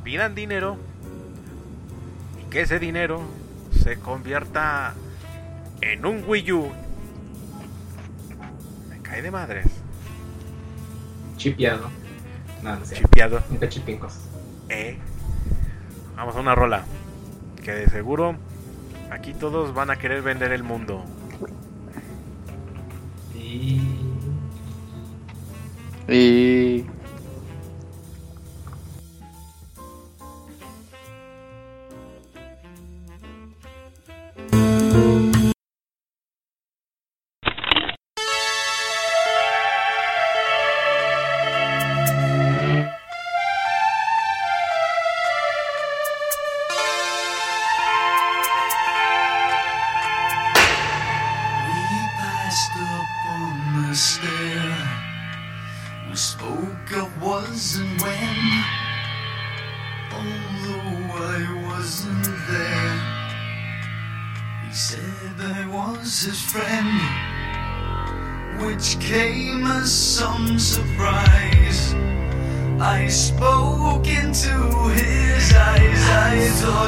[0.03, 0.77] pidan dinero
[2.41, 3.23] y que ese dinero
[3.71, 4.95] se convierta
[5.81, 6.73] en un Wii U.
[8.89, 9.67] Me cae de madres.
[11.37, 11.89] Chipeado.
[12.63, 12.97] No, no sé.
[12.97, 13.41] Chipeado.
[13.49, 13.69] Nunca.
[14.69, 14.99] Eh.
[16.17, 16.85] Vamos a una rola.
[17.63, 18.37] Que de seguro
[19.11, 21.05] aquí todos van a querer vender el mundo.
[23.35, 24.08] Y.
[26.09, 26.87] Y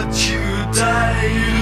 [0.07, 0.41] but you
[0.73, 1.60] die.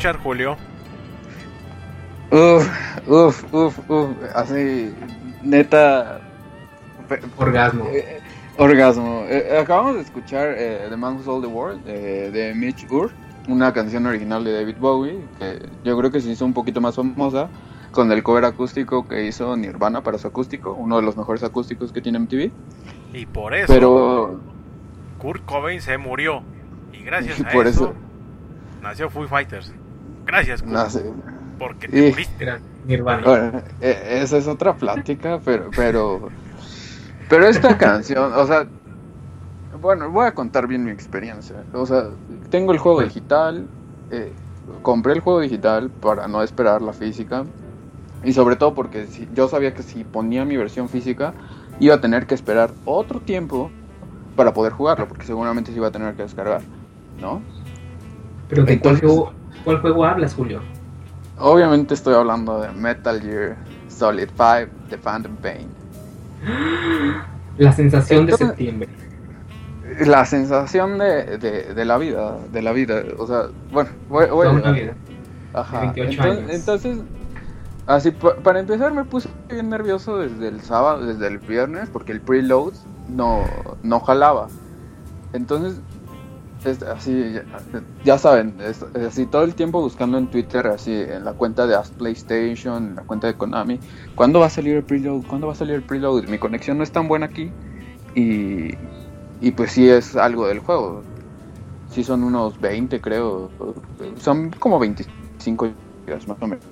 [0.00, 0.56] Escuchar, Julio?
[2.30, 4.10] Uf, uf, uf, uf.
[4.34, 4.94] Así,
[5.42, 6.20] neta.
[7.36, 7.84] Orgasmo.
[7.92, 8.20] eh,
[8.56, 9.24] orgasmo.
[9.28, 13.10] Eh, acabamos de escuchar eh, The Man Who Sold the World eh, de Mitch Ur,
[13.48, 16.94] una canción original de David Bowie, que yo creo que se hizo un poquito más
[16.94, 17.48] famosa
[17.90, 21.90] con el cover acústico que hizo Nirvana para su acústico, uno de los mejores acústicos
[21.92, 22.52] que tiene MTV.
[23.12, 24.40] Y por eso Pero
[25.18, 26.42] Kurt Cobain se murió.
[26.92, 27.94] Y gracias Y a por eso, eso-
[28.82, 29.72] nació Foo Fighters.
[30.30, 31.04] Gracias, no sé.
[31.58, 32.46] porque te Y- moriste.
[32.86, 33.22] Nirvana.
[33.24, 36.28] Bueno, eh, esa es otra plática, pero, pero,
[37.28, 38.66] pero esta canción, o sea,
[39.80, 41.56] bueno, voy a contar bien mi experiencia.
[41.74, 42.04] O sea,
[42.50, 43.66] tengo el juego digital,
[44.10, 44.32] eh,
[44.82, 47.44] compré el juego digital para no esperar la física
[48.24, 51.34] y sobre todo porque si- yo sabía que si ponía mi versión física
[51.80, 53.70] iba a tener que esperar otro tiempo
[54.36, 56.62] para poder jugarlo, porque seguramente se iba a tener que descargar,
[57.20, 57.42] ¿no?
[58.48, 59.32] Pero ¿de cuál entonces- juego,
[59.64, 60.60] cuál juego hablas, Julio?
[61.38, 63.56] Obviamente estoy hablando de Metal Gear
[63.88, 65.68] Solid 5, The Phantom Pain.
[67.58, 68.88] La sensación de septiembre.
[70.06, 74.70] La sensación de, de, de la vida, de la vida, o sea, bueno, voy, a-
[74.72, 74.94] vida.
[75.52, 75.80] Ajá.
[75.80, 76.50] 28 entonces, años.
[76.54, 76.98] entonces,
[77.86, 82.12] así, pa- para empezar me puse bien nervioso desde el sábado, desde el viernes, porque
[82.12, 82.72] el preload
[83.08, 83.42] no,
[83.82, 84.46] no jalaba.
[85.32, 85.80] Entonces,
[86.64, 87.34] es- así,
[88.04, 88.54] ya, saben,
[89.06, 92.94] así todo el tiempo buscando en Twitter, así, en la cuenta de Ask PlayStation, en
[92.96, 93.78] la cuenta de Konami,
[94.14, 95.22] ¿cuándo va a salir el preload?
[95.26, 96.24] ¿Cuándo va a salir el preload?
[96.28, 97.50] Mi conexión no es tan buena aquí
[98.14, 98.74] y,
[99.40, 101.02] y pues sí es algo del juego.
[101.90, 103.50] Sí son unos 20 creo,
[104.18, 105.70] son como 25
[106.06, 106.64] gigas más o menos.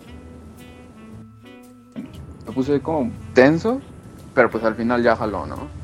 [2.47, 3.81] Me puse como tenso,
[4.35, 5.78] pero pues al final ya jaló, ¿no?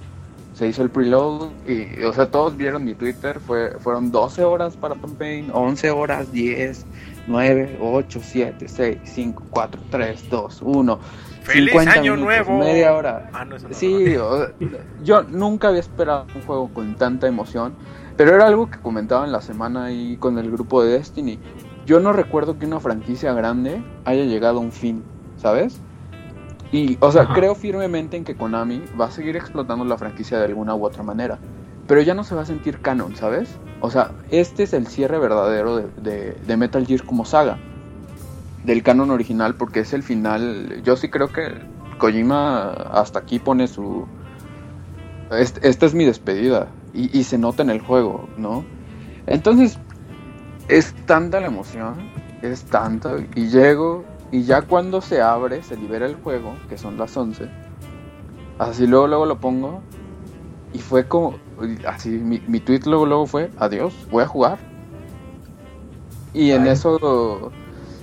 [0.55, 4.77] Se hizo el preload y, o sea, todos vieron mi Twitter, fue, fueron 12 horas
[4.77, 6.87] para campaign, 11 horas, 10,
[7.27, 10.99] 9, 8, 7, 6, 5, 4, 3, 2, 1.
[11.43, 12.59] ¡Feliz 50 año minutos, nuevo!
[12.59, 13.29] Media hora.
[13.33, 14.47] Ah, no, Sí, o-
[15.03, 17.75] yo nunca había esperado un juego con tanta emoción,
[18.17, 21.39] pero era algo que comentaba en la semana ahí con el grupo de Destiny.
[21.85, 25.03] Yo no recuerdo que una franquicia grande haya llegado a un fin,
[25.37, 25.81] ¿sabes?
[26.75, 27.35] Y, o sea, Ajá.
[27.35, 31.05] creo firmemente en que Konami va a seguir explotando la franquicia de alguna u otra
[31.05, 31.39] manera,
[31.87, 33.49] pero ya no se va a sentir canon, ¿sabes?
[33.81, 37.59] O sea, este es el cierre verdadero de, de- de Metal Gear como saga,
[38.65, 40.81] del canon original, porque es el final.
[40.83, 41.53] Yo sí creo que
[41.99, 44.07] Kojima hasta aquí pone su.
[45.31, 48.65] Este- esta es mi despedida, y, y se nota en el juego, ¿no?
[49.27, 49.79] Entonces,
[50.69, 51.95] es tanta la emoción,
[52.43, 54.05] es tanta, y llego,
[54.35, 57.49] y ya cuando se abre, se libera el juego, que son las 11,
[58.59, 59.81] así luego, luego lo pongo,
[60.73, 61.37] y fue como,
[61.87, 64.59] así, mi, mi tweet luego, luego fue, adiós, voy a jugar.
[66.33, 66.71] Y en Ay.
[66.71, 67.53] eso,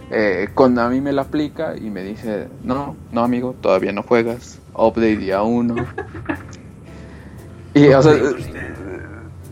[0.09, 5.17] eh, Konami me la aplica y me dice, no, no amigo, todavía no juegas, update
[5.17, 5.75] día 1.
[7.73, 8.13] y, o sea,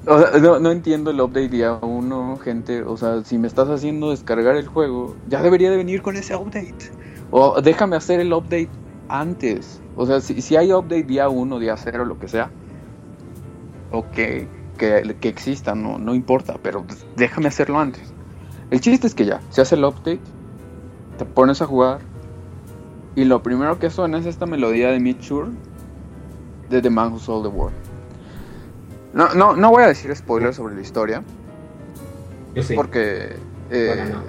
[0.09, 2.81] o no, no entiendo el update día 1, gente.
[2.83, 6.35] O sea, si me estás haciendo descargar el juego, ya debería de venir con ese
[6.35, 6.91] update.
[7.31, 8.69] O déjame hacer el update
[9.07, 9.81] antes.
[9.95, 12.49] O sea, si, si hay update día 1, día 0, lo que sea.
[13.91, 14.15] Ok,
[14.77, 18.13] que, que exista, no, no importa, pero déjame hacerlo antes.
[18.71, 20.19] El chiste es que ya, se hace el update,
[21.17, 21.99] te pones a jugar,
[23.15, 25.49] y lo primero que suena es esta melodía de Mitchur
[26.69, 27.88] de The Man Who Sold the World.
[29.13, 31.23] No, no, no voy a decir spoilers sobre la historia,
[32.55, 32.75] Yo sí.
[32.75, 33.35] porque
[33.71, 34.23] eh, Bueno, no.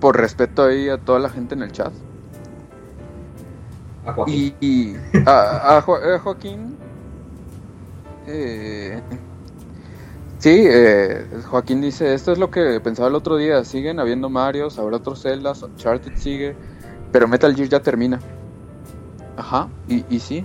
[0.00, 1.92] por respeto ahí a toda la gente en el chat.
[4.04, 4.54] A Joaquín.
[4.60, 4.96] Y, y
[5.26, 6.76] a, a Jo- a Joaquín.
[8.26, 9.00] eh,
[10.38, 13.64] sí, eh, Joaquín dice: Esto es lo que pensaba el otro día.
[13.64, 16.56] Siguen habiendo Marios, habrá otros Zeldas, Uncharted sigue,
[17.12, 18.20] pero Metal Gear ya termina.
[19.36, 20.44] Ajá, y, y sí.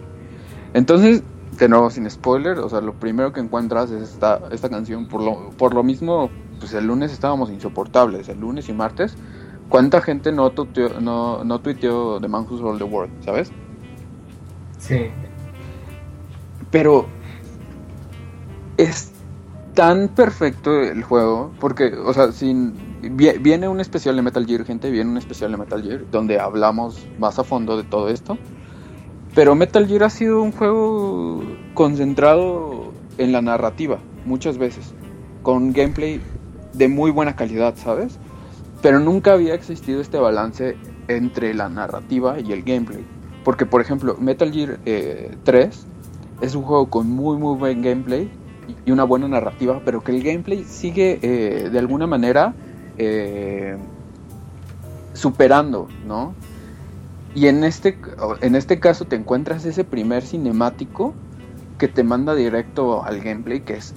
[0.73, 1.23] Entonces,
[1.61, 5.07] de nuevo, sin spoiler, o sea, lo primero que encuentras es esta, esta canción.
[5.07, 9.15] Por lo, por lo mismo, pues el lunes estábamos insoportables, el lunes y martes.
[9.69, 10.51] ¿Cuánta gente no
[10.99, 13.51] no, no tuiteó The Man Who Sold the World, sabes?
[14.79, 15.11] Sí.
[16.71, 17.05] Pero
[18.77, 19.11] es
[19.75, 22.73] tan perfecto el juego, porque, o sea, sin,
[23.15, 26.39] vi- viene un especial de Metal Gear, gente, viene un especial de Metal Gear, donde
[26.39, 28.39] hablamos más a fondo de todo esto.
[29.33, 31.41] Pero Metal Gear ha sido un juego
[31.73, 34.93] concentrado en la narrativa, muchas veces,
[35.41, 36.19] con gameplay
[36.73, 38.19] de muy buena calidad, ¿sabes?
[38.81, 40.75] Pero nunca había existido este balance
[41.07, 43.05] entre la narrativa y el gameplay.
[43.43, 45.85] Porque, por ejemplo, Metal Gear eh, 3
[46.41, 48.29] es un juego con muy, muy buen gameplay
[48.85, 52.53] y una buena narrativa, pero que el gameplay sigue eh, de alguna manera
[52.97, 53.77] eh,
[55.13, 56.33] superando, ¿no?
[57.33, 57.97] Y en este,
[58.41, 61.13] en este caso te encuentras ese primer cinemático
[61.77, 63.93] que te manda directo al gameplay, que es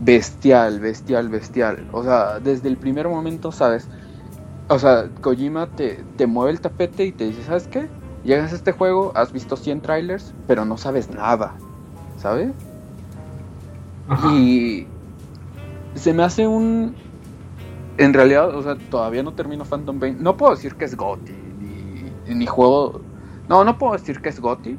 [0.00, 1.86] bestial, bestial, bestial.
[1.92, 3.86] O sea, desde el primer momento sabes,
[4.68, 7.88] o sea, Kojima te, te mueve el tapete y te dice, ¿sabes qué?
[8.24, 11.54] Llegas a este juego, has visto 100 trailers, pero no sabes nada,
[12.16, 12.50] ¿sabes?
[14.08, 14.32] Ajá.
[14.32, 14.86] Y
[15.94, 16.94] se me hace un...
[17.96, 20.16] En realidad, o sea, todavía no termino Phantom Pain.
[20.20, 21.32] No puedo decir que es GOTY,
[22.28, 23.00] ni, juego...
[23.48, 24.78] No, no puedo decir que es GOTY,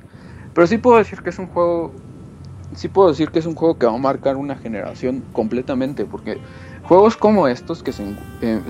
[0.54, 1.92] pero sí puedo decir que es un juego...
[2.76, 6.40] Sí puedo decir que es un juego que va a marcar una generación completamente, porque
[6.84, 8.04] juegos como estos que se...
[8.42, 8.62] eh,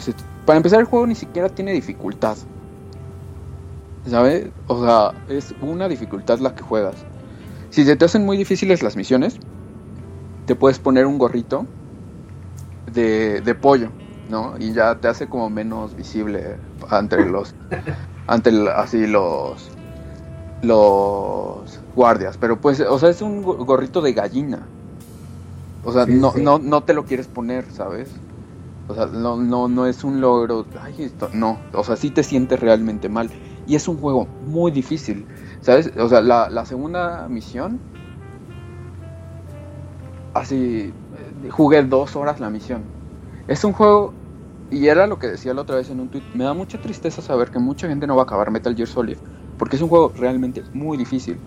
[0.45, 2.37] para empezar, el juego ni siquiera tiene dificultad.
[4.05, 4.49] ¿Sabes?
[4.67, 6.95] O sea, es una dificultad la que juegas.
[7.69, 9.39] Si se te hacen muy difíciles las misiones,
[10.45, 11.65] te puedes poner un gorrito
[12.91, 13.91] de, de pollo,
[14.29, 14.55] ¿no?
[14.59, 16.57] Y ya te hace como menos visible
[16.89, 17.55] ante los,
[18.27, 19.71] ante así los,
[20.61, 22.37] los guardias.
[22.37, 24.73] Pero pues, o sea, es un go- gorrito de gallina.
[25.81, 26.41] O sea, Sí, no, sí.
[26.41, 28.21] no, no te lo quieres poner, ¿sabes?
[28.87, 30.67] O sea, no, no, no es un logro.
[30.81, 33.31] Ay, esto, no, o sea, sí te sientes realmente mal.
[33.65, 35.27] Y es un juego muy difícil,
[35.61, 35.91] ¿sabes?
[35.97, 37.83] O sea, la, la segunda misión,
[40.33, 42.93] así, eh, jugué dos horas la misión.
[43.47, 44.19] Es un juego,
[44.71, 47.21] y era lo que decía la otra vez en un tweet, me da mucha tristeza
[47.21, 49.17] saber que mucha gente no va a acabar Metal Gear Solid,
[49.57, 51.37] porque es un juego realmente muy difícil.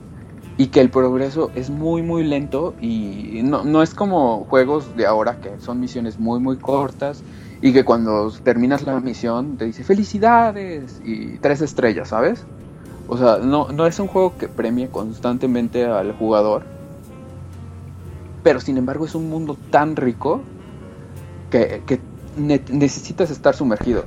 [0.57, 5.07] Y que el progreso es muy muy lento y no, no es como juegos de
[5.07, 7.23] ahora que son misiones muy muy cortas
[7.63, 12.45] y que cuando terminas la misión te dice felicidades y tres estrellas, ¿sabes?
[13.07, 16.65] O sea, no, no es un juego que premie constantemente al jugador,
[18.43, 20.41] pero sin embargo es un mundo tan rico
[21.51, 22.01] que, que
[22.39, 24.05] ne- necesitas estar sumergido.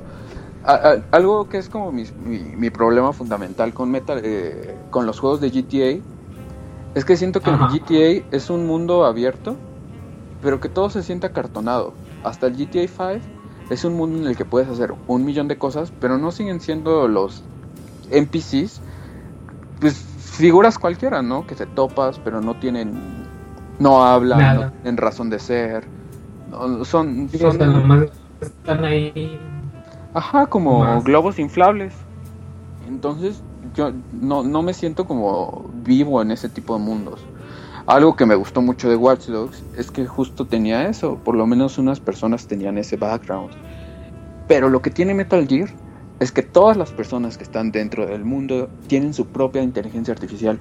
[0.64, 5.20] A- a- algo que es como mi, mi problema fundamental con Metal, eh, con los
[5.20, 6.02] juegos de GTA,
[6.94, 7.66] es que siento que Ajá.
[7.74, 9.56] el GTA es un mundo abierto,
[10.42, 11.94] pero que todo se siente acartonado.
[12.24, 13.26] Hasta el GTA 5
[13.70, 16.60] es un mundo en el que puedes hacer un millón de cosas, pero no siguen
[16.60, 17.44] siendo los
[18.12, 18.82] NPCs,
[19.80, 21.48] pues figuras cualquiera, ¿no?
[21.48, 22.94] Que te topas, pero no tienen,
[23.80, 24.66] no hablan, Nada.
[24.68, 25.86] no tienen razón de ser.
[26.50, 28.08] No, son, Sí, son nomás
[28.42, 29.40] están ahí.
[30.14, 31.04] Ajá, como Más.
[31.04, 31.94] globos inflables.
[32.88, 33.42] Entonces,
[33.76, 37.22] yo no, no me siento como vivo en ese tipo de mundos.
[37.88, 41.48] Algo que me gustó mucho de Watch Dogs es que justo tenía eso, por lo
[41.48, 43.52] menos unas personas tenían ese background.
[44.48, 45.70] Pero lo que tiene Metal Gear
[46.20, 50.60] es que todas las personas que están dentro del mundo tienen su propia inteligencia artificial.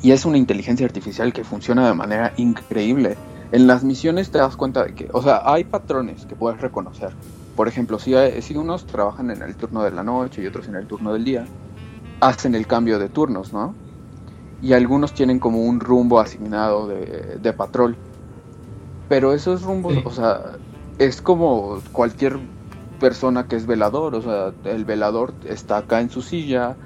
[0.00, 3.16] Y es una inteligencia artificial que funciona de manera increíble.
[3.52, 7.10] En las misiones te das cuenta de que, o sea, hay patrones que puedes reconocer.
[7.54, 10.68] Por ejemplo, si, hay- si unos trabajan en el turno de la noche y otros
[10.68, 11.44] en el turno del día,
[12.20, 13.74] hacen el cambio de turnos, ¿no?
[14.62, 17.96] Y algunos tienen como un rumbo asignado de, de patrol.
[19.08, 20.02] Pero esos rumbos, Sí.
[20.04, 20.40] o sea,
[20.98, 22.38] es como cualquier
[23.00, 26.76] persona que es velador, o sea, el velador está acá en su silla,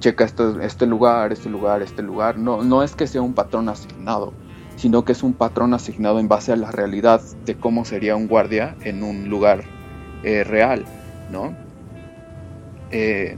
[0.00, 2.38] checa este, este lugar, este lugar, este lugar.
[2.38, 4.32] No, no es que sea un patrón asignado,
[4.80, 8.28] sino que es un patrón asignado en base a la realidad de cómo sería un
[8.28, 9.64] guardia en un lugar
[10.22, 10.86] eh, real,
[11.30, 11.54] ¿no?
[12.90, 13.36] Eh,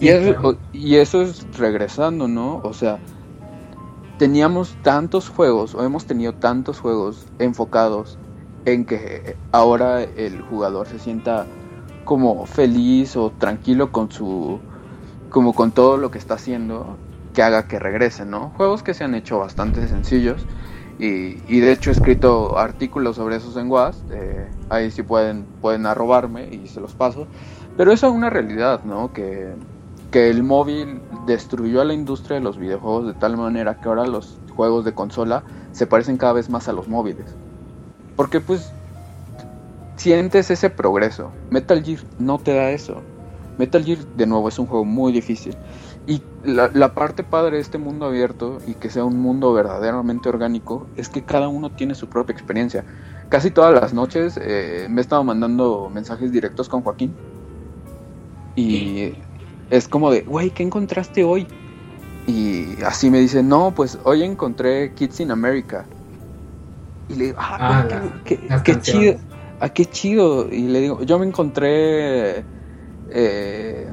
[0.00, 0.56] Sí, y, claro.
[0.72, 2.60] y eso es regresando, ¿no?
[2.64, 2.98] O sea,
[4.18, 8.18] teníamos tantos juegos, o hemos tenido tantos juegos enfocados
[8.64, 11.46] en que ahora el jugador se sienta
[12.04, 14.58] como feliz o tranquilo con su
[15.28, 16.96] como con todo lo que está haciendo
[17.34, 18.52] que haga que regrese, ¿no?
[18.56, 20.44] Juegos que se han hecho bastante sencillos
[20.98, 25.46] y, y de hecho he escrito artículos sobre esos en WAS, eh, ahí sí pueden,
[25.60, 27.26] pueden arrobarme y se los paso,
[27.76, 29.12] pero eso es una realidad, ¿no?
[29.12, 29.54] Que,
[30.10, 34.06] que el móvil destruyó a la industria de los videojuegos de tal manera que ahora
[34.06, 37.34] los juegos de consola se parecen cada vez más a los móviles.
[38.16, 38.72] Porque pues
[39.96, 41.30] sientes ese progreso.
[41.50, 43.02] Metal Gear no te da eso.
[43.58, 45.54] Metal Gear de nuevo es un juego muy difícil.
[46.06, 50.28] Y la, la parte padre de este mundo abierto y que sea un mundo verdaderamente
[50.28, 52.84] orgánico es que cada uno tiene su propia experiencia.
[53.28, 57.14] Casi todas las noches eh, me he estado mandando mensajes directos con Joaquín.
[58.56, 59.12] Y
[59.70, 61.46] es como de, güey, ¿qué encontraste hoy?
[62.26, 65.84] Y así me dice, no, pues hoy encontré Kids in America.
[67.08, 69.14] Y le digo, ah, Ah, güey, la- qué, qué- las qué chido.
[69.60, 70.48] Ah, qué chido.
[70.50, 72.44] Y le digo, yo me encontré
[73.10, 73.88] eh,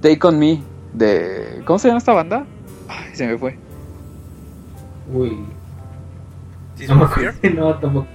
[0.00, 1.62] Take On Me de...
[1.64, 2.46] ¿Cómo se llama esta banda?
[2.88, 3.56] Ay, se me fue.
[5.12, 5.46] Uy.
[6.88, 7.50] No me.
[7.54, 8.06] No, tampoco.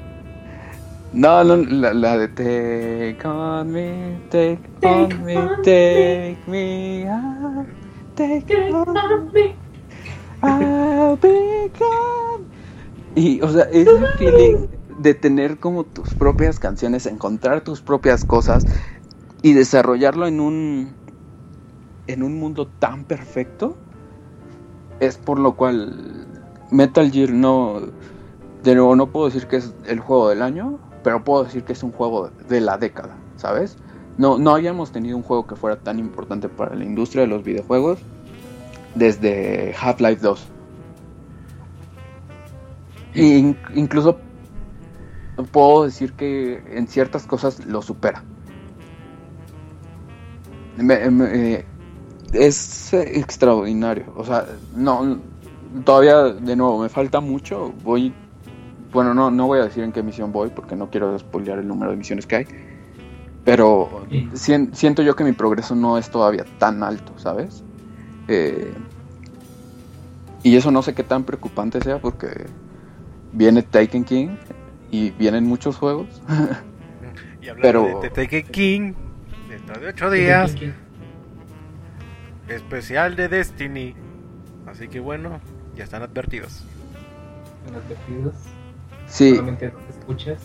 [1.13, 7.07] No, no, la, la de Take on me, take, Take on me, on take me,
[7.07, 7.67] out,
[8.15, 9.55] take Take on on me.
[10.43, 12.45] I'll be gone.
[13.15, 14.67] Y, o sea, ese feeling
[14.99, 18.65] de tener como tus propias canciones, encontrar tus propias cosas
[19.41, 20.94] y desarrollarlo en un
[22.07, 23.75] en un mundo tan perfecto
[24.99, 26.27] es por lo cual
[26.71, 27.81] Metal Gear no
[28.63, 31.73] de nuevo no puedo decir que es el juego del año, pero puedo decir que
[31.73, 33.77] es un juego de la década, ¿sabes?
[34.17, 37.43] No, no habíamos tenido un juego que fuera tan importante para la industria de los
[37.43, 37.99] videojuegos
[38.95, 40.47] desde Half-Life 2.
[43.13, 44.17] E in- incluso
[45.51, 48.23] puedo decir que en ciertas cosas lo supera.
[50.77, 51.65] Me- eh,
[52.33, 54.05] es extraordinario.
[54.15, 54.45] O sea,
[54.75, 55.19] no,
[55.83, 57.73] todavía de nuevo me falta mucho.
[57.83, 58.13] Voy,
[58.91, 61.67] bueno, no, no voy a decir en qué misión voy porque no quiero spoilear el
[61.67, 62.47] número de misiones que hay.
[63.43, 67.63] Pero siento yo que mi progreso no es todavía tan alto, ¿sabes?
[68.27, 68.73] Eh,
[70.41, 72.47] y eso no sé qué tan preocupante sea porque
[73.33, 74.29] viene Taken King
[74.91, 76.07] y vienen muchos juegos.
[77.41, 78.93] Y hablando Pero- de Taken King,
[79.47, 80.55] dentro de 8 días,
[82.49, 83.95] especial de Destiny.
[84.67, 85.39] Así que bueno,
[85.75, 86.63] ya están advertidos.
[87.65, 88.33] Son advertidos.
[89.07, 90.39] sí, Solamente los escuchas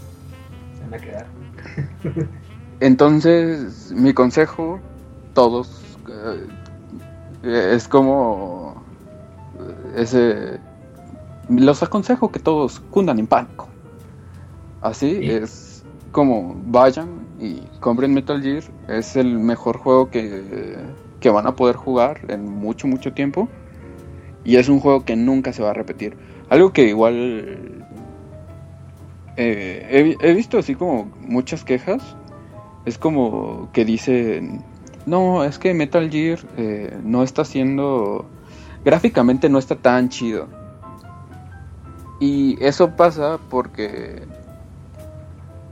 [0.77, 1.27] se van a quedar.
[2.81, 4.81] entonces mi consejo,
[5.35, 5.81] todos,
[7.43, 8.83] eh, es como
[9.59, 10.61] eh, ese...
[11.49, 13.69] Los aconsejo que todos cundan en pánico.
[14.83, 15.31] Así Sí.
[15.31, 17.09] es como vayan
[17.41, 18.63] y compren Metal Gear.
[18.89, 20.77] Es el mejor juego que,
[21.21, 23.49] que van a poder jugar en mucho, mucho tiempo.
[24.45, 26.17] Y es un juego que nunca se va a repetir.
[26.49, 27.87] Algo que igual
[29.37, 32.17] eh, he, vi- he visto así como muchas quejas.
[32.87, 34.65] Es como que dicen,
[35.07, 38.27] no, es que Metal Gear eh, no está siendo...
[38.83, 40.49] Gráficamente no está tan chido.
[42.19, 44.23] Y eso pasa porque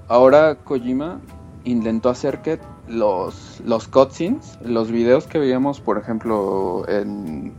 [0.09, 1.21] ahora Kojima
[1.65, 2.59] intentó hacer que
[2.89, 7.53] los, los cutscenes, los videos que veíamos, por ejemplo, en,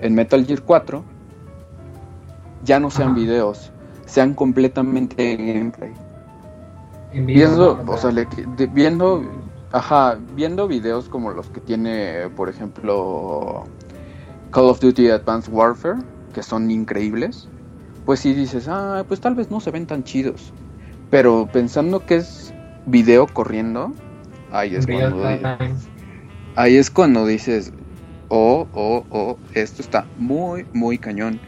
[0.00, 1.04] en Metal Gear 4,
[2.64, 3.18] ya no sean Ajá.
[3.20, 3.70] videos,
[4.06, 5.92] sean completamente gameplay.
[7.12, 7.26] En
[7.84, 7.92] ¿no?
[7.92, 8.26] o sea, le-
[8.56, 9.22] de- viendo,
[9.72, 13.64] ajá, viendo videos como los que tiene, por ejemplo,
[14.50, 15.98] Call of Duty Advanced Warfare,
[16.34, 17.48] que son increíbles,
[18.04, 20.52] pues sí dices, ah, pues tal vez no se ven tan chidos.
[21.10, 22.52] Pero pensando que es
[22.86, 23.92] video corriendo,
[24.58, 25.74] ahí es Real cuando, time.
[26.56, 27.72] ahí es cuando dices,
[28.28, 31.40] oh, oh, oh, esto está muy, muy cañón.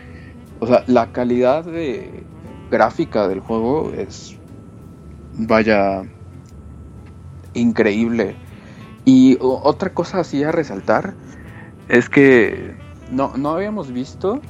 [0.60, 2.24] O sea, la calidad de
[2.70, 4.36] gráfica del juego es,
[5.34, 6.02] vaya,
[7.54, 8.36] increíble.
[9.04, 11.14] Y otra cosa así a resaltar
[11.88, 12.74] es que
[13.10, 14.40] no, no habíamos visto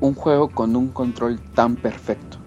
[0.00, 2.38] un juego con un control tan perfecto.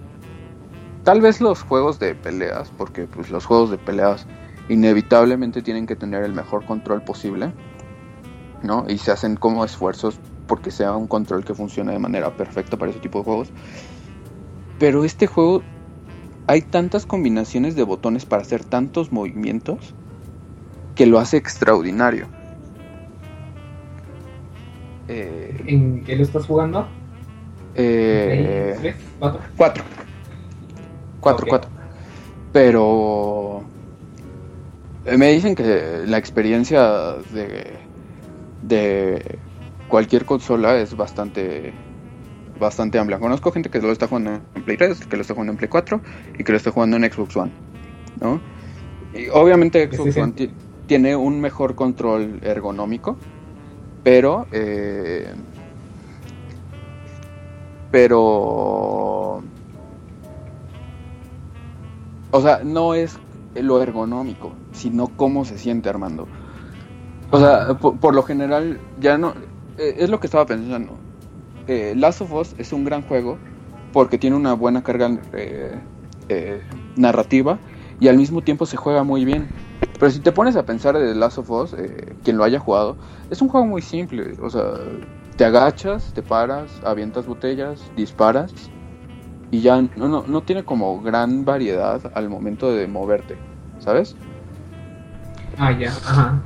[1.03, 4.26] Tal vez los juegos de peleas, porque pues los juegos de peleas
[4.69, 7.52] inevitablemente tienen que tener el mejor control posible,
[8.61, 8.85] ¿no?
[8.88, 12.91] Y se hacen como esfuerzos porque sea un control que funcione de manera perfecta para
[12.91, 13.49] ese tipo de juegos.
[14.80, 15.61] Pero este juego
[16.48, 19.94] hay tantas combinaciones de botones para hacer tantos movimientos
[20.95, 22.27] que lo hace extraordinario.
[25.07, 26.88] Eh, ¿En qué lo estás jugando?
[27.76, 28.95] eh, ¿Tres?
[29.19, 29.41] ¿Cuatro?
[29.57, 29.84] Cuatro.
[31.48, 31.69] Cuatro.
[32.52, 33.62] Pero
[35.05, 37.77] me dicen que la experiencia de,
[38.61, 39.38] de
[39.88, 41.73] cualquier consola es bastante
[42.59, 43.19] bastante amplia.
[43.19, 45.69] Conozco gente que lo está jugando en Play 3, que lo está jugando en Play
[45.69, 45.99] 4
[46.38, 47.51] y que lo está jugando en Xbox One,
[48.21, 48.39] ¿no?
[49.13, 50.19] Y obviamente Xbox sí.
[50.19, 50.51] One ti-
[50.88, 53.17] tiene un mejor control ergonómico,
[54.03, 55.34] pero eh,
[57.91, 59.43] pero
[62.31, 63.17] o sea, no es
[63.55, 66.28] lo ergonómico, sino cómo se siente Armando.
[67.32, 69.34] O sea, por, lo general, ya no.
[69.78, 70.98] eh, es lo que estaba pensando.
[71.68, 73.38] Eh, Last of Us es un gran juego
[73.94, 75.80] porque tiene una buena carga eh,
[76.28, 76.62] eh,
[76.98, 77.58] narrativa
[78.00, 79.48] y al mismo tiempo se juega muy bien.
[80.00, 81.76] Pero si te pones a pensar de Last of Us,
[82.24, 82.98] quien lo haya jugado,
[83.30, 84.34] es un juego muy simple.
[84.41, 84.74] O sea,
[85.38, 88.54] te agachas, te paras, avientas botellas, disparas
[89.52, 93.38] y ya no, no, no tiene como gran variedad al momento de moverte,
[93.80, 94.16] ¿sabes?
[95.57, 96.41] Ah, ya, ajá.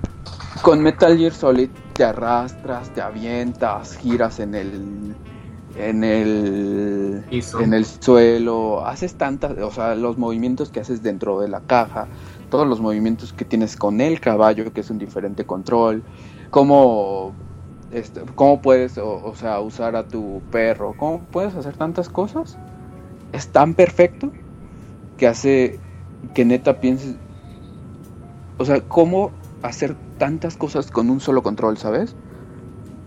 [0.61, 5.15] Con Metal Gear Solid te arrastras, te avientas, giras en el
[5.77, 7.61] en el Piso.
[7.61, 12.07] en el suelo, haces tantas, o sea, los movimientos que haces dentro de la caja,
[12.49, 16.03] todos los movimientos que tienes con el caballo, que es un diferente control,
[16.49, 17.33] cómo,
[17.91, 22.57] este, cómo puedes, o, o sea, usar a tu perro, cómo puedes hacer tantas cosas,
[23.31, 24.31] es tan perfecto
[25.17, 25.79] que hace
[26.33, 27.15] que neta pienses,
[28.57, 29.31] o sea, cómo
[29.61, 32.15] hacer tantas cosas con un solo control, ¿sabes?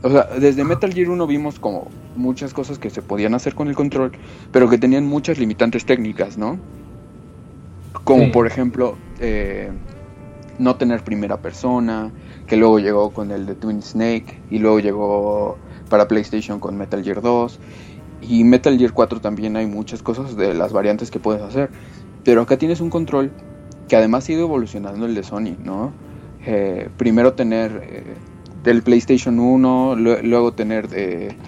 [0.03, 3.69] O sea, desde Metal Gear 1 vimos como muchas cosas que se podían hacer con
[3.69, 4.13] el control,
[4.51, 6.59] pero que tenían muchas limitantes técnicas, ¿no?
[8.05, 8.31] Como Sí.
[8.31, 9.71] por ejemplo, eh,
[10.59, 12.13] no tener primera persona,
[12.47, 15.59] que luego llegó con el de Twin Snake, y luego llegó
[15.89, 17.61] para PlayStation con Metal Gear 2,
[18.23, 21.71] y Metal Gear 4 también hay muchas cosas de las variantes que puedes hacer,
[22.25, 23.33] pero acá tienes un control
[23.91, 25.99] que además ha ido evolucionando el de Sony, ¿no?
[26.47, 28.23] Eh, primero tener eh,
[28.55, 31.39] del PlayStation 1, lue- luego tener eh,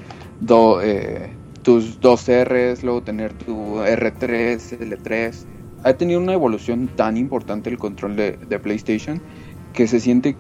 [1.63, 5.49] tus dos Rs, luego tener tu R3, L3.
[5.83, 9.25] Ha tenido una evolución tan importante el control de, de PlayStation
[9.73, 10.39] que se siente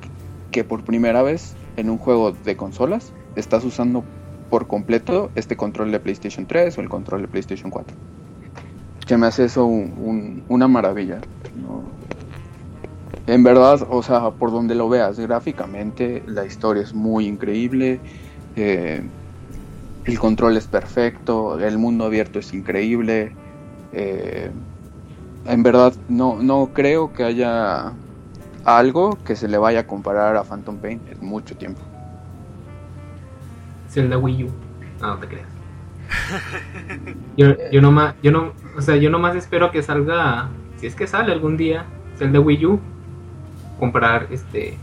[0.50, 4.08] que por primera vez en un juego de consolas estás usando
[4.48, 7.96] por completo este control de PlayStation 3 o el control de PlayStation 4.
[9.12, 11.18] Que me hace eso un- un- una maravilla.
[13.26, 18.00] En verdad, o sea, por donde lo veas, gráficamente la historia es muy increíble,
[18.56, 19.02] eh,
[20.06, 23.36] el control es perfecto, el mundo abierto es increíble.
[23.92, 24.50] eh,
[25.44, 27.92] en verdad, no, no creo que haya
[28.64, 31.82] algo que se le vaya a comparar a Phantom Pain en mucho tiempo.
[33.90, 34.50] Zelda Wii U.
[35.02, 35.51] No, no te creas.
[37.36, 41.06] Yo, yo nomás, yo no, o sea, yo nomás espero que salga, si es que
[41.06, 41.86] sale algún día,
[42.16, 42.80] Zelda Wii U,
[43.78, 44.76] comprar este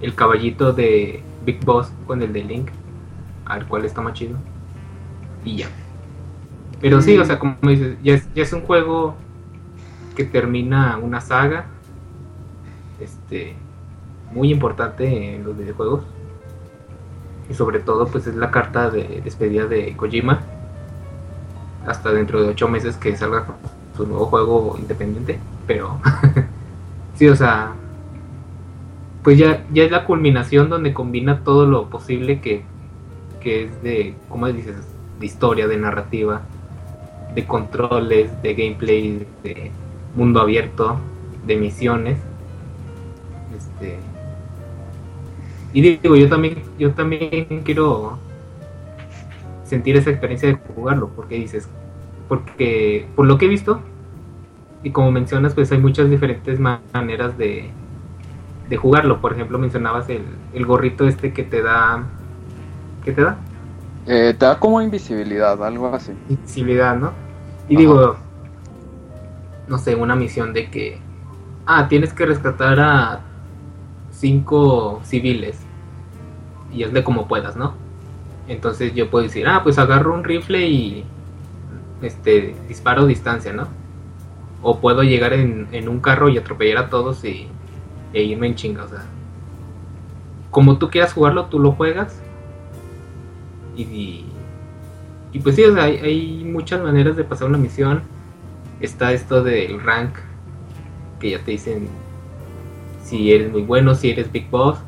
[0.00, 2.70] el caballito de Big Boss con el de Link,
[3.46, 4.36] a ver cuál está más chido.
[5.44, 5.68] Y ya.
[6.80, 9.16] Pero sí, o sea, como dices, ya es, ya es un juego
[10.14, 11.66] que termina una saga
[13.00, 13.54] este
[14.32, 16.04] muy importante en los videojuegos
[17.48, 20.40] y sobre todo pues es la carta de despedida de Kojima
[21.86, 23.46] hasta dentro de ocho meses que salga
[23.96, 26.00] su nuevo juego independiente pero
[27.14, 27.72] sí o sea
[29.22, 32.62] pues ya, ya es la culminación donde combina todo lo posible que,
[33.40, 34.76] que es de ¿cómo dices?
[35.18, 36.42] de historia, de narrativa
[37.34, 39.70] de controles, de gameplay de
[40.14, 40.98] mundo abierto
[41.46, 42.18] de misiones
[43.56, 43.98] este
[45.76, 48.18] y digo, yo también, yo también quiero
[49.62, 51.68] sentir esa experiencia de jugarlo, porque dices,
[52.28, 53.82] porque por lo que he visto,
[54.82, 57.68] y como mencionas, pues hay muchas diferentes ma- maneras de,
[58.70, 59.20] de jugarlo.
[59.20, 60.22] Por ejemplo, mencionabas el,
[60.54, 62.04] el gorrito este que te da,
[63.04, 63.36] ¿qué te da?
[64.06, 66.12] Eh, te da como invisibilidad, algo así.
[66.30, 67.12] Invisibilidad, ¿no?
[67.68, 67.80] Y Ajá.
[67.80, 68.16] digo,
[69.68, 70.98] no sé, una misión de que,
[71.66, 73.20] ah, tienes que rescatar a
[74.10, 75.65] cinco civiles
[76.76, 77.74] y hazle como puedas, ¿no?
[78.48, 81.04] Entonces yo puedo decir, ah, pues agarro un rifle y
[82.02, 83.66] este disparo distancia, ¿no?
[84.62, 87.48] O puedo llegar en, en un carro y atropellar a todos y,
[88.12, 89.04] e irme en chinga, o sea.
[90.50, 92.20] Como tú quieras jugarlo, tú lo juegas.
[93.74, 94.26] Y, y,
[95.32, 98.02] y pues sí, o sea, hay, hay muchas maneras de pasar una misión.
[98.80, 100.14] Está esto del rank,
[101.20, 101.88] que ya te dicen
[103.02, 104.78] si eres muy bueno, si eres Big Boss,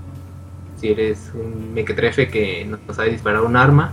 [0.78, 3.92] si eres un mequetrefe que no sabe disparar un arma,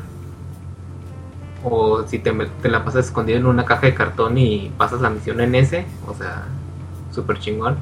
[1.64, 2.32] o si te,
[2.64, 6.14] la pasas escondido en una caja de cartón y pasas la misión en ese, o
[6.14, 6.44] sea,
[7.12, 7.78] súper chingón.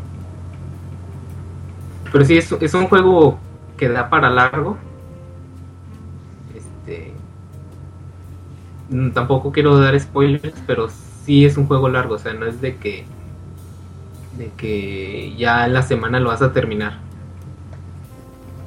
[2.11, 3.39] Pero sí, es, es un juego
[3.77, 4.77] que da para largo.
[6.55, 7.13] Este.
[8.89, 10.87] mm, Tampoco quiero dar spoilers, pero
[11.25, 13.05] sí es un juego largo, o sea, no es de que
[14.37, 17.02] de que ya en la semana lo vas a terminar.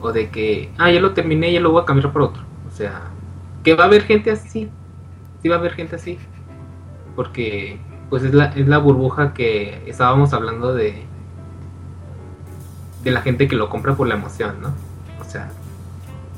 [0.06, 2.42] O de que, ah, ya lo terminé, ya lo voy a cambiar por otro.
[2.68, 3.10] O sea,
[3.64, 4.70] que va a haber gente así.
[5.42, 6.16] Sí va a haber gente así.
[7.16, 11.02] Porque, pues es la, es la burbuja que estábamos hablando de.
[13.02, 14.68] De la gente que lo compra por la emoción, ¿no?
[15.20, 15.50] O sea,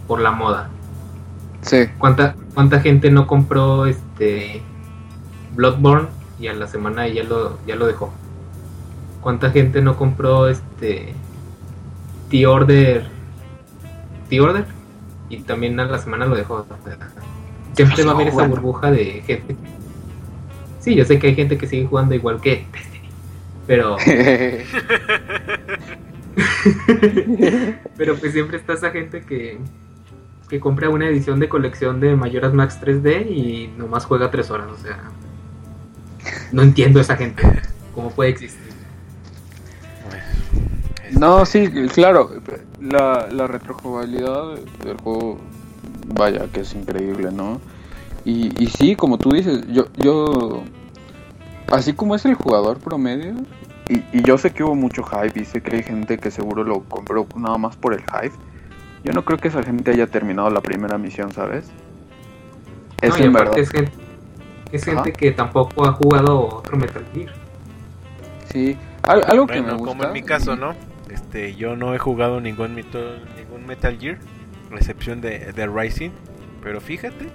[0.06, 0.70] por la moda.
[1.60, 1.88] Sí.
[1.98, 4.62] ¿Cuánta, cuánta gente no compró este
[5.54, 6.08] Bloodborne
[6.40, 8.14] y a la semana ya lo, ya lo dejó?
[9.20, 11.12] ¿Cuánta gente no compró este
[12.30, 13.17] The Order?
[14.28, 14.64] The Order
[15.28, 16.54] y también a la semana lo dejó.
[16.54, 16.96] O sea,
[17.74, 19.56] siempre va a haber esa burbuja de gente.
[20.80, 23.10] Sí, yo sé que hay gente que sigue jugando igual que Destiny,
[23.66, 23.96] pero
[27.96, 29.58] pero pues siempre está esa gente que
[30.48, 34.68] que compre una edición de colección de Mayoras Max 3D y nomás juega 3 horas,
[34.68, 34.98] o sea.
[36.52, 37.42] No entiendo esa gente.
[37.94, 38.72] ¿Cómo puede existir?
[41.12, 42.30] No, sí, claro.
[42.80, 45.38] La, la retrojugabilidad del juego,
[46.14, 47.60] vaya, que es increíble, ¿no?
[48.24, 50.62] Y, y sí, como tú dices, yo, yo,
[51.72, 53.34] así como es el jugador promedio,
[53.88, 56.62] y, y yo sé que hubo mucho hype y sé que hay gente que seguro
[56.62, 58.34] lo compró nada más por el hype,
[59.02, 61.70] yo no creo que esa gente haya terminado la primera misión, ¿sabes?
[63.00, 63.58] Es No, en verdad.
[63.58, 63.92] es gente,
[64.72, 67.32] es gente que tampoco ha jugado otro Metal Gear.
[68.50, 69.86] Sí, Al- algo que me gusta.
[69.86, 70.74] como en mi caso, ¿no?
[71.10, 74.18] Este, yo no he jugado ningún, mito- ningún Metal Gear,
[74.72, 76.10] a excepción de, de Rising.
[76.62, 77.26] Pero fíjate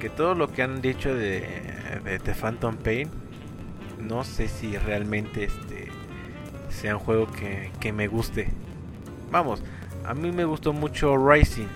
[0.00, 1.46] que todo lo que han dicho de,
[2.04, 3.08] de, The Phantom Pain,
[4.00, 5.88] no sé si realmente este
[6.70, 8.48] sea un juego que, que me guste.
[9.30, 9.62] Vamos,
[10.04, 11.66] a mí me gustó mucho Rising,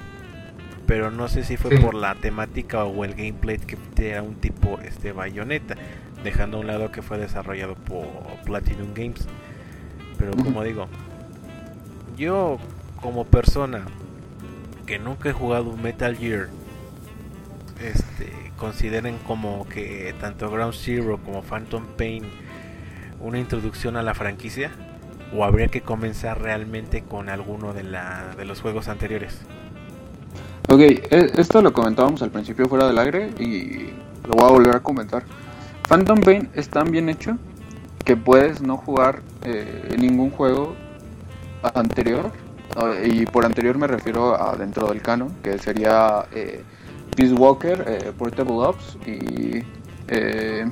[0.86, 1.82] pero no sé si fue Sí.
[1.82, 3.76] por la temática o el gameplay que
[4.10, 5.76] era un tipo este bayoneta,
[6.24, 8.06] dejando a un lado que fue desarrollado por
[8.44, 9.26] Platinum Games.
[10.18, 10.86] Pero como digo,
[12.20, 12.58] yo
[13.00, 13.86] como persona
[14.84, 16.48] que nunca he jugado Metal Gear,
[17.82, 22.24] este, consideren como que tanto Ground Zero como Phantom Pain
[23.20, 24.70] una introducción a la franquicia
[25.34, 29.40] o habría que comenzar realmente con alguno de, la, de los juegos anteriores.
[30.68, 33.92] Ok, e- esto lo comentábamos al principio fuera del aire y
[34.26, 35.24] lo voy a volver a comentar.
[35.88, 37.38] Phantom Pain es tan bien hecho
[38.04, 40.76] que puedes no jugar eh, ningún juego
[41.74, 42.30] anterior.
[43.04, 46.62] y por anterior me refiero a dentro del canon, que sería eh,
[47.16, 49.62] Peace Walker, eh, Portable Ops y
[50.08, 50.70] eh,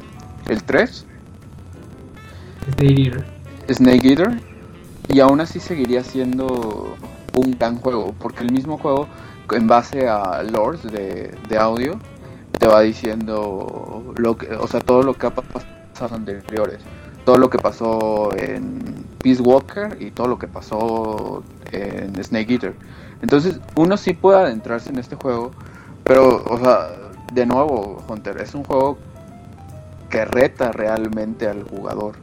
[0.48, 1.06] el 3,
[2.76, 3.24] Snake Eater.
[3.70, 4.40] Snake Eater.
[5.08, 6.96] Y aún así seguiría siendo
[7.34, 9.08] un gran juego, porque el mismo juego
[9.52, 11.98] en base a lores de, de audio
[12.58, 16.80] te va diciendo lo que, o sea, todo lo que ha pasado anteriores,
[17.28, 22.74] todo lo que pasó en Peace Walker y todo lo que pasó en Snake Eater.
[23.20, 25.50] Entonces, uno sí puede adentrarse en este juego,
[26.04, 26.88] pero, o sea,
[27.30, 28.96] de nuevo, Hunter, es un juego
[30.08, 32.16] que reta realmente al jugador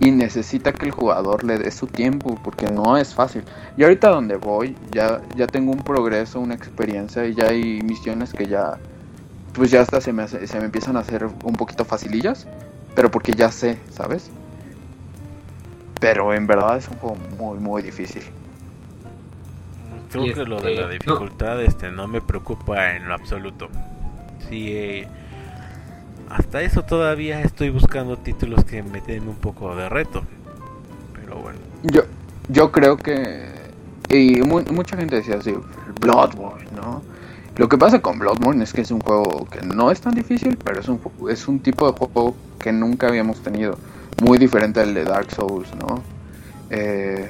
[0.00, 3.44] y necesita que el jugador le dé su tiempo porque no es fácil.
[3.76, 8.32] Y ahorita donde voy ya ya tengo un progreso, una experiencia y ya hay misiones
[8.32, 8.78] que ya
[9.54, 12.46] pues ya hasta se me hace- se me empiezan a hacer un poquito facilillas,
[12.98, 14.28] pero porque ya sé, ¿sabes?
[16.00, 18.24] Pero en verdad es un juego muy muy difícil.
[20.10, 20.90] Creo que lo este, de la no.
[20.94, 23.68] dificultad este no me preocupa en lo absoluto.
[24.48, 25.06] Sí, eh,
[26.28, 30.22] hasta eso todavía estoy buscando títulos que me den un poco de reto.
[31.14, 32.02] Pero bueno, Yo
[32.48, 33.46] yo creo que
[34.08, 35.54] y mu- mucha gente decía así,
[36.00, 37.02] Bloodborne, ¿no?
[37.58, 40.56] Lo que pasa con Bloodborne es que es un juego que no es tan difícil,
[40.62, 43.76] pero es un, es un tipo de juego que nunca habíamos tenido.
[44.22, 46.00] Muy diferente al de Dark Souls, ¿no?
[46.70, 47.28] Eh,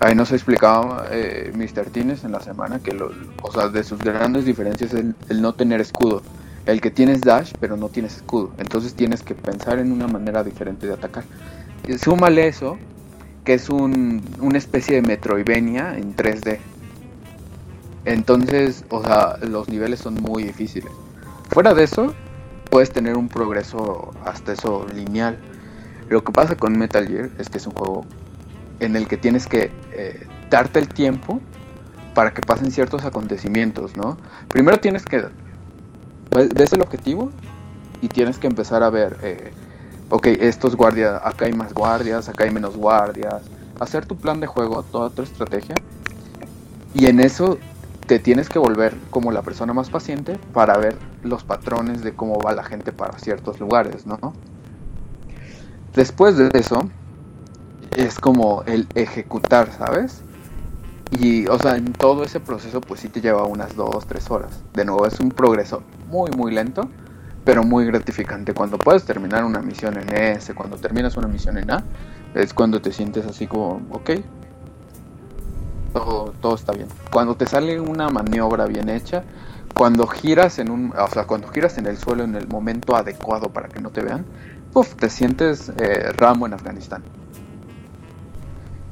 [0.00, 1.86] ahí nos explicaba eh, Mr.
[1.86, 3.10] Tines en la semana que lo,
[3.42, 6.22] o sea, de sus grandes diferencias es el, no tener escudo.
[6.66, 8.52] El que tienes dash, pero no tienes escudo.
[8.58, 11.24] Entonces tienes que pensar en una manera diferente de atacar.
[11.98, 12.76] Súmale eso,
[13.44, 16.58] que es un, una especie de Metroidvania en 3D.
[18.04, 20.92] Entonces, o sea, los niveles son muy difíciles.
[21.50, 22.14] Fuera de eso,
[22.70, 25.38] puedes tener un progreso hasta eso lineal.
[26.08, 28.04] Lo que pasa con Metal Gear es que es un juego
[28.80, 31.40] en el que tienes que eh, darte el tiempo
[32.14, 34.16] para que pasen ciertos acontecimientos, ¿no?
[34.48, 35.24] Primero tienes que
[36.30, 37.30] ves ves el objetivo
[38.00, 39.52] y tienes que empezar a ver, eh,
[40.10, 43.42] ok, estos guardias, acá hay más guardias, acá hay menos guardias,
[43.80, 45.74] hacer tu plan de juego, toda tu estrategia
[46.92, 47.58] y en eso
[48.06, 52.38] te tienes que volver como la persona más paciente para ver los patrones de cómo
[52.38, 54.18] va la gente para ciertos lugares, ¿no?
[55.94, 56.88] Después de eso,
[57.96, 60.22] es como el ejecutar, ¿sabes?
[61.18, 64.62] Y, o sea, en todo ese proceso, pues sí te lleva unas 2, 3 horas.
[64.74, 66.88] De nuevo, es un progreso muy, muy lento,
[67.44, 68.52] pero muy gratificante.
[68.52, 71.84] Cuando puedes terminar una misión en S, cuando terminas una misión en A,
[72.34, 74.10] es cuando te sientes así como, ok,
[75.94, 76.88] todo, todo está bien.
[77.10, 79.24] Cuando te sale una maniobra bien hecha,
[79.74, 83.48] cuando giras en un, o sea, cuando giras en el suelo en el momento adecuado
[83.48, 84.26] para que no te vean,
[84.74, 87.02] uf, te sientes eh, Rambo en Afganistán.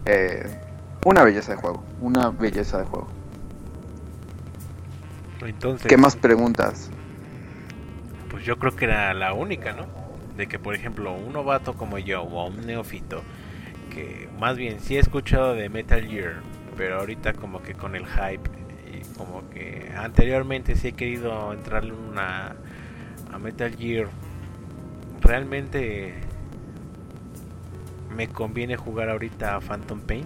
[0.06, 0.60] Eh,
[1.04, 3.08] una belleza de juego, una belleza de juego.
[5.44, 6.88] entonces, ¿Qué más preguntas?
[8.30, 9.86] pues yo creo que era la única, ¿no?
[10.36, 13.20] De que, por ejemplo, un novato como yo o un neófito,
[13.94, 16.36] que más bien sí he escuchado de Metal Gear,
[16.76, 18.50] pero ahorita como que con el hype
[19.16, 22.54] como que anteriormente sí he querido entrarle una
[23.32, 24.08] a Metal Gear.
[25.20, 26.14] Realmente
[28.14, 30.24] me conviene jugar ahorita a Phantom Pain.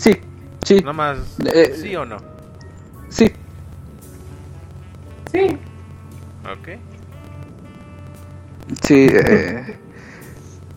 [0.00, 0.12] Sí,
[0.64, 1.18] sí, Nada más,
[1.54, 2.18] Eh, sí o no.
[3.08, 3.32] sí.
[5.32, 5.58] Sí,
[6.44, 6.68] Ok.
[8.82, 9.76] Sí, eh,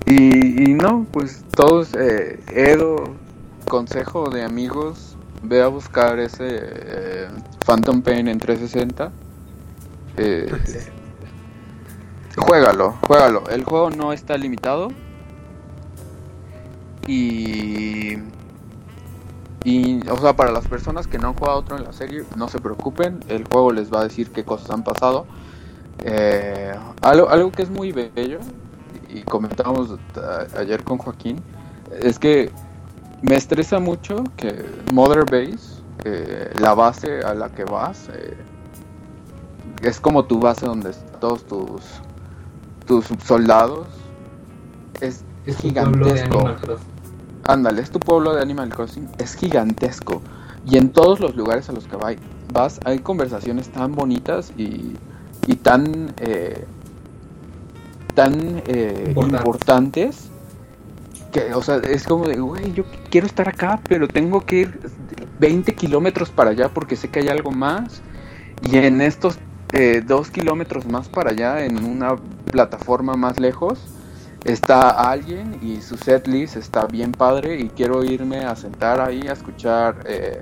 [0.08, 3.16] y, y no, pues todos, eh, Edo,
[3.68, 7.28] consejo de amigos, ve a buscar ese eh,
[7.66, 9.12] Phantom Pain en 360.
[10.18, 10.50] Eh,
[12.38, 13.44] juégalo, juégalo.
[13.50, 14.90] El juego no está limitado.
[17.06, 18.18] Y,
[19.64, 22.48] y, o sea, para las personas que no han jugado otro en la serie, no
[22.48, 23.24] se preocupen.
[23.28, 25.26] El juego les va a decir qué cosas han pasado.
[26.00, 28.40] Eh, algo, algo que es muy bello,
[29.18, 29.96] y comentábamos
[30.58, 31.42] ayer con Joaquín,
[32.02, 32.52] es que
[33.22, 38.38] me estresa mucho que Mother Base, eh, la base a la que vas, eh,
[39.82, 41.82] es como tu base donde están todos tus,
[42.86, 43.88] tus soldados.
[45.02, 46.40] Es, es gigantesco.
[47.46, 50.22] Ándale, es tu pueblo de Animal Crossing, es gigantesco.
[50.66, 52.14] Y en todos los lugares a los que va-
[52.54, 54.96] vas hay conversaciones tan bonitas y,
[55.48, 56.66] y tan, eh,
[58.18, 59.40] tan eh, Importantes.
[59.40, 60.30] importantes
[61.32, 64.80] que, o sea, es como de, güey, yo quiero estar acá, pero tengo que ir
[65.40, 68.02] 20 kilómetros para allá porque sé que hay algo más.
[68.64, 69.38] Y en estos
[69.72, 72.16] eh, dos kilómetros más para allá, en una
[72.52, 73.78] plataforma más lejos,
[74.46, 79.34] está alguien y su setlist está bien padre y quiero irme a sentar ahí a
[79.34, 80.42] escuchar eh,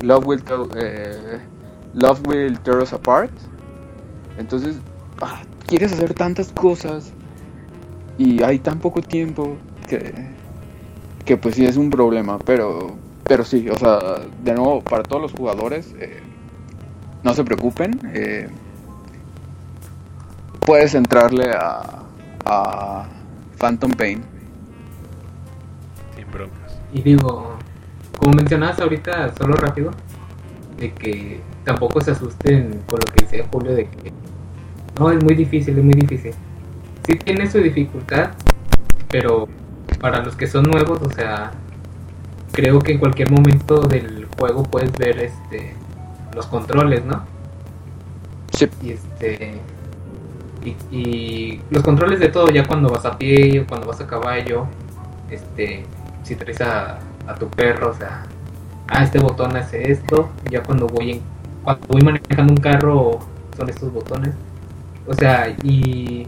[0.00, 0.44] Love, Will
[0.76, 1.40] eh,
[1.92, 3.32] Love Will Tear Us Apart.
[4.38, 4.76] Entonces,
[5.20, 5.42] ah,
[5.72, 7.14] quieres hacer tantas cosas
[8.18, 9.56] y hay tan poco tiempo
[9.88, 10.12] que,
[11.24, 12.94] que pues sí es un problema, pero,
[13.24, 13.98] pero sí, o sea,
[14.44, 16.20] de nuevo, para todos los jugadores, eh,
[17.22, 17.98] no se preocupen.
[18.12, 18.50] eh,
[20.66, 22.02] puedes entrarle a,
[22.44, 23.08] a
[23.56, 24.22] Phantom Pain.
[26.14, 26.78] Sin broncas.
[26.92, 27.56] Y digo,
[28.18, 29.92] como mencionabas ahorita, solo rápido,
[30.76, 34.12] de que tampoco se asusten con lo que dice Julio de que
[34.98, 36.32] no es muy difícil, es muy difícil.
[37.06, 38.30] Sí tiene su dificultad,
[39.10, 39.48] pero
[40.00, 41.52] para los que son nuevos, o sea,
[42.52, 45.74] creo que en cualquier momento del juego puedes ver este
[46.34, 47.24] los controles, ¿no?
[48.52, 48.68] Sí.
[48.82, 49.60] Y este
[50.64, 54.06] y, y los controles de todo ya cuando vas a pie o cuando vas a
[54.06, 54.66] caballo,
[55.30, 55.84] este
[56.22, 58.24] si traes a, a tu perro, o sea,
[58.88, 61.20] ah, este botón hace esto, ya cuando voy en,
[61.64, 63.18] cuando voy manejando un carro
[63.56, 64.34] son estos botones.
[65.06, 66.26] O sea, y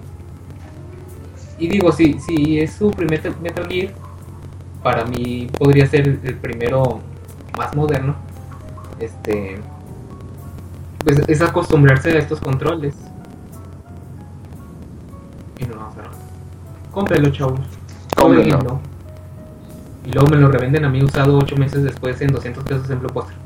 [1.59, 3.93] y digo, si, si es su primer Metal Gear,
[4.83, 7.01] para mí podría ser el, primero
[7.57, 8.17] más moderno.
[8.99, 9.61] Este
[11.05, 12.95] pues es acostumbrarse a estos controles.
[15.59, 16.05] Y no, o sea,
[16.91, 17.61] cómprelo, chavos.
[18.17, 18.81] Jueguenlo.
[20.07, 23.01] Y luego me lo revenden a mí usado 8 meses después en 200 pesos en
[23.01, 23.37] Blockbuster.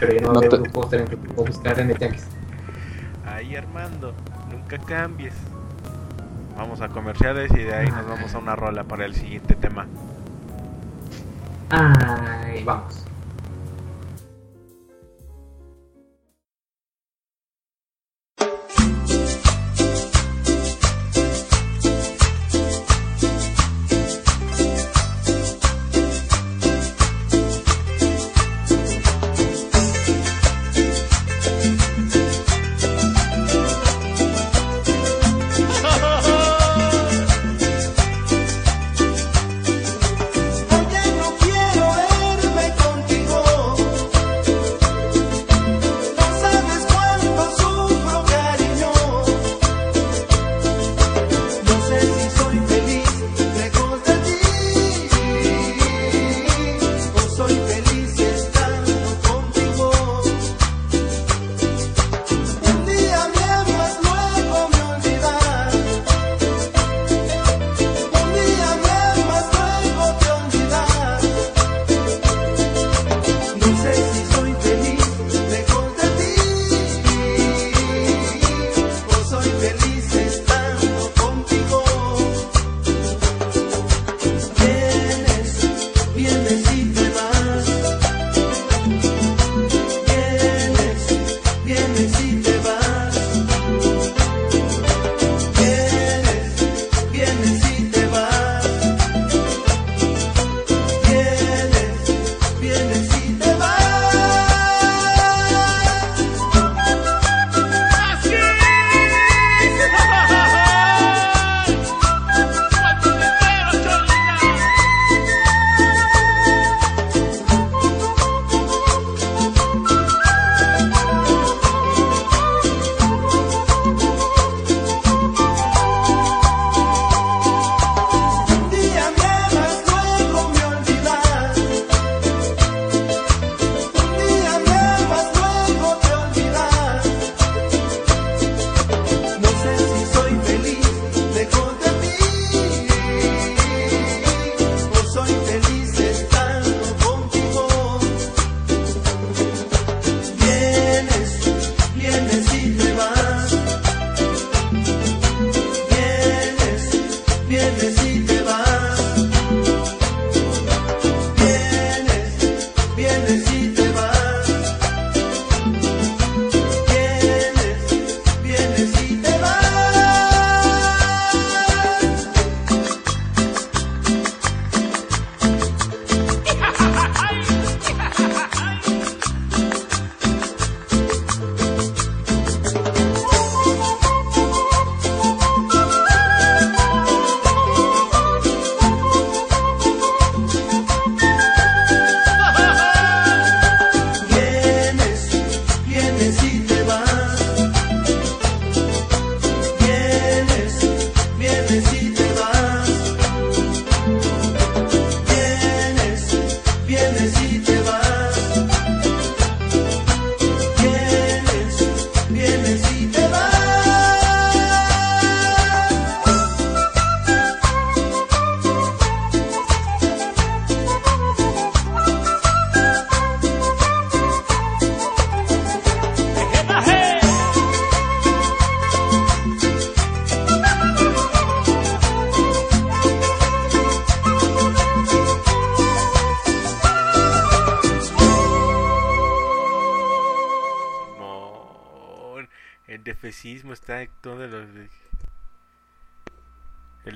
[0.00, 2.26] Pero yo no, No veo te- Blockbuster en puedo buscar en el Yankees.
[3.26, 4.12] Ahí Armando,
[4.66, 5.34] nunca cambies.
[6.56, 9.86] Vamos a comerciales y de ahí nos vamos a una rola para el siguiente tema.
[12.64, 13.05] Vamos.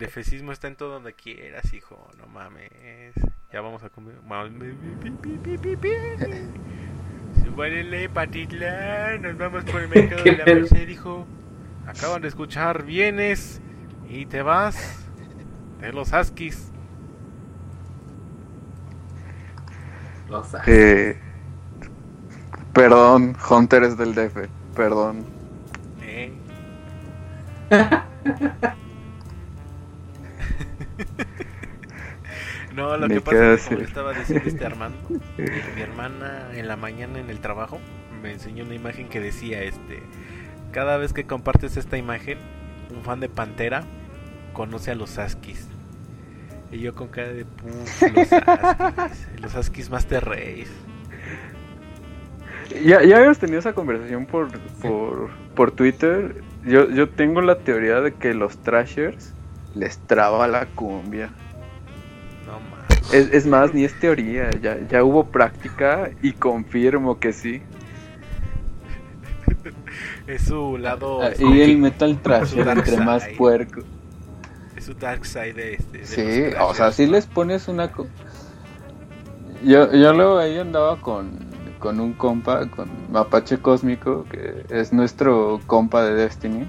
[0.01, 2.11] Defecismo está en todo donde quieras, hijo.
[2.19, 2.71] No mames.
[3.53, 4.17] Ya vamos a comer.
[7.45, 9.23] Súbanle, Patitlán.
[9.23, 10.45] Nos vamos por el mercado ¿Qué de la?
[10.45, 11.27] Merced, hijo.
[11.87, 12.83] Acaban de escuchar.
[12.85, 13.61] Vienes
[14.09, 15.07] y te vas
[15.81, 16.73] de los Huskies.
[20.29, 20.69] Lo sabes.
[20.69, 21.21] Eh,
[22.73, 24.49] perdón, Hunter es del DF.
[24.75, 25.25] Perdón.
[26.03, 26.33] Eh.
[32.81, 34.99] No, lo que pasa es que como le estaba diciendo este Armando,
[35.77, 37.79] mi hermana en la mañana en el trabajo
[38.23, 40.03] me enseñó una imagen que decía este
[40.73, 42.39] cada vez que compartes esta imagen,
[42.95, 43.85] un fan de Pantera
[44.53, 45.69] conoce a los Askis.
[46.71, 50.71] Y yo con cara de puf, los Askis, los Askis Master Race.
[52.85, 54.49] Ya, ya habíamos tenido esa conversación por,
[54.81, 56.43] por, por Twitter.
[56.65, 59.35] Yo, yo tengo la teoría de que los Trashers
[59.75, 61.31] les traba la cumbia.
[63.13, 67.63] Es, es más, ni es teoría, ya, ya hubo práctica y confirmo que sí.
[70.27, 73.83] Es su lado Ah, Y el metal Dark entre más puerco.
[74.77, 75.99] es su dark side de este.
[75.99, 77.91] de Sí, o sea, si les pones una...
[77.91, 78.07] co-
[79.65, 81.31] Yo, yo luego ahí andaba con,
[81.81, 86.69] con un compa, con Mapache Cósmico, que es nuestro compa de Destiny.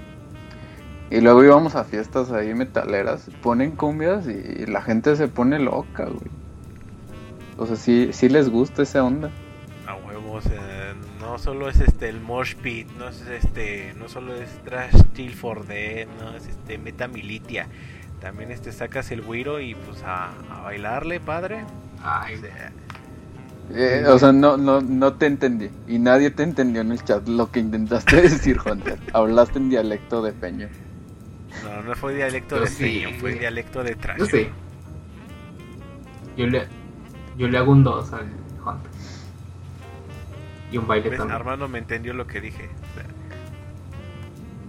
[1.12, 6.06] Y luego íbamos a fiestas ahí metaleras, ponen cumbias y la gente se pone loca,
[6.06, 6.30] güey.
[7.58, 9.30] O sea, sí, sí les gusta esa onda.
[9.86, 14.34] A huevos, eh, no solo es este el mosh pit, no es este, no solo
[14.34, 17.68] es trash till for dead, no es este meta militia.
[18.18, 21.68] También este sacas el güiro y pues a, a bailarle, padre.
[21.98, 22.72] Ay, O sea,
[23.68, 25.70] Eh, o sea, no, no, no te entendí.
[25.86, 29.02] Y nadie te entendió en el chat lo que intentaste decir, Hunter.
[29.12, 30.70] Hablaste en dialecto de peño.
[31.60, 34.18] No, no fue dialecto Yo de sí, peño, fue dialecto de trash.
[34.18, 34.48] yo sí.
[36.36, 36.66] Yo le,
[37.36, 38.26] yo le hago un 2 al
[38.64, 38.90] Hunter.
[40.70, 41.18] Y un baile ¿Ves?
[41.18, 41.36] también.
[41.36, 42.68] Armando me entendió lo que dije.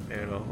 [0.08, 0.44] pero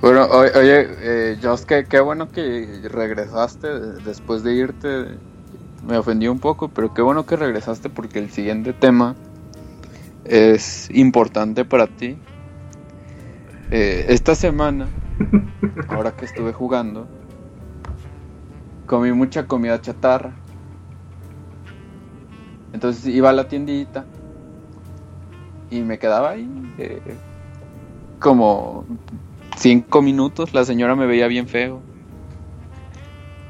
[0.00, 3.68] Bueno, oye, eh, qué, qué bueno que regresaste
[4.04, 5.18] después de irte.
[5.86, 9.16] Me ofendí un poco, pero qué bueno que regresaste porque el siguiente tema
[10.24, 12.16] es importante para ti.
[13.70, 14.88] Eh, esta semana,
[15.88, 17.06] ahora que estuve jugando,
[18.86, 20.34] comí mucha comida chatarra.
[22.72, 24.06] Entonces iba a la tiendita
[25.70, 27.00] y me quedaba ahí eh,
[28.18, 28.84] como
[29.56, 30.54] cinco minutos.
[30.54, 31.82] La señora me veía bien feo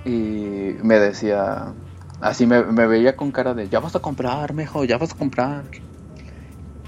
[0.04, 1.74] y me decía,
[2.20, 5.64] así me, veía con cara de, ya vas a comprar, mejo, ya vas a comprar.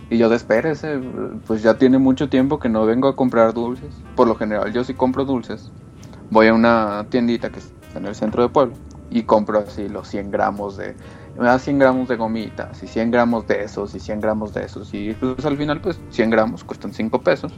[0.09, 1.01] Y yo de espérese,
[1.47, 3.93] pues ya tiene mucho tiempo que no vengo a comprar dulces.
[4.15, 5.73] Por lo general yo sí compro dulces.
[6.31, 8.77] Voy a una tiendita que está en el centro de Puebla
[9.11, 10.95] y compro así los 100 gramos de...
[11.37, 14.65] Me da 100 gramos de gomitas y 100 gramos de esos y 100 gramos de
[14.65, 14.95] esos.
[14.95, 17.53] Y pues al final pues 100 gramos cuestan 5 pesos.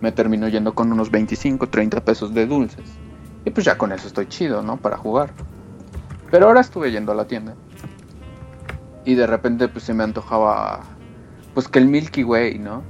[0.00, 2.84] Me termino yendo con unos 25, 30 pesos de dulces.
[3.44, 4.78] Y pues ya con eso estoy chido, ¿no?
[4.78, 5.30] Para jugar.
[6.30, 7.54] Pero ahora estuve yendo a la tienda.
[9.04, 10.80] Y de repente pues se me antojaba
[11.54, 12.82] pues que el Milky Way, ¿no?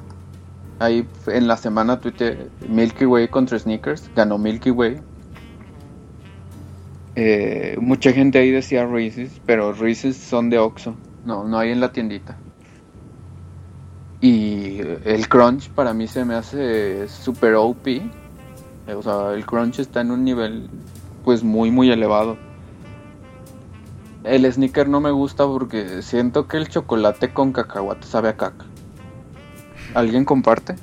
[0.81, 5.01] Ahí en la semana tuite Milky Way contra Sneakers, ganó Milky Way.
[7.17, 11.81] Eh, mucha gente ahí decía Reese's, pero Reese's son de Oxxo, no, no hay en
[11.81, 12.37] la tiendita.
[14.21, 17.87] Y el crunch para mí se me hace super OP.
[18.97, 20.69] O sea, el crunch está en un nivel
[21.25, 22.39] pues muy muy elevado.
[24.25, 28.65] El sneaker no me gusta porque siento que el chocolate con cacahuate sabe a caca.
[29.95, 30.75] ¿Alguien comparte?
[30.75, 30.81] no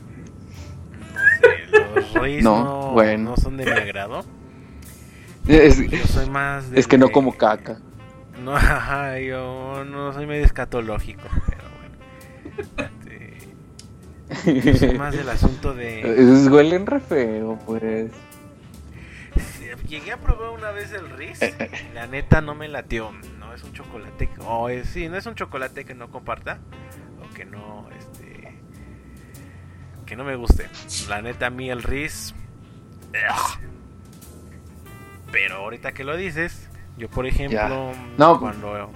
[1.40, 3.32] sé, los Reis No, no, bueno.
[3.32, 4.24] no son de mi agrado.
[5.48, 7.80] Es, Yo soy más es que no como caca.
[8.44, 12.92] No, ajá, yo no soy medio escatológico, pero bueno.
[14.46, 16.02] Este, yo soy más del asunto de...
[16.22, 18.12] Esos huelen re feo, pues.
[19.92, 21.38] Llegué a probar una vez el Riz.
[21.94, 23.12] La neta no me latió.
[23.40, 24.30] No es un chocolate.
[24.30, 26.60] que- Oh, es- sí, no es un chocolate que no comparta.
[27.22, 28.58] O que no, este.
[30.06, 30.70] Que no me guste.
[31.10, 32.34] La neta, a mí el Riz.
[33.10, 33.60] ugh.
[35.30, 38.40] Pero ahorita que lo dices, yo por ejemplo, No.
[38.40, 38.90] cuando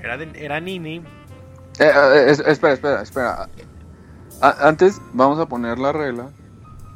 [0.00, 0.98] era, de- era Nini,
[1.80, 3.48] Eh, eh, es- espera, espera, espera.
[4.40, 6.30] A- antes vamos a poner la regla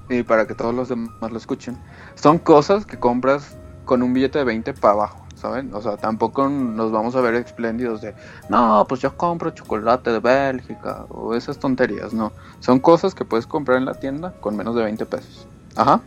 [0.09, 1.77] y para que todos los demás lo escuchen.
[2.16, 5.72] Son cosas que compras con un billete de 20 para abajo, ¿saben?
[5.74, 8.14] O sea, tampoco nos vamos a ver espléndidos de,
[8.48, 12.32] no, pues yo compro chocolate de Bélgica o esas tonterías, no.
[12.60, 15.47] Son cosas que puedes comprar en la tienda con menos de 20 pesos.
[15.76, 16.01] Ajá.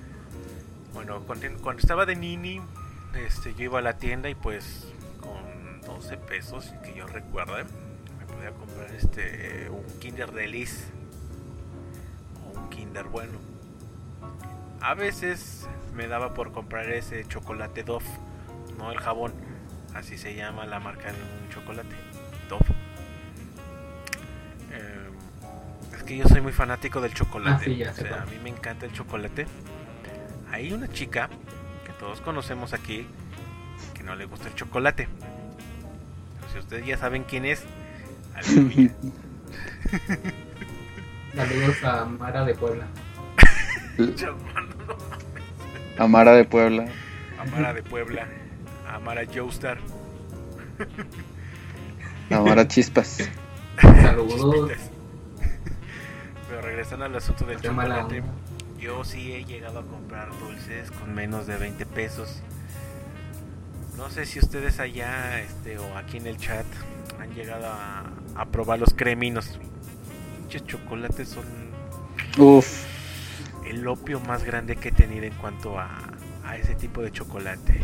[0.94, 1.48] Bueno, cuando,
[1.80, 2.60] estaba de nini,
[3.26, 4.88] este, yo iba a la tienda y pues
[5.22, 7.66] con 12 pesos, que yo recuerde,
[8.18, 10.86] me podía comprar este un Kinder Delice
[12.44, 13.50] o un Kinder bueno.
[14.82, 18.06] A veces me daba por comprar ese chocolate Dove,
[18.78, 19.34] no el jabón,
[19.94, 21.96] así se llama la marca de un chocolate,
[22.48, 22.66] Dove.
[24.72, 25.10] Eh,
[25.98, 28.38] es que yo soy muy fanático del chocolate, Ah, sí, ya o sea, a mí
[28.42, 29.46] me encanta el chocolate.
[30.52, 31.30] Hay una chica
[31.86, 33.06] que todos conocemos aquí
[33.94, 35.08] que no le gusta el chocolate.
[36.54, 37.64] Si ustedes ya saben quién es,
[38.34, 38.92] aleluya.
[41.36, 42.88] Saludos a Mara de Puebla.
[46.00, 46.86] Amara de Puebla.
[47.38, 48.26] Amara de Puebla,
[48.88, 49.80] Amara Joestar.
[52.32, 53.30] Amara Chispas.
[53.82, 54.72] Saludos.
[56.48, 58.24] Pero regresando al asunto del chocolate,
[58.80, 62.44] yo sí he llegado a comprar dulces con menos de 20 pesos.
[63.98, 66.66] No sé si ustedes allá este, o aquí en el chat
[67.20, 68.06] han llegado a,
[68.36, 69.60] a probar los creminos.
[70.38, 71.44] Pinches chocolates son
[72.38, 72.86] Uf.
[73.70, 75.90] El opio más grande que he tenido en cuanto a,
[76.44, 77.82] a ese tipo de chocolate.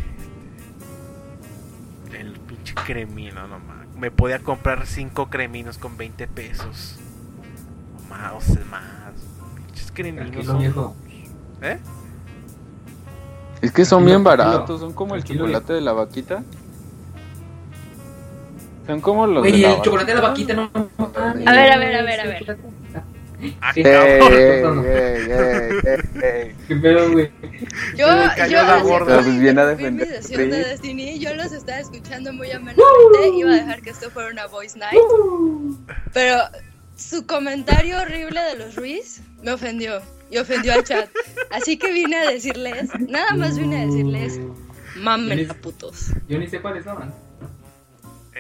[2.11, 3.95] El pinche cremino, no mames.
[3.95, 6.97] Me podía comprar 5 creminos con 20 pesos.
[7.97, 8.83] O más, o sea, más.
[9.57, 10.93] Pinches creminos son-.
[11.61, 11.77] ¿Eh?
[13.61, 16.43] Es que son bien baratos, son como el chocolate de la vaquita.
[18.87, 20.71] Son como los Güey, de la el chocolate de la vaquita no.
[21.15, 22.57] A ver, a ver, a ver, a ver.
[23.61, 23.81] Ah, Sí.
[23.85, 24.85] Ey, cabrón.
[24.87, 26.55] ey, ey, ey, ey, ey.
[26.67, 27.31] ¿Qué pedo, güey?
[27.95, 28.07] Yo,
[28.49, 29.21] yo la gorda.
[29.21, 30.57] Pues a mi sesión de.
[30.57, 32.83] Destiny, yo los estaba escuchando muy amenamente,
[33.35, 34.99] iba a dejar que esto fuera una voice night,
[36.13, 36.37] pero
[36.95, 40.01] su comentario horrible de los Ruiz me ofendió
[40.31, 41.09] y ofendió al chat,
[41.51, 44.39] así que vine a decirles, nada más vine a decirles,
[44.95, 46.11] mamen a putos.
[46.27, 47.13] Yo ni sé cuáles son.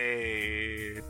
[0.07, 1.01] Eh.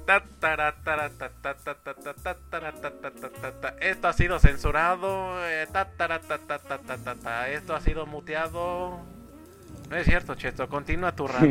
[3.81, 5.45] Esto ha sido censurado.
[5.45, 5.67] eh.
[7.53, 8.99] Esto ha sido muteado.
[9.89, 10.69] No es cierto, Chesto.
[10.69, 11.45] Continúa tu rato.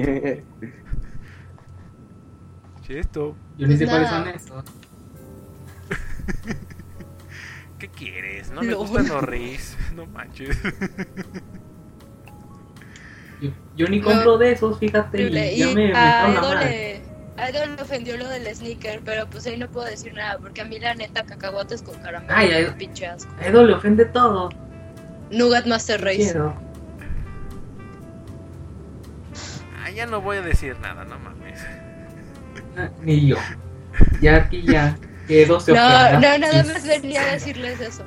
[2.83, 4.65] Chesto, Yo ni sé cuáles son esos.
[7.79, 8.51] ¿qué quieres?
[8.51, 8.77] No me Lol.
[8.77, 9.77] gustan los Riz.
[9.95, 10.59] No manches.
[13.77, 15.23] Yo, ni compro de esos, fíjate.
[15.53, 15.93] Y ya me,
[17.37, 20.61] a Edo le ofendió lo del sneaker, pero pues ahí no puedo decir nada, porque
[20.61, 22.67] a mí la neta cacahuates con caramelo, Ay, ay.
[22.79, 23.33] pinche asco.
[23.41, 24.51] A Edo le ofende todo.
[25.31, 26.17] Nougat Master Race.
[26.19, 26.55] Quiero.
[29.85, 31.61] Ah, ya no voy a decir nada, no mames.
[32.77, 33.37] Ah, Ni yo.
[34.21, 34.97] Ya aquí ya.
[35.29, 36.21] Edo se No, ofenda.
[36.21, 38.03] no, nada más venía a decirles eso.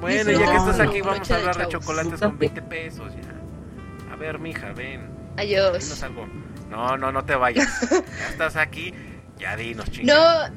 [0.00, 2.60] Bueno, ya que estás aquí, vamos a hablar de chocolates con Disfrútate.
[2.60, 4.12] 20 pesos ya.
[4.12, 5.00] A ver, mija, ven.
[5.00, 6.02] Dinos Adiós.
[6.02, 6.26] algo.
[6.74, 7.88] No, no, no te vayas.
[7.90, 8.92] Ya estás aquí.
[9.38, 10.50] Ya dinos, chingada.
[10.50, 10.56] No.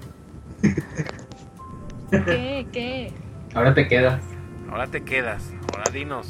[2.26, 2.68] ¿Qué?
[2.72, 3.14] ¿Qué?
[3.54, 4.22] Ahora te quedas.
[4.72, 5.44] Ahora te quedas.
[5.74, 6.28] Ahora dinos.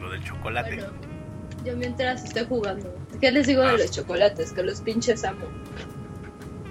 [0.00, 0.76] Lo del chocolate.
[0.76, 0.92] Bueno,
[1.64, 2.94] yo mientras estoy jugando.
[3.20, 4.52] ¿Qué les digo de los chocolates?
[4.52, 5.44] Que los pinches amo.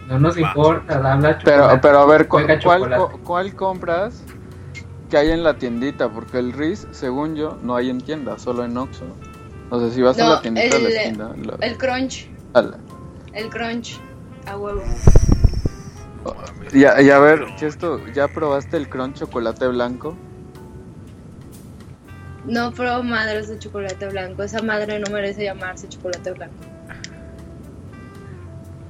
[0.08, 0.42] No nos Va.
[0.42, 1.80] importa, habla Pero, chocolate.
[1.84, 4.24] pero a ver, ¿cu- ¿cuál, cu- cuál compras
[5.12, 6.10] que hay en la tiendita?
[6.10, 9.06] Porque el Riz, según yo, no hay en tienda, solo en Oxxo.
[9.70, 11.36] O sea, si vas a la tiendita de la el- esquina...
[11.44, 12.28] la- El crunch.
[13.34, 14.00] El crunch.
[14.48, 14.82] A huevo.
[16.74, 20.16] Y a, y a ver, Chesto, ¿ya probaste el Crunch chocolate blanco?
[22.46, 24.44] No pruebo madres de chocolate blanco.
[24.44, 26.56] Esa madre no merece llamarse chocolate blanco.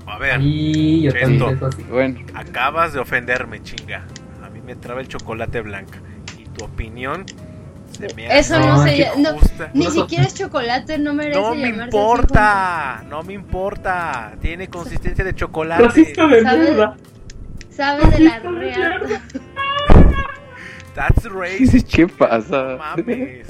[0.05, 1.51] A ver, Y yo Esto.
[1.89, 4.03] Bueno, acabas de ofenderme, chinga.
[4.43, 5.99] A mí me traba el chocolate blanca.
[6.37, 7.25] Y tu opinión
[8.29, 9.69] Eso no, No, se.
[9.73, 14.33] Ni siquiera es chocolate, no merece No me importa, no me importa.
[14.41, 15.83] Tiene consistencia de chocolate.
[15.83, 16.59] Racista de ¿Sabe?
[16.59, 16.97] mierda.
[17.69, 19.21] Sabe de la reata.
[20.95, 21.87] That's racist.
[21.93, 22.77] ¿qué pasa?
[22.77, 23.47] mames.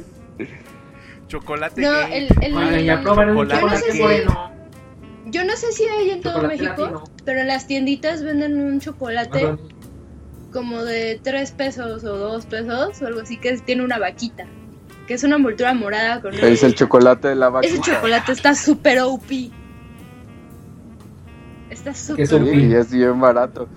[1.28, 2.28] Chocolate No, gay.
[2.28, 4.26] el- el- Vale, ya probaron el Chocolate.
[5.26, 7.04] Yo no sé si hay en todo Chocolate México, latino.
[7.24, 9.58] pero en las tienditas venden un chocolate.
[10.52, 14.46] Como de 3 pesos o 2 pesos o algo así que tiene una vaquita.
[15.08, 17.68] Que es una envoltura morada con Es el chocolate de la vaca.
[17.68, 19.52] Ese chocolate está súper OP.
[21.70, 22.36] Está es súper Sí,
[22.68, 23.68] y es bien barato.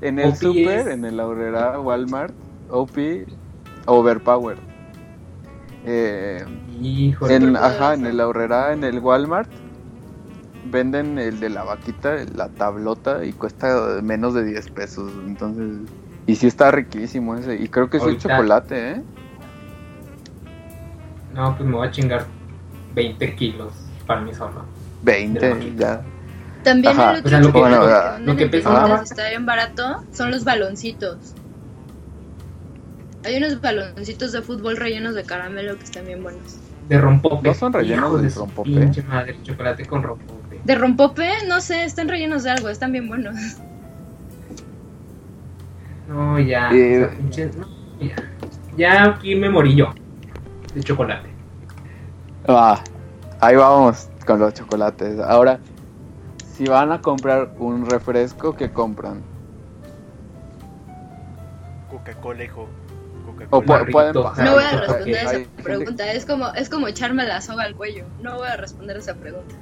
[0.00, 2.32] En el OP super, es- en el Aurrera Walmart,
[2.70, 3.26] OP
[3.86, 4.56] Overpower.
[5.84, 6.44] Eh,
[6.80, 7.34] Híjole.
[7.34, 9.48] en, ajá, en el ahorrera, en el Walmart,
[10.70, 15.10] venden el de la vaquita, la tablota, y cuesta menos de 10 pesos.
[15.26, 15.88] Entonces,
[16.28, 17.56] y sí está riquísimo ese.
[17.56, 19.02] Y creo que es el chocolate, ¿eh?
[21.34, 22.24] No, pues me voy a chingar
[22.94, 23.72] 20 kilos
[24.06, 24.64] para mí solo.
[25.02, 25.76] De 20, vaquita.
[26.02, 26.02] ya.
[26.64, 27.12] También Ajá.
[27.12, 30.04] el otro O sea, lo que- chocolate bueno, ah, lo que una- está bien barato
[30.12, 31.34] son los baloncitos.
[33.24, 36.58] Hay unos baloncitos de fútbol rellenos de caramelo que están bien buenos.
[36.88, 37.48] De rompope.
[37.48, 38.70] ¿No son rellenos Hijo de su rompope?
[38.70, 40.60] Pinche madre, chocolate con rompope.
[40.64, 43.34] De rompope, no sé, están rellenos de algo, están bien buenos.
[46.08, 46.70] No, ya.
[46.72, 47.66] Eh, pinche- no,
[48.00, 48.16] ya.
[48.76, 49.92] Ya aquí me morí yo.
[50.74, 51.28] De chocolate.
[52.48, 52.82] Ah,
[53.40, 55.20] ahí vamos con los chocolates.
[55.20, 55.60] Ahora,
[56.38, 59.22] si van a comprar un refresco, ¿qué compran?
[61.90, 62.68] Coca-Cola, hijo.
[63.50, 64.44] O pueden No pasar.
[64.46, 67.74] No voy a responder Hay esa pregunta, es como, es como echarme la soga al
[67.74, 68.04] cuello.
[68.22, 69.54] No voy a responder esa pregunta.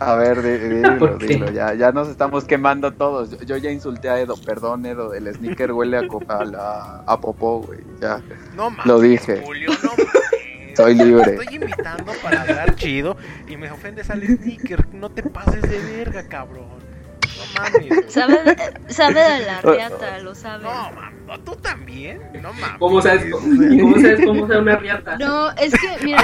[0.00, 3.30] A ver, di- dilo, dilo, ya, ya nos estamos quemando todos.
[3.30, 7.60] Yo, yo ya insulté a Edo, perdón Edo, el sneaker huele a, la- a popó,
[7.62, 8.20] güey, ya.
[8.54, 9.42] No mames, Lo dije.
[9.44, 10.76] Julio, no mames.
[10.76, 11.36] Soy libre.
[11.36, 13.16] Estoy invitando para hablar chido
[13.48, 14.86] y me ofendes al sneaker.
[14.94, 16.68] No te pases de verga, cabrón.
[16.68, 18.12] No mames.
[18.12, 18.56] Sabe
[18.88, 20.64] sabe de la riata, lo sabe.
[20.64, 21.15] No mames.
[21.44, 22.20] ¿Tú también?
[22.42, 22.78] No mames.
[22.78, 25.16] ¿Cómo sabes, cómo, sabes cómo sabe una riata?
[25.18, 26.22] No, es que, mira,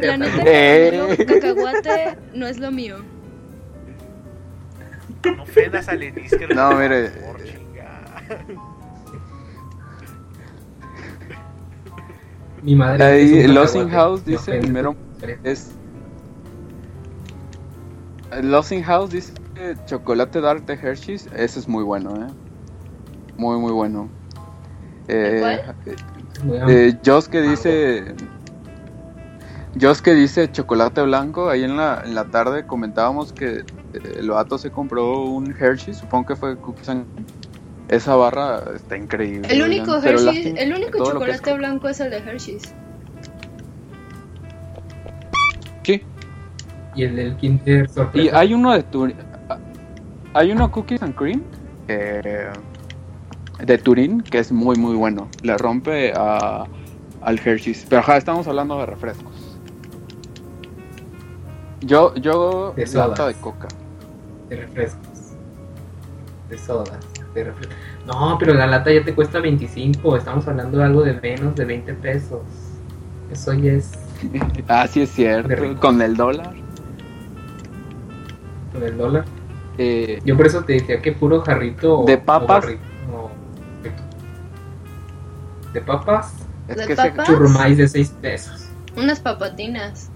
[0.00, 1.24] la neta, Eh.
[1.26, 2.98] cacahuate no es lo mío.
[5.24, 6.00] No ofendas al.
[6.54, 7.10] No, mire.
[12.62, 13.04] Mi madre.
[13.04, 13.88] Ahí, Losing.
[13.90, 14.94] House dice, primero
[15.42, 15.72] es...
[18.40, 19.32] Losing House dice
[19.86, 22.30] chocolate dark de Hershey's, ese es muy bueno, eh.
[23.36, 24.08] Muy, muy bueno.
[25.08, 25.60] Eh,
[26.68, 28.14] Eh, Joss que dice.
[29.80, 31.48] Joss que dice chocolate blanco.
[31.48, 33.64] Ahí en la, en la tarde comentábamos que eh,
[34.18, 35.94] el vato se compró un Hershey.
[35.94, 37.26] Supongo que fue Cookies and Cream.
[37.88, 39.48] Esa barra está increíble.
[39.50, 42.74] El único lástima el único es chocolate blanco es el de Hershey's.
[45.82, 46.02] Sí.
[46.94, 48.38] Y el del Kinder Y sorpresa.
[48.38, 49.16] hay uno de Turín.
[50.34, 51.42] Hay uno Cookies and Cream.
[51.88, 52.48] eh,
[53.66, 55.28] de Turín que es muy muy bueno.
[55.42, 56.64] Le rompe a,
[57.22, 57.86] al Hershey's.
[57.88, 59.32] Pero ajá, estamos hablando de refrescos.
[61.80, 63.26] Yo, yo, De lata sodas.
[63.34, 63.68] de coca.
[64.48, 65.08] de refrescos.
[66.48, 66.90] De sodas.
[67.34, 67.76] De refrescos.
[68.06, 70.16] No, pero la lata ya te cuesta 25.
[70.16, 72.40] Estamos hablando de algo de menos de 20 pesos.
[73.32, 73.90] Eso ya es
[74.68, 75.80] Ah, sí es cierto.
[75.80, 76.52] Con el dólar.
[78.72, 79.24] con el dólar.
[79.78, 82.04] Eh, Yo por eso te decía que puro jarrito.
[82.04, 82.66] De o papas.
[82.66, 82.91] o-
[85.72, 86.32] De papas,
[86.68, 86.94] es ¿De que
[87.78, 88.66] de 6 pesos.
[88.96, 90.10] Unas papatinas.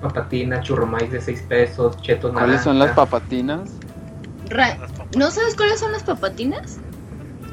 [0.00, 3.70] Papatina, churromais de 6 pesos, chetos ¿Cuáles son las papatinas?
[4.48, 6.78] Ra- Las papas- ¿No sabes cuáles son las papatinas?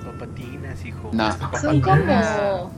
[0.06, 1.10] papatinas, hijo.
[1.12, 1.32] Nah.
[1.32, 2.28] Son Papatinas.
[2.40, 2.72] como,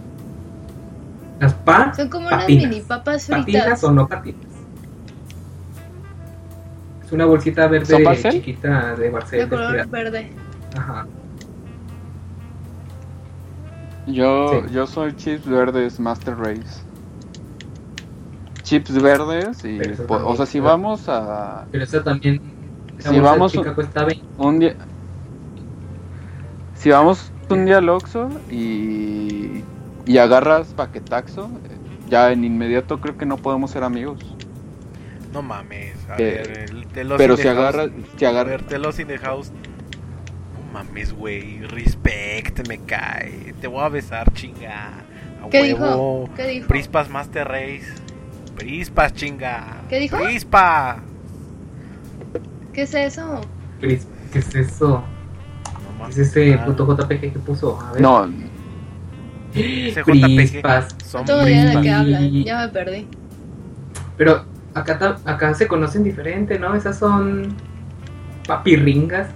[1.39, 1.93] Las pa.
[1.93, 2.69] son como unas Patinas.
[2.69, 3.83] mini papas ¿Patinas fritas.
[3.83, 4.41] o no patinas?
[7.05, 9.49] Es una bolsita ¿Son verde chiquita de De Barcel.
[9.49, 10.31] color de verde.
[10.77, 11.05] Ajá.
[14.07, 14.73] Yo, Sí.
[14.73, 16.81] yo soy chips verdes Master Race.
[18.63, 19.79] Chips verdes y
[20.09, 22.41] o sea si vamos a Pero esa también.
[22.99, 24.25] Si vamos- chica cuesta 20.
[24.37, 24.75] un día
[26.73, 29.63] si vamos un día al Oxxo y
[30.05, 31.49] y agarras paquetaxo
[32.09, 34.19] ya en inmediato creo que no podemos ser amigos.
[35.33, 35.95] No mames.
[36.09, 39.51] A Eh, ver, el Lost Pero si agarras si agarras in the House.
[40.67, 41.59] No mames, güey.
[41.67, 43.53] Respect, me cae.
[43.61, 44.89] Te voy a besar, chinga.
[45.43, 46.25] A ¿Qué huevo.
[46.25, 46.29] dijo?
[46.35, 46.67] ¿Qué dijo?
[46.67, 47.85] Prispas Master Race.
[48.55, 49.81] Prispas, chinga.
[49.89, 50.17] ¿Qué dijo?
[50.17, 50.99] Prispa.
[52.73, 53.41] ¿Qué es eso?
[53.79, 53.99] ¿Qué
[54.39, 54.87] es eso?
[54.87, 55.03] No
[55.93, 56.17] ¿Qué mames.
[56.17, 57.79] es ese puto JPG que puso?
[57.81, 58.01] A ver.
[58.01, 58.29] no,
[59.53, 60.95] Ese Prispas.
[61.05, 61.83] Son No tengo idea de prispas.
[61.83, 61.99] qué Prispas.
[61.99, 62.43] hablan.
[62.43, 63.07] Ya me perdí.
[64.17, 66.75] Pero acá, acá se conocen diferente, ¿no?
[66.75, 67.55] Esas son
[68.47, 69.27] papirringas.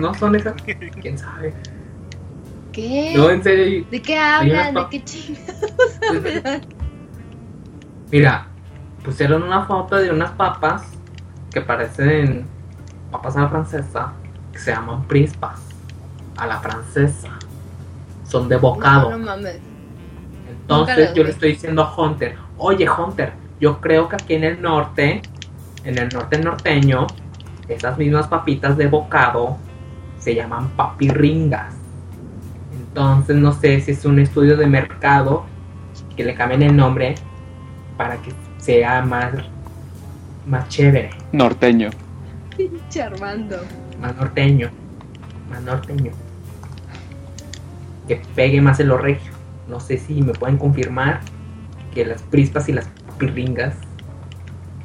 [0.00, 0.54] ¿No son esas?
[1.00, 1.54] ¿Quién sabe?
[2.72, 3.14] ¿Qué?
[3.16, 3.86] No, en serio.
[3.90, 4.74] ¿De qué hablan?
[4.74, 6.60] ¿De qué chingados hablan?
[8.10, 8.46] Mira,
[9.04, 10.84] pusieron una foto de unas papas
[11.52, 12.46] que parecen
[13.10, 14.12] papas a la francesa
[14.52, 15.60] que se llaman prispas.
[16.36, 17.30] A la francesa.
[18.24, 19.10] Son de bocado.
[19.10, 19.60] No, no mames.
[20.48, 24.60] Entonces yo le estoy diciendo a Hunter, oye Hunter, yo creo que aquí en el
[24.60, 25.22] norte,
[25.84, 27.06] en el norte norteño,
[27.68, 29.58] esas mismas papitas de bocado
[30.26, 31.72] se llaman papirringas.
[32.72, 35.46] Entonces no sé si es un estudio de mercado
[36.16, 37.14] que le cambien el nombre
[37.96, 39.32] para que sea más,
[40.44, 41.90] más chévere, Norteño.
[42.56, 43.58] Pinche Armando.
[44.00, 44.68] más norteño,
[45.48, 46.10] más norteño.
[48.08, 49.30] Que pegue más en lo regio.
[49.68, 51.20] No sé si me pueden confirmar
[51.94, 53.76] que las prispas y las pirringas,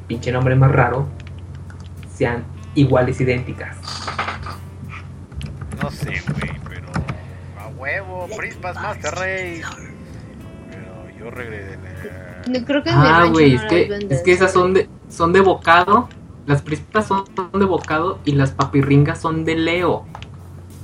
[0.06, 1.08] pinche nombre más raro,
[2.14, 2.44] sean
[2.76, 3.76] iguales, idénticas.
[5.92, 6.88] No sé, güey, pero.
[7.58, 9.60] A huevo, Prispas Masterrey.
[10.70, 11.78] Pero yo regresé.
[12.48, 15.40] No, creo que Ah, güey, no es que, es que esas son de, son de
[15.40, 16.08] bocado.
[16.46, 20.04] Las prispas son de bocado y las papirringas son de Leo.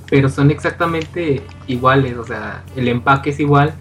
[0.08, 3.74] Pero son exactamente iguales, o sea, el empaque es igual.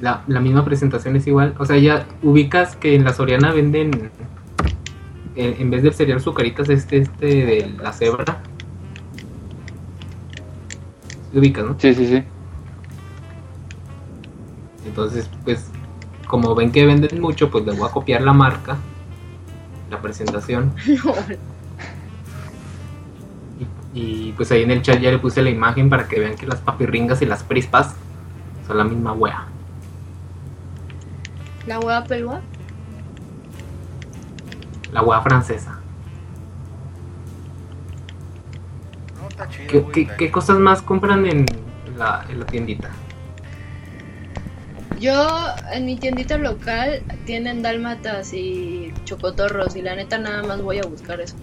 [0.00, 1.54] La, la misma presentación es igual.
[1.58, 4.10] O sea, ya ubicas que en la Soriana venden,
[5.36, 8.42] en, en vez del cereal sucaritas, este, este de la cebra.
[11.34, 11.74] ¿Sí ubicas, ¿no?
[11.80, 12.22] Sí, sí, sí.
[14.86, 15.68] Entonces, pues,
[16.28, 18.76] como ven que venden mucho, pues le voy a copiar la marca,
[19.90, 20.72] la presentación.
[23.94, 26.34] Y, y, pues ahí en el chat ya le puse la imagen para que vean
[26.34, 27.94] que las papirringas y las prispas
[28.66, 29.46] son la misma wea.
[31.68, 32.40] La hueá pelúa.
[34.92, 35.78] La wea francesa.
[39.34, 39.90] Está chido.
[39.90, 41.46] ¿Qué, cosas más compran en
[41.96, 42.90] la, en la tiendita?
[45.00, 45.28] Yo
[45.72, 50.82] en mi tiendita local tienen dálmatas y chocotorros y la neta nada más voy a
[50.82, 51.36] buscar eso.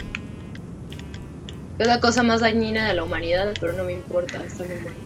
[1.77, 5.01] Es la cosa más dañina de la humanidad, pero no me importa, están muy buenos.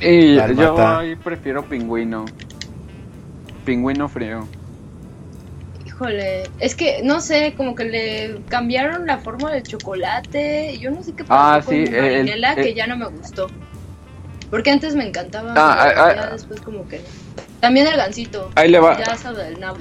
[0.00, 2.24] Y yo ahí prefiero pingüino.
[3.64, 4.48] Pingüino frío.
[6.00, 10.74] Híjole, es que no sé, como que le cambiaron la forma del chocolate.
[10.74, 13.06] y Yo no sé qué Ah, pasó con sí, marinela el- que ya no me
[13.08, 13.48] gustó.
[14.48, 16.28] Porque antes me encantaba, Ah, ah, ya ah.
[16.30, 17.02] después como que.
[17.60, 18.96] También el gansito, Ahí le va.
[18.96, 19.78] ya sabe del nabo.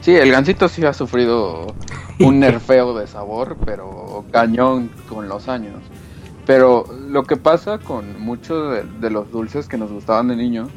[0.00, 1.74] Sí, el gansito sí ha sufrido
[2.20, 5.82] un nerfeo de sabor, pero cañón con los años.
[6.46, 10.70] Pero lo que pasa con muchos de, de los dulces que nos gustaban de niño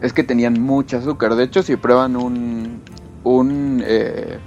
[0.00, 1.34] es que tenían mucho azúcar.
[1.34, 2.82] De hecho, si prueban un
[3.22, 4.40] un eh,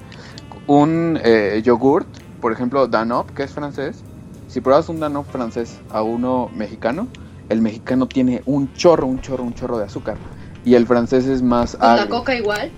[0.67, 2.09] un eh, yogurt,
[2.39, 4.05] por ejemplo Danop, que es francés,
[4.47, 7.09] si pruebas un Danop francés a uno mexicano,
[7.49, 10.17] el mexicano tiene un chorro, un chorro, un chorro de azúcar.
[10.63, 12.71] Y el francés es más Con la coca igual.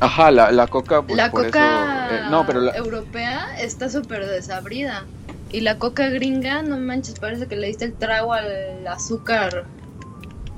[0.00, 1.64] Ajá, la, la coca, pues la por coca eso.
[2.10, 5.08] eh, no, pero la- europea está súper desabrida.
[5.50, 9.68] Y la coca gringa, no manches, parece que le diste el trago al azúcar.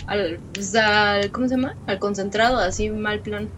[0.07, 1.74] Al, pues, al- ¿Cómo se llama?
[1.87, 3.49] Al concentrado, así mal plan.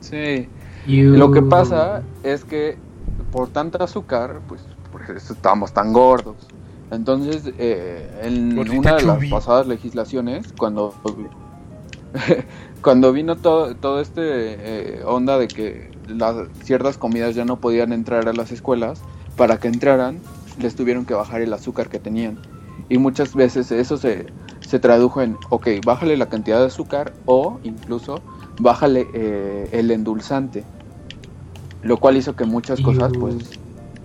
[0.00, 0.48] Sí.
[0.86, 2.76] You- Lo que pasa es que
[3.32, 4.60] por tanta azúcar, pues
[4.90, 6.36] por eso estamos tan gordos.
[6.90, 10.92] Entonces, eh, en Gordita una de las pasadas legislaciones, cuando
[12.82, 16.34] cuando vino todo, todo este eh, onda de que las
[16.64, 19.00] ciertas comidas ya no podían entrar a las escuelas,
[19.36, 20.20] para que entraran
[20.58, 22.38] les tuvieron que bajar el azúcar que tenían.
[22.88, 24.26] Y muchas veces eso se,
[24.70, 28.22] se tradujo en, ok, bájale la cantidad de azúcar o incluso
[28.60, 30.62] bájale eh, el endulzante.
[31.82, 33.58] Lo cual hizo que muchas cosas pues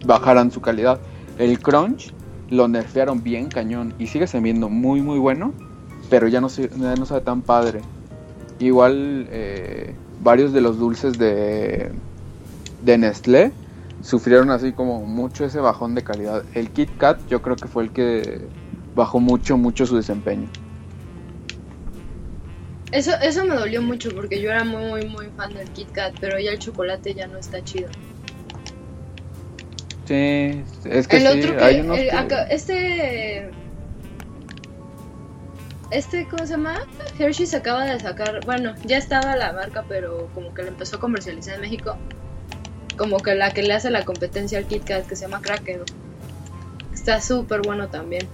[0.07, 0.99] bajaran su calidad.
[1.37, 2.15] El crunch
[2.49, 5.53] lo nerfearon bien cañón y sigue siendo muy muy bueno,
[6.09, 7.81] pero ya no, se, ya no sabe tan padre.
[8.57, 11.91] Igual eh, varios de los dulces de,
[12.83, 13.51] de Nestlé
[14.01, 16.43] sufrieron así como mucho ese bajón de calidad.
[16.55, 18.47] El Kit Kat yo creo que fue el que
[18.95, 20.47] bajó mucho, mucho su desempeño.
[22.91, 26.39] Eso, eso me dolió mucho porque yo era muy, muy fan del Kit Kat, pero
[26.39, 27.89] ya el chocolate ya no está chido.
[30.05, 33.49] Sí, es que el sí, otro que, hay unos el- que- acá- este,
[35.91, 36.75] este, ¿cómo se llama?
[37.19, 40.97] Hershey se acaba de sacar, bueno, ya estaba la marca, pero como que la empezó
[40.97, 41.97] a comercializar en México.
[42.97, 45.83] Como que la que le hace la competencia al Kit Kat, que se llama Cracker.
[46.93, 48.27] Está súper bueno también.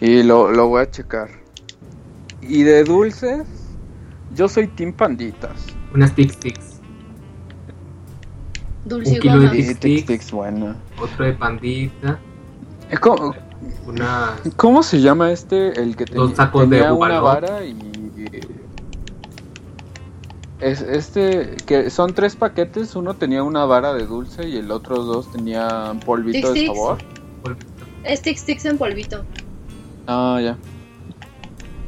[0.00, 1.28] Y lo, lo voy a checar.
[2.40, 3.46] Y de dulces,
[4.34, 5.66] yo soy Team Panditas.
[5.94, 6.80] Unas tic tics,
[8.84, 9.48] Dulce Un y kilo de.
[9.50, 9.80] Tic Sí, Tics.
[9.80, 10.76] Tic Tics, buena.
[11.00, 12.18] otro de pandita,
[12.90, 13.34] Eh, ¿Cómo,
[13.86, 15.80] unas cómo se llama este?
[15.80, 17.76] El que te- Dos sacos de tenía una vara y...
[20.60, 25.04] Es este, que son tres paquetes, uno tenía una vara de dulce y el otro
[25.04, 26.76] dos tenían polvito de Tic Tics.
[26.76, 26.98] sabor.
[28.04, 29.24] Es Tic Tics en polvito.
[30.08, 30.56] Ah, ya.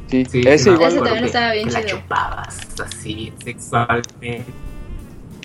[0.09, 0.91] Sí, Sí, ese sí, me igual.
[0.91, 1.97] Ese también estaba bien que la chido.
[1.97, 4.45] chupabas así sexualmente.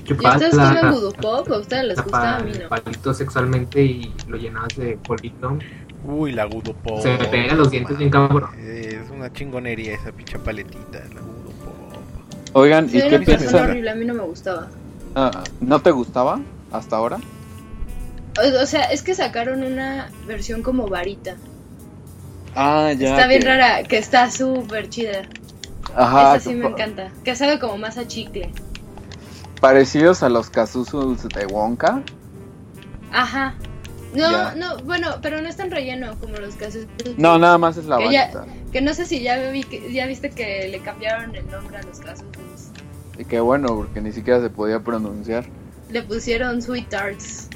[0.09, 1.51] ¿Y a ustedes la, Voodoo Pop?
[1.51, 2.37] ¿A ustedes les gusta?
[2.37, 2.69] A mí no.
[2.69, 5.59] palito sexualmente y lo llenabas de polvito.
[6.05, 7.01] Uy, la Gudo Pop.
[7.01, 8.51] Se me pegan los dientes bien cabrón.
[8.61, 12.03] Es una chingonería esa pinche paletita, la Gudo Pop.
[12.53, 13.71] Oigan, ¿y qué piensan?
[13.71, 14.69] horrible, a mí no me gustaba.
[15.17, 16.41] Ah, ¿No te gustaba
[16.71, 17.19] hasta ahora?
[18.39, 21.37] O, o sea, es que sacaron una versión como varita.
[22.57, 23.11] Ah, ya.
[23.11, 25.23] está bien rara, que está súper chida.
[25.95, 27.11] Ajá, Esa sí me encanta.
[27.25, 28.51] Que sabe como más a chicle.
[29.61, 32.03] parecidos a los Kazuzus de Wonka.
[33.13, 33.55] Ajá.
[34.15, 34.55] No, Ya.
[34.57, 36.87] no, bueno, pero no es tan relleno como los casos.
[37.17, 38.31] No, nada más es la Que ya-.
[38.73, 41.83] Que no sé si ya vi que, ya viste que le cambiaron el nombre a
[41.83, 42.25] los casos.
[43.19, 45.45] Y qué bueno, porque ni siquiera se podía pronunciar.
[45.91, 47.49] Le pusieron Sweet Tarts.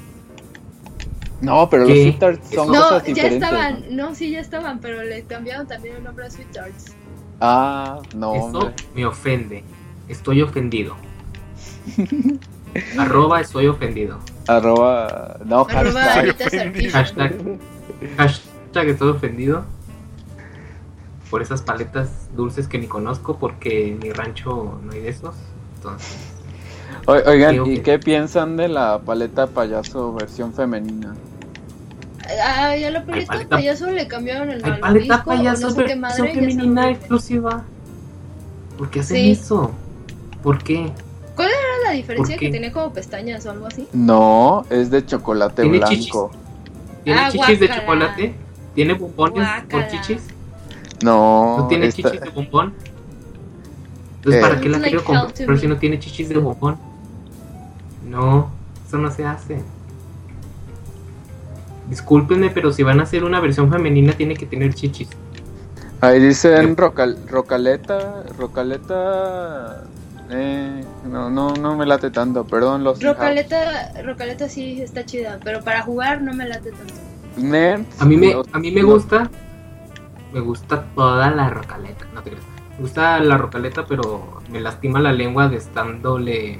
[1.41, 1.89] No, pero ¿Qué?
[1.93, 3.43] los Sweet Tarts son No, cosas ya diferentes.
[3.43, 4.09] estaban, ¿no?
[4.09, 6.95] no, sí, ya estaban, pero le cambiaron también el nombre a Sweet Tarts.
[7.39, 8.75] Ah, no, Eso hombre.
[8.93, 9.63] me ofende.
[10.07, 10.95] Estoy ofendido.
[12.97, 14.19] Arroba estoy ofendido.
[14.47, 15.37] Arroba.
[15.45, 16.91] No, Arroba hashtag.
[16.91, 17.33] Hashtag,
[18.17, 19.63] hashtag estoy ofendido
[21.29, 25.35] por esas paletas dulces que ni conozco porque en mi rancho no hay de esos.
[25.77, 26.17] Entonces,
[27.07, 27.83] O- Oigan, ¿y ok.
[27.83, 31.15] qué piensan de la paleta payaso versión femenina?
[32.43, 35.95] Ah, ya la paleta paleta- payaso le cambiaron el malvavisco, paleta payaso no sé qué
[35.95, 37.63] madre, femenina exclusiva.
[38.77, 39.31] ¿Por qué hacen Sí.
[39.31, 39.71] eso?
[40.43, 40.91] ¿Por qué?
[41.35, 43.87] ¿Cuál era la diferencia que tenía como pestañas o algo así?
[43.93, 46.31] No, es de chocolate Tiene blanco.
[47.03, 48.35] ¿Tiene Ah, chichis de chocolate?
[48.75, 50.21] ¿Tiene bombones con chichis?
[51.03, 52.73] No, ¿No tiene esta- chichis de bombón?
[54.17, 54.41] Entonces, Eh.
[54.47, 56.77] ¿para qué la like quiero comprar si no tiene chichis de bombón?
[58.07, 58.49] No,
[58.87, 59.61] eso no se hace.
[61.91, 65.09] Discúlpenme, pero si van a hacer una versión femenina, tiene que tener chichis.
[65.99, 69.83] Ahí dicen rocal, rocaleta, rocaleta.
[70.31, 75.59] Eh, no, no, no me late tanto, perdón, los Rocaleta, Rocaleta sí está chida, pero
[75.61, 76.93] para jugar no me late tanto.
[77.37, 78.01] nerds.
[78.01, 79.29] A mí me, los- a mí me los- gusta,
[80.33, 82.05] me gusta toda la rocaleta.
[82.13, 82.45] No te creas.
[82.77, 86.59] Me gusta la rocaleta, pero me lastima la lengua de estándole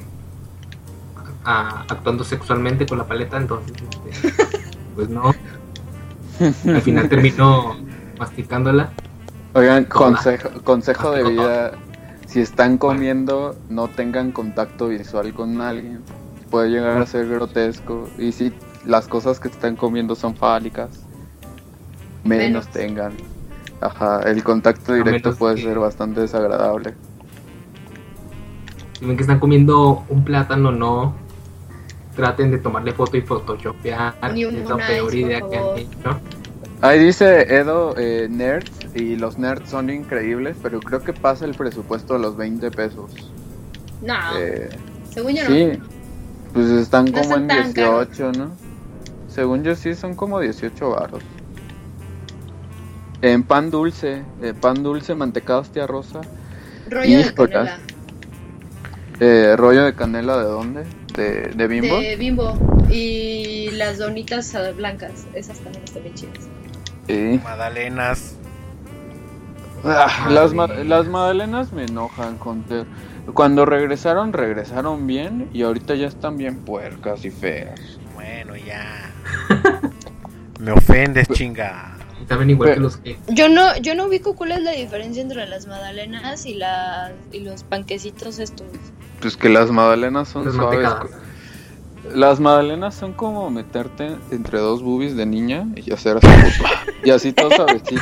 [1.45, 4.43] a- actuando sexualmente con la paleta, entonces, este,
[4.95, 5.33] pues no.
[6.39, 7.77] Al final termino
[8.19, 8.91] masticándola.
[9.53, 11.71] Oigan, consejo, consejo de vida:
[12.27, 16.01] si están comiendo, no tengan contacto visual con alguien.
[16.49, 18.09] Puede llegar a ser grotesco.
[18.17, 18.53] Y si
[18.85, 20.89] las cosas que están comiendo son fálicas,
[22.23, 22.67] menos, Menos.
[22.69, 23.13] tengan.
[23.81, 26.93] Ajá, el contacto directo puede que- ser bastante desagradable.
[28.99, 31.15] Si ven que están comiendo un plátano, no
[32.15, 34.15] traten de tomarle foto y photoshopear.
[34.35, 36.19] Es la peor idea que han hecho.
[36.81, 41.53] Ahí dice Edo, eh, nerds, y los nerds son increíbles, pero creo que pasa el
[41.53, 43.11] presupuesto de los 20 pesos.
[44.01, 44.69] No, Eh,
[45.13, 45.49] según yo no.
[45.49, 45.71] sí,
[46.53, 48.51] pues están No como en tan 18, ¿no?
[49.27, 51.21] Según yo sí, son como 18 baros.
[53.21, 56.21] En pan dulce, eh, pan dulce, mantecado hostia rosa,
[56.89, 57.53] Rollo de Híjole.
[57.53, 57.79] canela.
[59.21, 60.83] Eh, rollo de canela, ¿de dónde?
[61.15, 61.99] ¿De, de bimbo?
[61.99, 62.57] De bimbo.
[62.89, 65.25] Y las donitas ah, blancas.
[65.33, 66.49] Esas también están bien chidas.
[67.07, 67.39] Sí.
[67.43, 68.35] Magdalenas.
[69.83, 72.85] Ah, las, ma- las magdalenas me enojan, Conter.
[73.33, 77.79] Cuando regresaron, regresaron bien y ahorita ya están bien puercas y feas.
[78.13, 79.11] Bueno, ya.
[80.59, 81.95] Me ofendes, chinga.
[82.23, 83.17] Y saben igual Pero- que los que.
[83.29, 87.39] Yo no, yo no ubico cuál es la diferencia entre las magdalenas y, las y
[87.39, 88.67] los panquecitos estos.
[89.21, 90.89] Pues que las magdalenas son Las suaves.
[92.13, 96.27] Las magdalenas son como meterte entre dos boobies de niña y hacer así.
[97.03, 98.01] y así todo suavecito.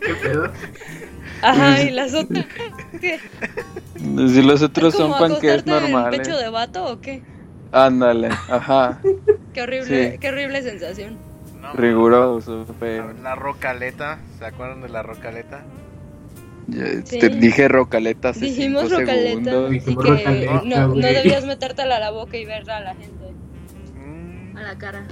[0.00, 0.50] ¿Qué pedo?
[1.42, 2.46] Ajá, y las otras.
[3.00, 3.20] ¿Qué?
[3.96, 5.12] Si los otros ¿Es son
[5.42, 6.20] en normales.
[6.20, 7.22] pecho de vato o qué?
[7.72, 8.98] Ándale, ajá.
[9.54, 10.18] Qué horrible, Sí.
[10.18, 11.16] qué horrible sensación.
[11.60, 12.64] No, Riguroso.
[12.80, 15.62] La, la rocaleta, ¿se acuerdan de la rocaleta?
[17.04, 17.18] Sí.
[17.18, 19.70] Te dije rocaleta hace Dijimos cinco rocaleta segundos.
[19.74, 22.94] y Dijimos que rocaleta, no, no debías metértela a la boca y verla a la
[22.94, 23.34] gente,
[23.94, 25.06] Mm, a la cara.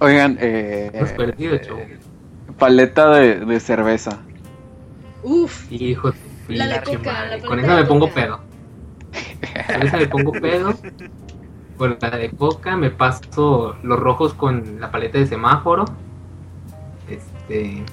[0.00, 1.80] Oigan, eh, perdido, chavo.
[2.58, 4.18] paleta de, de cerveza.
[5.22, 6.16] Uf, Hijo de
[6.48, 7.40] La de coca, madre.
[7.40, 8.14] la Con esa me pongo coca.
[8.22, 8.40] pedo.
[9.66, 10.74] Con esa me pongo pedo.
[11.76, 15.84] Con la de coca me paso los rojos con la paleta de semáforo.
[17.08, 17.84] Este.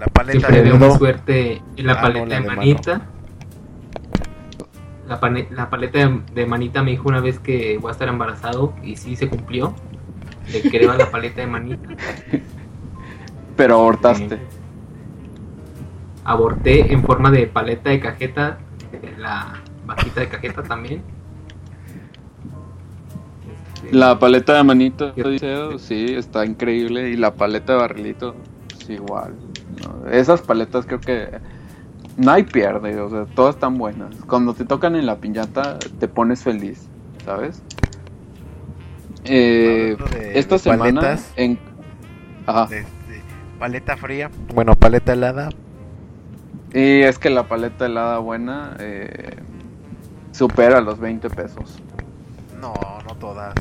[0.00, 2.56] La paleta Siempre de suerte en la Ah, no, paleta la de de mano.
[2.56, 3.02] manita.
[5.08, 8.08] La, pane- la paleta de, de manita me dijo una vez que voy a estar
[8.08, 9.74] embarazado y sí se cumplió.
[10.46, 11.90] Le creo a la paleta de manita.
[13.56, 14.48] Pero abortaste.
[16.24, 18.58] Aborté en forma de paleta de cajeta
[19.18, 21.02] la vaquita de cajeta también.
[23.42, 27.10] Este, La paleta de manito, dice, sí, está increíble.
[27.10, 28.36] Y la paleta de barrilito,
[28.86, 29.49] sí, igual.
[29.82, 30.10] ¿No?
[30.10, 31.28] Esas paletas creo que
[32.16, 34.14] no hay pierde, o sea, todas están buenas.
[34.26, 36.88] Cuando te tocan en la piñata, te pones feliz,
[37.24, 37.62] ¿sabes?
[39.24, 41.32] Eh, de- esta de semana paletas.
[41.36, 41.58] en...
[42.46, 42.68] Ajá.
[43.58, 44.30] Paleta fría.
[44.54, 45.50] Bueno, paleta helada.
[46.72, 49.36] Y es que la paleta helada buena eh,
[50.32, 51.78] supera los 20 pesos.
[52.60, 52.72] No,
[53.06, 53.54] no todas.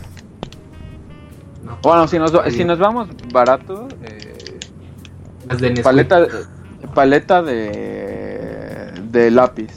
[1.66, 4.38] no, Bueno, si nos, si nos vamos barato, eh,
[5.48, 5.84] las de Nesquik.
[5.84, 6.28] paleta,
[6.94, 9.72] paleta de, de lápiz.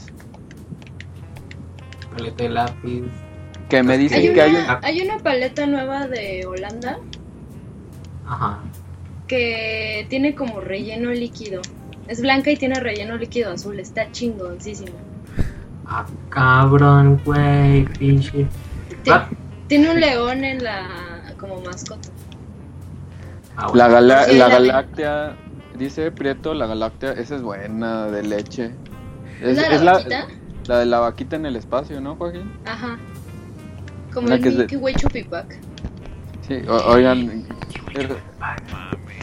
[2.15, 3.03] Paleta de lápiz.
[3.69, 4.85] Que me dicen Hay que hay una, un...
[4.85, 6.99] hay una paleta nueva de Holanda
[8.27, 8.59] Ajá.
[9.27, 11.61] que tiene como relleno líquido.
[12.07, 13.79] Es blanca y tiene relleno líquido azul.
[13.79, 14.91] Está chingoncísima.
[15.85, 18.45] Ah, cabrón, güey, pinche.
[19.09, 19.27] Ah,
[19.67, 22.09] Tiene un león en la como mascota.
[23.57, 25.37] ah, La, gala- Sí, la la galáctea,
[25.77, 28.71] dice Prieto, la galáctea, esa es buena, de leche.
[29.41, 30.27] Es, ¿La de es la la, vaquita?
[30.67, 32.51] la de la vaquita en el espacio, ¿no, Joaquín?
[32.65, 32.97] Ajá.
[34.13, 35.59] Como Una el que de- Milky Way Chupipac.
[36.47, 37.45] Sí, o- oigan,
[37.95, 38.17] er-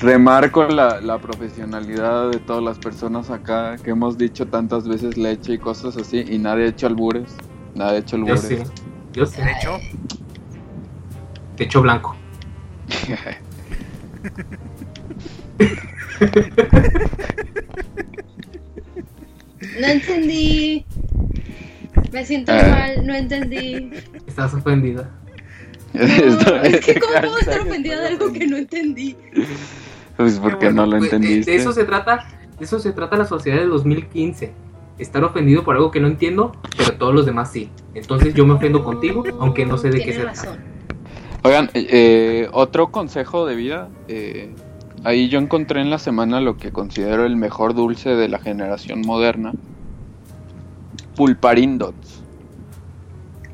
[0.01, 5.55] remarco la, la profesionalidad de todas las personas acá que hemos dicho tantas veces leche
[5.55, 7.35] y cosas así y nadie ha hecho albures,
[7.75, 8.41] nadie ha hecho Yo albures.
[8.43, 8.65] sé.
[9.13, 9.45] Yo sé.
[9.45, 9.79] De hecho,
[11.57, 12.17] Techo blanco.
[19.81, 20.85] No entendí.
[22.13, 22.69] Me siento Ah.
[22.97, 23.91] mal, no entendí.
[24.27, 25.11] Estás ofendida.
[25.93, 26.03] No,
[26.65, 29.17] es que cómo puedo estar ofendida de algo que no entendí.
[30.17, 31.51] Pues porque no lo Pues, de- entendiste.
[31.53, 34.53] De, eso se trata, de eso se trata la sociedad del 2015.
[34.99, 37.71] Estar ofendido por algo que no entiendo, pero todos los demás sí.
[37.95, 40.57] Entonces yo me ofendo contigo, aunque no sé de qué Tienes se razón.
[40.59, 40.71] trata.
[41.43, 43.89] Oigan, eh, otro consejo de vida.
[44.09, 44.51] eh,
[45.05, 49.03] ahí yo encontré en la semana lo que considero el mejor dulce de la generación
[49.03, 49.53] moderna.
[51.17, 52.23] Pulparindots.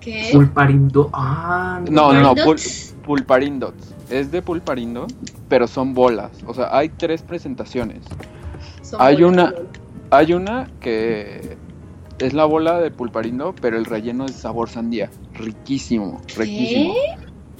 [0.00, 0.28] ¿Qué?
[0.32, 1.10] Pulparindo.
[1.12, 2.94] Ah, No, no, ¿Pulparindots?
[2.94, 3.94] pul- pulparindots.
[4.10, 5.06] Es de pulparindo,
[5.48, 6.30] pero son bolas.
[6.46, 8.02] O sea, hay tres presentaciones.
[8.82, 9.54] Son hay bolas, una-.
[10.10, 11.56] Hay una que
[12.20, 15.10] es la bola de pulparindo, pero el relleno es sabor sandía.
[15.34, 16.94] Riquísimo, riquísimo.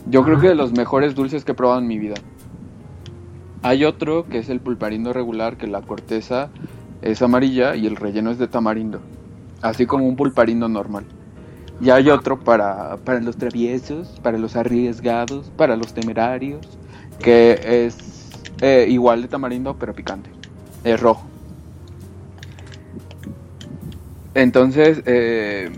[0.08, 2.15] Yo creo que de los mejores dulces que he probado en mi vida.
[3.62, 6.51] Hay otro que es el pulparindo regular, que la corteza
[7.02, 9.01] es amarilla y el relleno es de tamarindo.
[9.62, 11.05] Así como un pulparindo normal.
[11.81, 16.67] Y hay otro para, para los traviesos, para los arriesgados, para los temerarios,
[17.18, 20.31] que es eh, igual de tamarindo pero picante.
[20.85, 21.26] Es rojo.
[24.35, 25.70] Entonces, eh,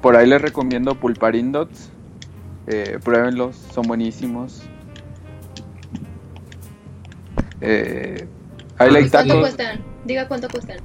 [0.00, 1.90] por ahí les recomiendo pulparindots.
[2.66, 4.62] Eh, pruébenlos, son buenísimos.
[7.60, 8.26] Eh,
[8.78, 9.40] ahí like ¿Cuánto ¿Cuánto tacos.
[9.40, 9.80] cuestan?
[10.04, 10.76] Diga cuánto cuestan.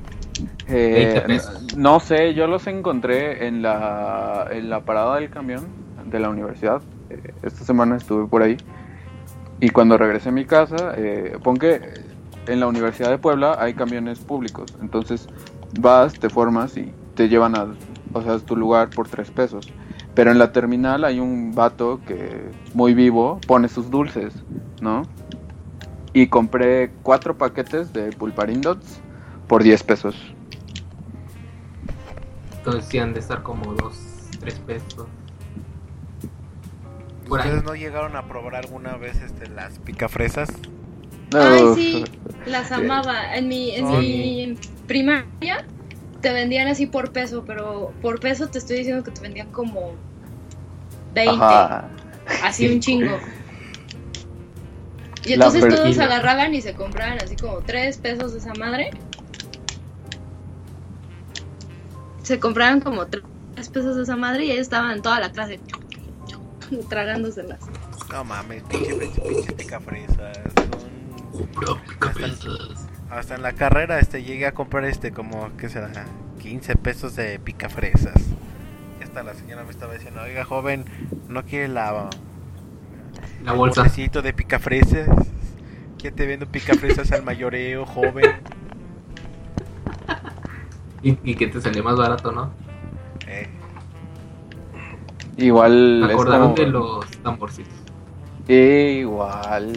[0.68, 1.78] Eh, 20 pesos.
[1.78, 5.68] no sé, yo los encontré en la, en la parada del camión
[6.06, 6.82] de la universidad.
[7.10, 8.58] Eh, esta semana estuve por ahí.
[9.60, 11.82] Y cuando regresé a mi casa, eh, pon que
[12.48, 14.76] en la Universidad de Puebla hay camiones públicos.
[14.82, 15.28] Entonces
[15.80, 17.68] vas, te formas y te llevan a,
[18.14, 19.72] o sea, a tu lugar por tres pesos.
[20.16, 24.34] Pero en la terminal hay un vato que muy vivo pone sus dulces,
[24.82, 25.04] ¿no?
[26.14, 29.00] Y compré cuatro paquetes de pulparindots
[29.48, 30.16] por 10 pesos.
[32.58, 34.00] Entonces sí han de estar como dos,
[34.40, 35.08] tres pesos.
[37.28, 37.48] Por ahí.
[37.48, 40.50] ¿ustedes no llegaron a probar alguna vez este, las picafresas?
[41.34, 41.76] Ay, Uf.
[41.76, 42.04] sí,
[42.46, 43.36] las amaba.
[43.36, 45.66] En mi, en mi primaria
[46.22, 49.94] te vendían así por peso, pero por peso te estoy diciendo que te vendían como
[51.14, 51.90] 20, Ajá.
[52.44, 53.20] así un chingo.
[55.26, 58.92] Y entonces todos agarraban y se compraban así como 3 pesos de esa madre.
[62.24, 63.24] Se compraban como 3
[63.70, 65.60] pesos de esa madre y ellos estaban toda la clase
[66.90, 67.60] tragándoselas.
[68.12, 70.38] No mames, pinche, pinche, pinche picafresas.
[70.56, 71.80] Son...
[73.10, 75.90] Hasta en la carrera este llegué a comprar este como, ¿qué será?
[76.40, 78.22] 15 pesos de picafresas.
[79.00, 80.86] Y hasta la señora me estaba diciendo, oiga joven,
[81.30, 82.10] ¿no quiere la
[83.44, 83.82] La bolsa.
[83.82, 85.10] bolsecito de picafresas?
[85.98, 88.32] ¿Qué te vendo picafresas al mayoreo, joven?
[91.02, 92.52] Y, y que te salió más barato, ¿no?
[93.28, 93.48] Eh,
[95.38, 97.74] Igual acordaron como- de los tamborcitos.
[98.48, 99.74] Igual.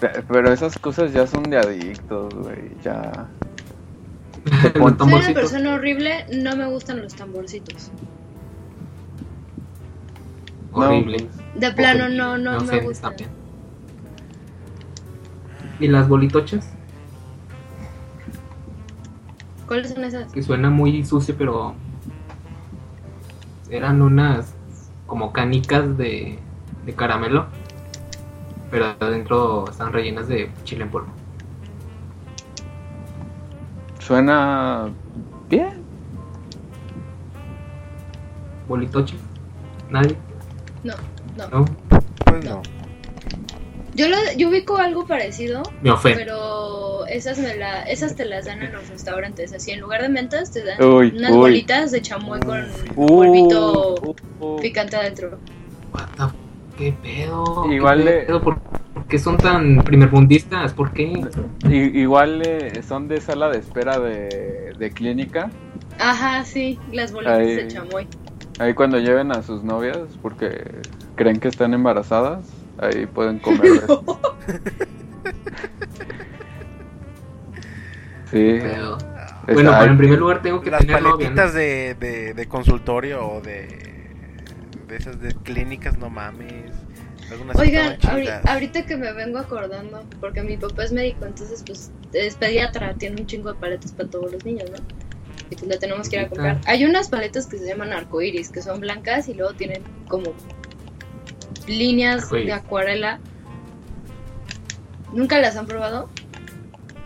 [0.00, 2.70] Pe- Pero esas cosas ya son de adictos, güey.
[2.82, 3.28] Ya.
[4.72, 7.90] Soy una persona horrible, no me gustan los tamborcitos.
[10.72, 11.28] Horrible.
[11.54, 12.18] De plano Horrible.
[12.18, 13.30] no, no, me bien.
[15.80, 16.70] ¿Y las bolitochas?
[19.66, 20.32] ¿Cuáles son esas?
[20.32, 21.74] Que suena muy sucio, pero
[23.70, 24.54] eran unas
[25.06, 26.38] como canicas de,
[26.84, 27.46] de caramelo,
[28.70, 31.08] pero adentro están rellenas de chile en polvo.
[33.98, 34.90] Suena
[35.48, 35.84] bien.
[38.68, 39.20] ¿Bolitoches?
[39.88, 40.16] ¿Nadie?
[40.84, 40.94] No,
[41.36, 41.48] no.
[41.48, 41.64] ¿No?
[42.24, 42.62] Pues no.
[43.94, 46.20] Yo, lo, yo ubico algo parecido, Me ofende.
[46.24, 49.52] pero esas, me la, esas te las dan en los restaurantes.
[49.52, 51.36] Así, en lugar de mentas, te dan Uy, unas uy.
[51.38, 52.64] bolitas de chamoy con
[52.96, 54.56] Uh, polvito uh, uh.
[54.60, 55.38] picante adentro.
[55.92, 56.34] What the f-
[56.78, 57.64] ¿Qué pedo?
[57.68, 58.40] ¿Qué Igual le- pedo?
[58.40, 60.72] ¿Por, por qué son tan primermundistas?
[60.72, 61.12] ¿Por qué?
[61.68, 65.50] I- igual eh, son de sala de espera de, de clínica.
[65.98, 67.56] Ajá, sí, las bolitas Ahí.
[67.56, 68.06] de chamoy.
[68.60, 70.62] Ahí cuando lleven a sus novias porque
[71.16, 72.46] creen que están embarazadas,
[72.78, 73.86] ahí pueden comer.
[78.30, 78.38] sí.
[78.58, 78.98] Está-
[79.52, 83.40] Bueno, pero en primer lugar tengo que Las tener paletitas de, de, de consultorio o
[83.40, 83.66] de,
[84.86, 86.70] de esas de clínicas, no mames.
[87.54, 87.96] Oigan,
[88.46, 93.20] ahorita que me vengo acordando, porque mi papá es médico, entonces pues es pediatra, tiene
[93.22, 94.76] un chingo de paletas para todos los niños, ¿no?
[95.50, 96.60] Y pues le tenemos que ir a comprar.
[96.66, 100.32] Hay unas paletas que se llaman arcoiris, que son blancas y luego tienen como
[101.66, 103.18] líneas de acuarela.
[105.12, 106.08] ¿Nunca las han probado?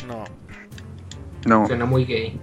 [0.06, 0.24] No.
[1.46, 2.38] No, Suena muy gay.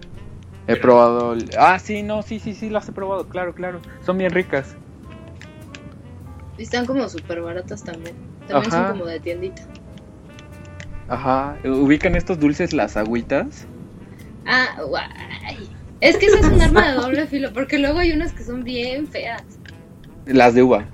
[0.67, 1.35] he probado.
[1.57, 3.79] Ah, sí, no, sí, sí, sí, las he probado, claro, claro.
[4.05, 4.75] Son bien ricas.
[6.57, 8.15] Y están como súper baratas también.
[8.47, 8.87] También Ajá.
[8.87, 9.61] son como de tiendita.
[11.07, 11.57] Ajá.
[11.63, 13.65] ¿Ubican estos dulces las agüitas?
[14.45, 15.69] Ah, guay.
[16.01, 18.63] Es que esa es un arma de doble filo, porque luego hay unas que son
[18.63, 19.43] bien feas.
[20.25, 20.85] Las de uva.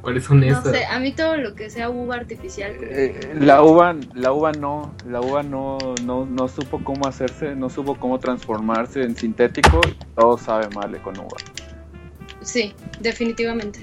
[0.00, 0.70] ¿Cuáles son No esas?
[0.70, 2.72] sé, a mí todo lo que sea uva artificial.
[2.80, 7.68] Eh, la uva, la uva no, la uva no, no, no supo cómo hacerse, no
[7.68, 9.80] supo cómo transformarse en sintético.
[10.14, 11.36] Todo sabe mal con uva.
[12.40, 13.80] Sí, definitivamente.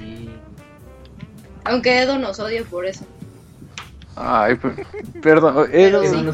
[1.65, 3.05] Aunque Edo nos odia por eso.
[4.15, 4.85] Ay, per-
[5.21, 6.25] perdón, Edo, sí.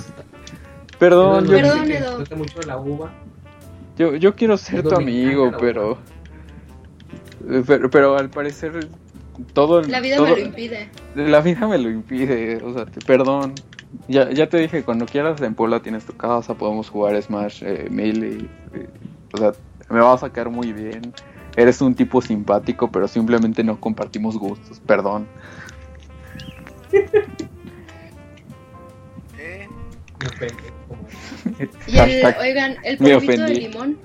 [1.00, 3.10] No- perdón, yo, Perdón, que gusta mucho la uva.
[3.98, 5.98] yo, yo quiero ser tu amigo, pero,
[7.50, 8.88] eh, pero, pero al parecer
[9.54, 10.90] todo, La vida todo- me lo impide.
[11.16, 13.54] la vida me lo impide, o sea, te- perdón.
[14.10, 17.88] Ya, ya te dije, cuando quieras en Puebla tienes tu casa, podemos jugar Smash eh,
[17.90, 18.30] Melee.
[18.30, 18.50] y-
[19.34, 19.54] o sea,
[19.90, 21.14] me va a sacar muy bien.
[21.56, 25.28] Eres un tipo simpático, pero simplemente no compartimos gustos, perdón.
[29.40, 29.68] ¿Eh?
[31.88, 33.98] Y el, oigan, el me polvito de limón.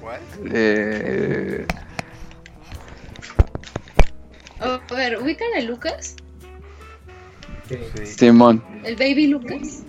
[0.00, 0.20] ¿Cuál?
[0.52, 1.66] Eh,
[4.60, 6.16] Oh, a ver, ¿ubican el Lucas?
[7.68, 8.06] Sí.
[8.06, 9.82] Simón, ¿El Baby Lucas?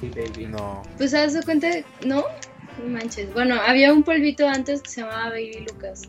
[0.00, 0.46] sí, baby.
[0.46, 0.82] No.
[0.96, 1.68] Pues haz de cuenta,
[2.04, 2.24] ¿no?
[2.78, 3.32] No manches.
[3.34, 6.02] Bueno, había un polvito antes que se llamaba Baby Lucas.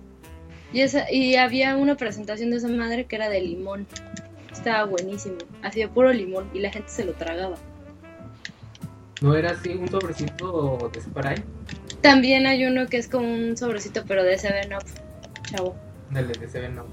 [0.74, 3.88] Y, esa, y había una presentación de esa madre que era de limón.
[4.62, 5.38] Estaba buenísimo.
[5.64, 7.56] Hacía puro limón y la gente se lo tragaba.
[9.20, 11.44] ¿No era así un sobrecito de spray?
[12.02, 14.86] También hay uno que es como un sobrecito, pero de 7-Up.
[15.50, 15.76] Chavo.
[16.12, 16.86] Dale, de Seven no.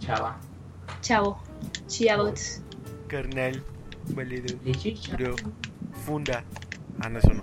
[0.00, 0.38] Chava.
[1.00, 1.42] Chavo.
[1.86, 2.60] Chavos.
[3.08, 3.62] Carnal.
[4.08, 4.54] Valido.
[4.66, 5.16] Lechicha.
[5.16, 5.36] Bro.
[6.04, 6.44] Funda.
[7.00, 7.42] Ah, no, eso no.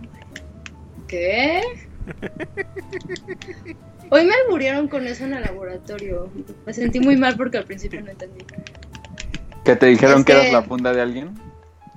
[1.08, 1.64] ¿Qué?
[4.12, 6.30] Hoy me murieron con eso en el laboratorio.
[6.68, 8.46] Me sentí muy mal porque al principio no entendí.
[9.64, 11.40] Que te dijeron Es que eras la funda de alguien.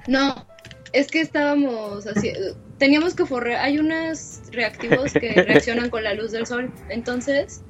[0.07, 0.47] No,
[0.93, 2.33] es que estábamos así.
[2.79, 3.57] Teníamos que forrar.
[3.57, 6.71] Hay unos reactivos que reaccionan con la luz del sol.
[6.89, 7.63] Entonces,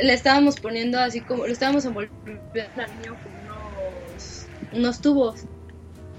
[0.00, 1.46] le estábamos poniendo así como.
[1.46, 2.32] Le estábamos envolviendo
[2.76, 5.42] al niño con unos, unos tubos.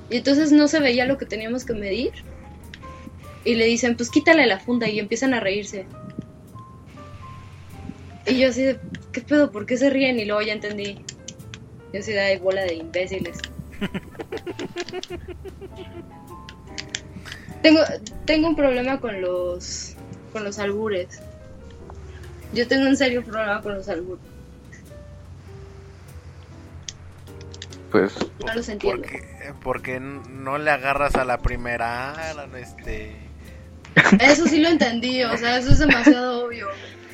[0.10, 2.12] Y entonces no se veía lo que teníamos que medir.
[3.46, 4.88] Y le dicen, pues quítale la funda.
[4.88, 5.86] Y empiezan a reírse.
[8.26, 8.80] Y yo así de,
[9.12, 9.52] ¿qué pedo?
[9.52, 10.20] ¿Por qué se ríen?
[10.20, 11.04] Y luego ya entendí.
[11.94, 13.38] Yo así de, "Ay, bola de imbéciles.
[17.62, 17.82] Tengo,
[18.26, 19.96] tengo un problema con los
[20.32, 21.22] con los albures.
[22.54, 24.22] Yo tengo un serio problema con los albures.
[27.92, 29.02] Pues No los entiendo.
[29.02, 29.24] Porque,
[29.64, 32.16] porque no le agarras a la primera,
[32.60, 33.16] este...
[34.22, 36.68] Eso sí lo entendí, o sea, eso es demasiado obvio.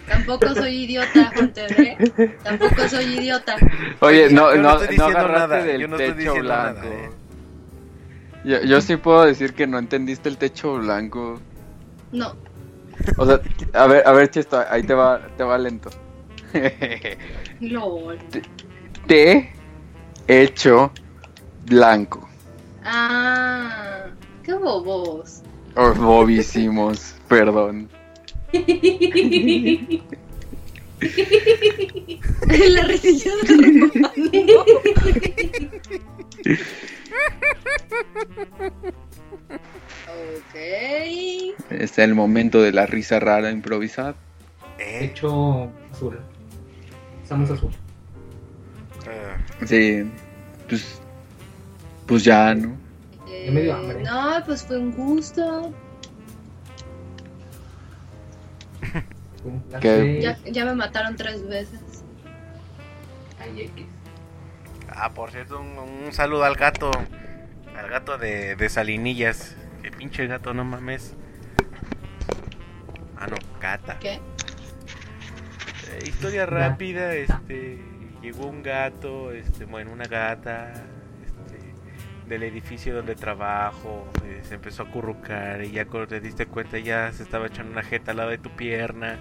[0.07, 1.97] Tampoco soy idiota, Hunter, ¿eh?
[2.43, 3.55] Tampoco soy idiota.
[4.01, 6.79] Oye, no, Yo no no, estoy diciendo nada, del yo no estoy diciendo blanco.
[6.81, 7.09] nada, ¿eh?
[8.43, 11.39] Yo, yo sí puedo decir que no entendiste el techo blanco.
[12.11, 12.35] No.
[13.17, 13.41] O sea,
[13.73, 15.89] a ver, a ver, Chesto, ahí te va, te va lento.
[17.59, 18.17] LOL.
[19.07, 19.51] Te
[20.27, 20.91] hecho
[21.65, 22.27] blanco.
[22.83, 24.05] Ah,
[24.43, 25.41] qué bobos.
[25.75, 27.89] Oh, bobísimos, perdón.
[32.69, 34.65] La risilla de Romano.
[40.07, 40.55] Ok.
[41.69, 44.15] Es el momento de la risa rara improvisada.
[44.77, 46.19] Hecho azul.
[47.23, 47.71] Estamos azul.
[49.65, 50.03] Sí,
[50.67, 50.99] pues,
[52.05, 52.75] pues ya, ¿no?
[53.27, 54.03] Eh, Ya me dio hambre.
[54.03, 55.73] no, pues fue un gusto.
[59.79, 60.19] ¿Qué?
[60.21, 61.79] Ya, ya me mataron tres veces.
[63.39, 63.85] Ay, X.
[64.89, 66.91] Ah, por cierto, un, un saludo al gato.
[67.77, 69.55] Al gato de, de Salinillas.
[69.81, 71.13] Que pinche gato, no mames.
[73.17, 73.99] Ah, no, gata.
[73.99, 74.13] ¿Qué?
[74.13, 77.79] Eh, historia rápida, este.
[78.21, 80.73] Llegó un gato, este, bueno, una gata.
[82.27, 84.07] Del edificio donde trabajo.
[84.23, 85.63] eh, se empezó a currucar.
[85.63, 88.37] Y ya cuando te diste cuenta, ya se estaba echando una jeta al lado de
[88.39, 89.17] tu pierna.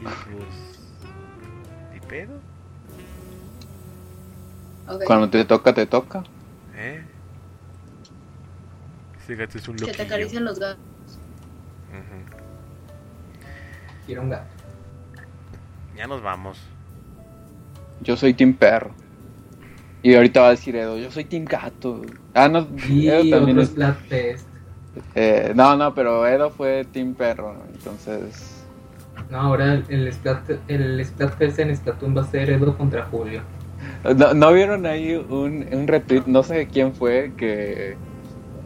[0.00, 0.80] Y pues.
[1.96, 2.40] ¿Y pedo?
[5.06, 6.24] Cuando te toca, te toca.
[6.74, 7.04] ¿Eh?
[9.22, 9.96] Ese gato es un Que loquillo.
[9.96, 10.82] te acarician los gatos.
[14.06, 14.48] Quiero un gato.
[15.96, 16.58] Ya nos vamos.
[18.00, 18.90] Yo soy Team Perro.
[20.02, 22.00] Y ahorita va a decir Edo, yo soy Team Gato.
[22.34, 23.74] Ah, no, Y Edo también es-
[25.14, 27.54] eh, no, no, pero Edo fue Team Perro.
[27.72, 28.64] Entonces,
[29.30, 33.42] No, ahora el, el, Splat, el Splatfest en Splatoon va a ser Edo contra Julio.
[34.16, 36.22] ¿no, no vieron ahí un, un retweet?
[36.26, 37.96] No sé quién fue que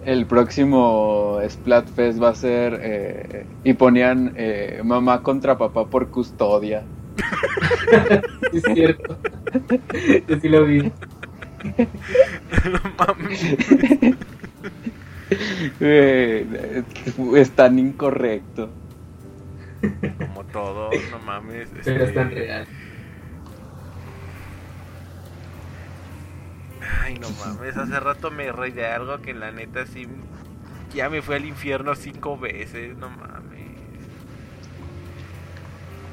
[0.05, 2.79] el próximo Splatfest va a ser.
[2.83, 6.85] eh, y ponían eh, mamá contra papá por custodia.
[8.53, 9.17] Es cierto.
[10.29, 10.93] Yo sí lo vi.
[12.65, 13.57] No mames.
[15.81, 16.83] Eh,
[17.36, 18.70] es tan incorrecto.
[20.18, 21.68] Como todo, no mames.
[21.84, 22.67] Pero este, es tan real.
[27.01, 27.76] Ay, no mames.
[27.76, 30.07] Hace rato me reí de algo que la neta sí.
[30.94, 33.65] Ya me fue al infierno cinco veces, no mames.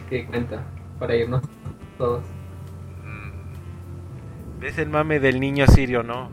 [0.10, 0.64] Que cuenta.
[1.00, 1.42] Para irnos
[1.98, 2.24] todos.
[4.62, 6.30] ¿Ves el mame del niño sirio, no?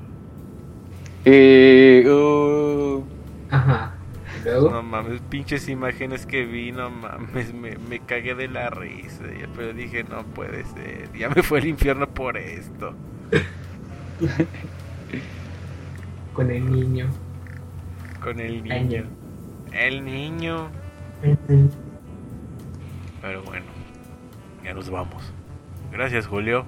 [1.24, 3.02] Eh, uh,
[3.50, 3.94] Ajá.
[4.44, 4.70] Luego.
[4.70, 9.24] No mames, pinches imágenes que vi, no mames, me, me cagué de la risa.
[9.56, 12.94] Pero dije, no puede ser, ya me fue al infierno por esto.
[16.34, 17.06] Con el niño.
[18.22, 18.74] Con el niño.
[18.74, 19.04] Año.
[19.72, 20.68] El niño.
[23.22, 23.66] Pero bueno,
[24.62, 25.32] ya nos vamos.
[25.90, 26.66] Gracias, Julio.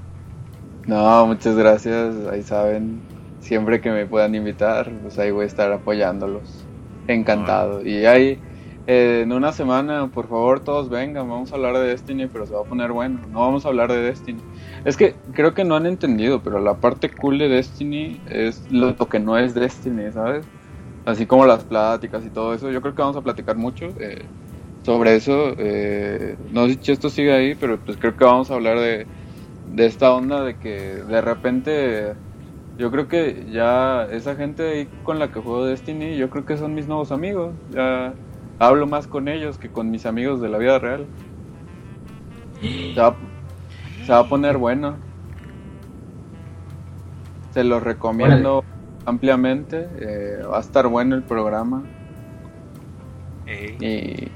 [0.86, 2.26] No, muchas gracias.
[2.26, 6.70] Ahí saben, siempre que me puedan invitar, pues ahí voy a estar apoyándolos.
[7.06, 7.84] Encantado.
[7.84, 8.44] Y ahí,
[8.86, 11.28] eh, en una semana, por favor, todos vengan.
[11.28, 13.26] Vamos a hablar de Destiny, pero se va a poner bueno.
[13.28, 14.44] No vamos a hablar de Destiny.
[14.84, 18.96] Es que creo que no han entendido, pero la parte cool de Destiny es lo
[18.96, 20.50] que no es Destiny, ¿sabes?
[21.04, 22.70] Así como las pláticas y todo eso.
[22.70, 24.30] Yo creo que vamos a platicar mucho eh,
[24.82, 25.54] sobre eso.
[25.58, 29.08] eh, no sé si esto sigue ahí, pero pues creo que vamos a hablar de,
[29.74, 32.14] de esta onda de que de repente
[32.78, 36.56] yo creo que ya esa gente ahí con la que juego Destiny, yo creo que
[36.56, 37.54] son mis nuevos amigos.
[37.70, 38.14] Ya
[38.58, 41.06] hablo más con ellos que con mis amigos de la vida real.
[42.94, 43.16] Se va,
[44.04, 44.96] se va a poner bueno.
[47.50, 48.64] Se los recomiendo
[49.04, 49.88] ampliamente.
[50.00, 51.82] eh, va a estar bueno el programa.
[53.46, 54.32] Ey, Y,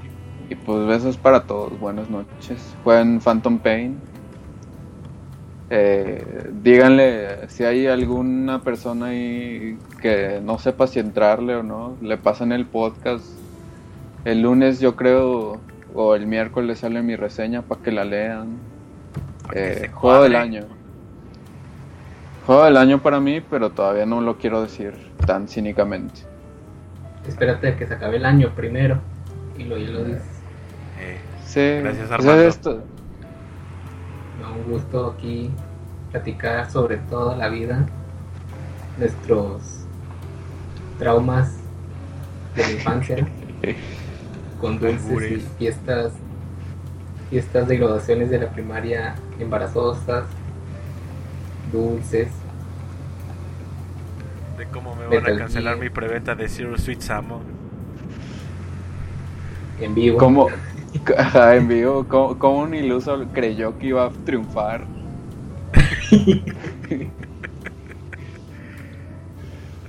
[0.49, 1.79] y pues besos para todos.
[1.79, 2.75] Buenas noches.
[2.83, 4.01] Jueguen Phantom Pain.
[5.69, 11.97] Eh, díganle si hay alguna persona ahí que no sepa si entrarle o no.
[12.01, 13.25] Le pasan el podcast.
[14.25, 15.59] El lunes yo creo
[15.93, 18.57] o el miércoles sale mi reseña para que la lean.
[19.53, 20.63] Eh, juego del año.
[22.45, 24.93] Juego del año para mí, pero todavía no lo quiero decir
[25.25, 26.21] tan cínicamente.
[27.27, 28.99] Espérate a que se acabe el año primero.
[29.57, 30.21] Y luego ya lo dices.
[30.99, 32.41] eh, Sí, Gracias, sea, Armando.
[32.47, 32.94] esto- Me
[34.55, 35.51] un gusto aquí
[36.11, 37.85] platicar sobre toda la vida,
[38.97, 39.85] nuestros
[40.97, 41.57] traumas
[42.55, 43.27] de la infancia,
[44.61, 46.13] con dulces y fiestas,
[47.29, 50.25] fiestas de graduaciones de la primaria embarazosas,
[51.71, 52.29] dulces,
[54.57, 57.41] De cómo me van a cancelar mi preventa de Zero Sweet Samo.
[59.81, 60.17] En vivo.
[60.17, 60.47] ¿Cómo,
[61.17, 64.85] ajá, en vivo, ¿cómo, cómo un iluso creyó que iba a triunfar?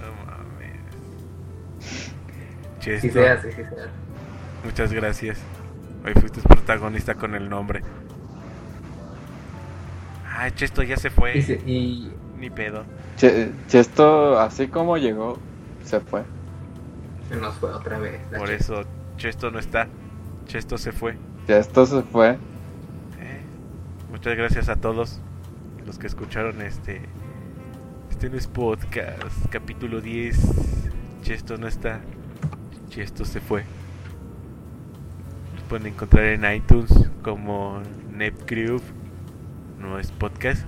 [0.01, 0.81] No mames.
[3.01, 3.91] Sí Chesto, se hace, sí se hace.
[4.65, 5.39] muchas gracias.
[6.05, 7.83] Hoy fuiste protagonista con el nombre.
[10.25, 11.39] Ah, Chesto ya se fue.
[11.39, 12.85] Y, se- y Ni pedo.
[13.17, 15.39] Che- Chesto, así como llegó,
[15.85, 16.23] se fue.
[17.29, 18.21] se nos fue otra vez.
[18.37, 18.85] Por eso
[19.17, 19.89] Chesto no está.
[20.47, 21.17] Chesto se fue.
[21.47, 22.31] Chesto se fue.
[23.21, 23.43] Eh,
[24.11, 25.21] Muchas gracias a todos
[25.85, 27.03] los que escucharon este
[28.11, 30.89] este no es podcast, capítulo 10.
[31.23, 32.01] Chesto no está.
[32.89, 33.65] Chesto se fue.
[35.55, 36.93] Los pueden encontrar en iTunes
[37.23, 38.81] como Nepcrew.
[39.79, 40.65] No es podcast.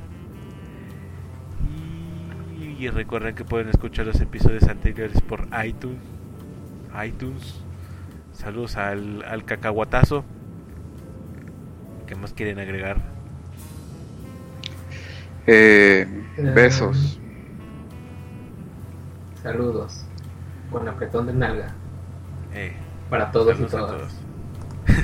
[2.60, 6.00] Y, y recuerden que pueden escuchar los episodios anteriores por iTunes.
[7.02, 7.64] iTunes.
[8.38, 10.24] Saludos al, al cacahuatazo.
[12.06, 12.98] ¿Qué más quieren agregar?
[15.46, 17.18] Eh, Eh, besos.
[19.42, 20.04] Saludos.
[20.70, 21.74] Con apretón de nalga.
[22.54, 22.72] Eh,
[23.10, 23.90] Para todos y todas.
[23.90, 24.12] todos.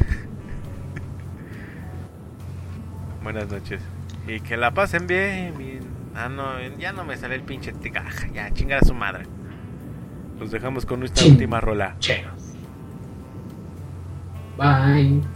[3.23, 3.81] Buenas noches.
[4.27, 5.81] Y que la pasen bien, bien.
[6.15, 8.29] Ah, no, ya no me sale el pinche tigaja.
[8.29, 9.25] Ya, chingar a su madre.
[10.39, 11.97] Los dejamos con nuestra última rola.
[11.99, 12.34] Chenos.
[14.57, 15.34] Bye.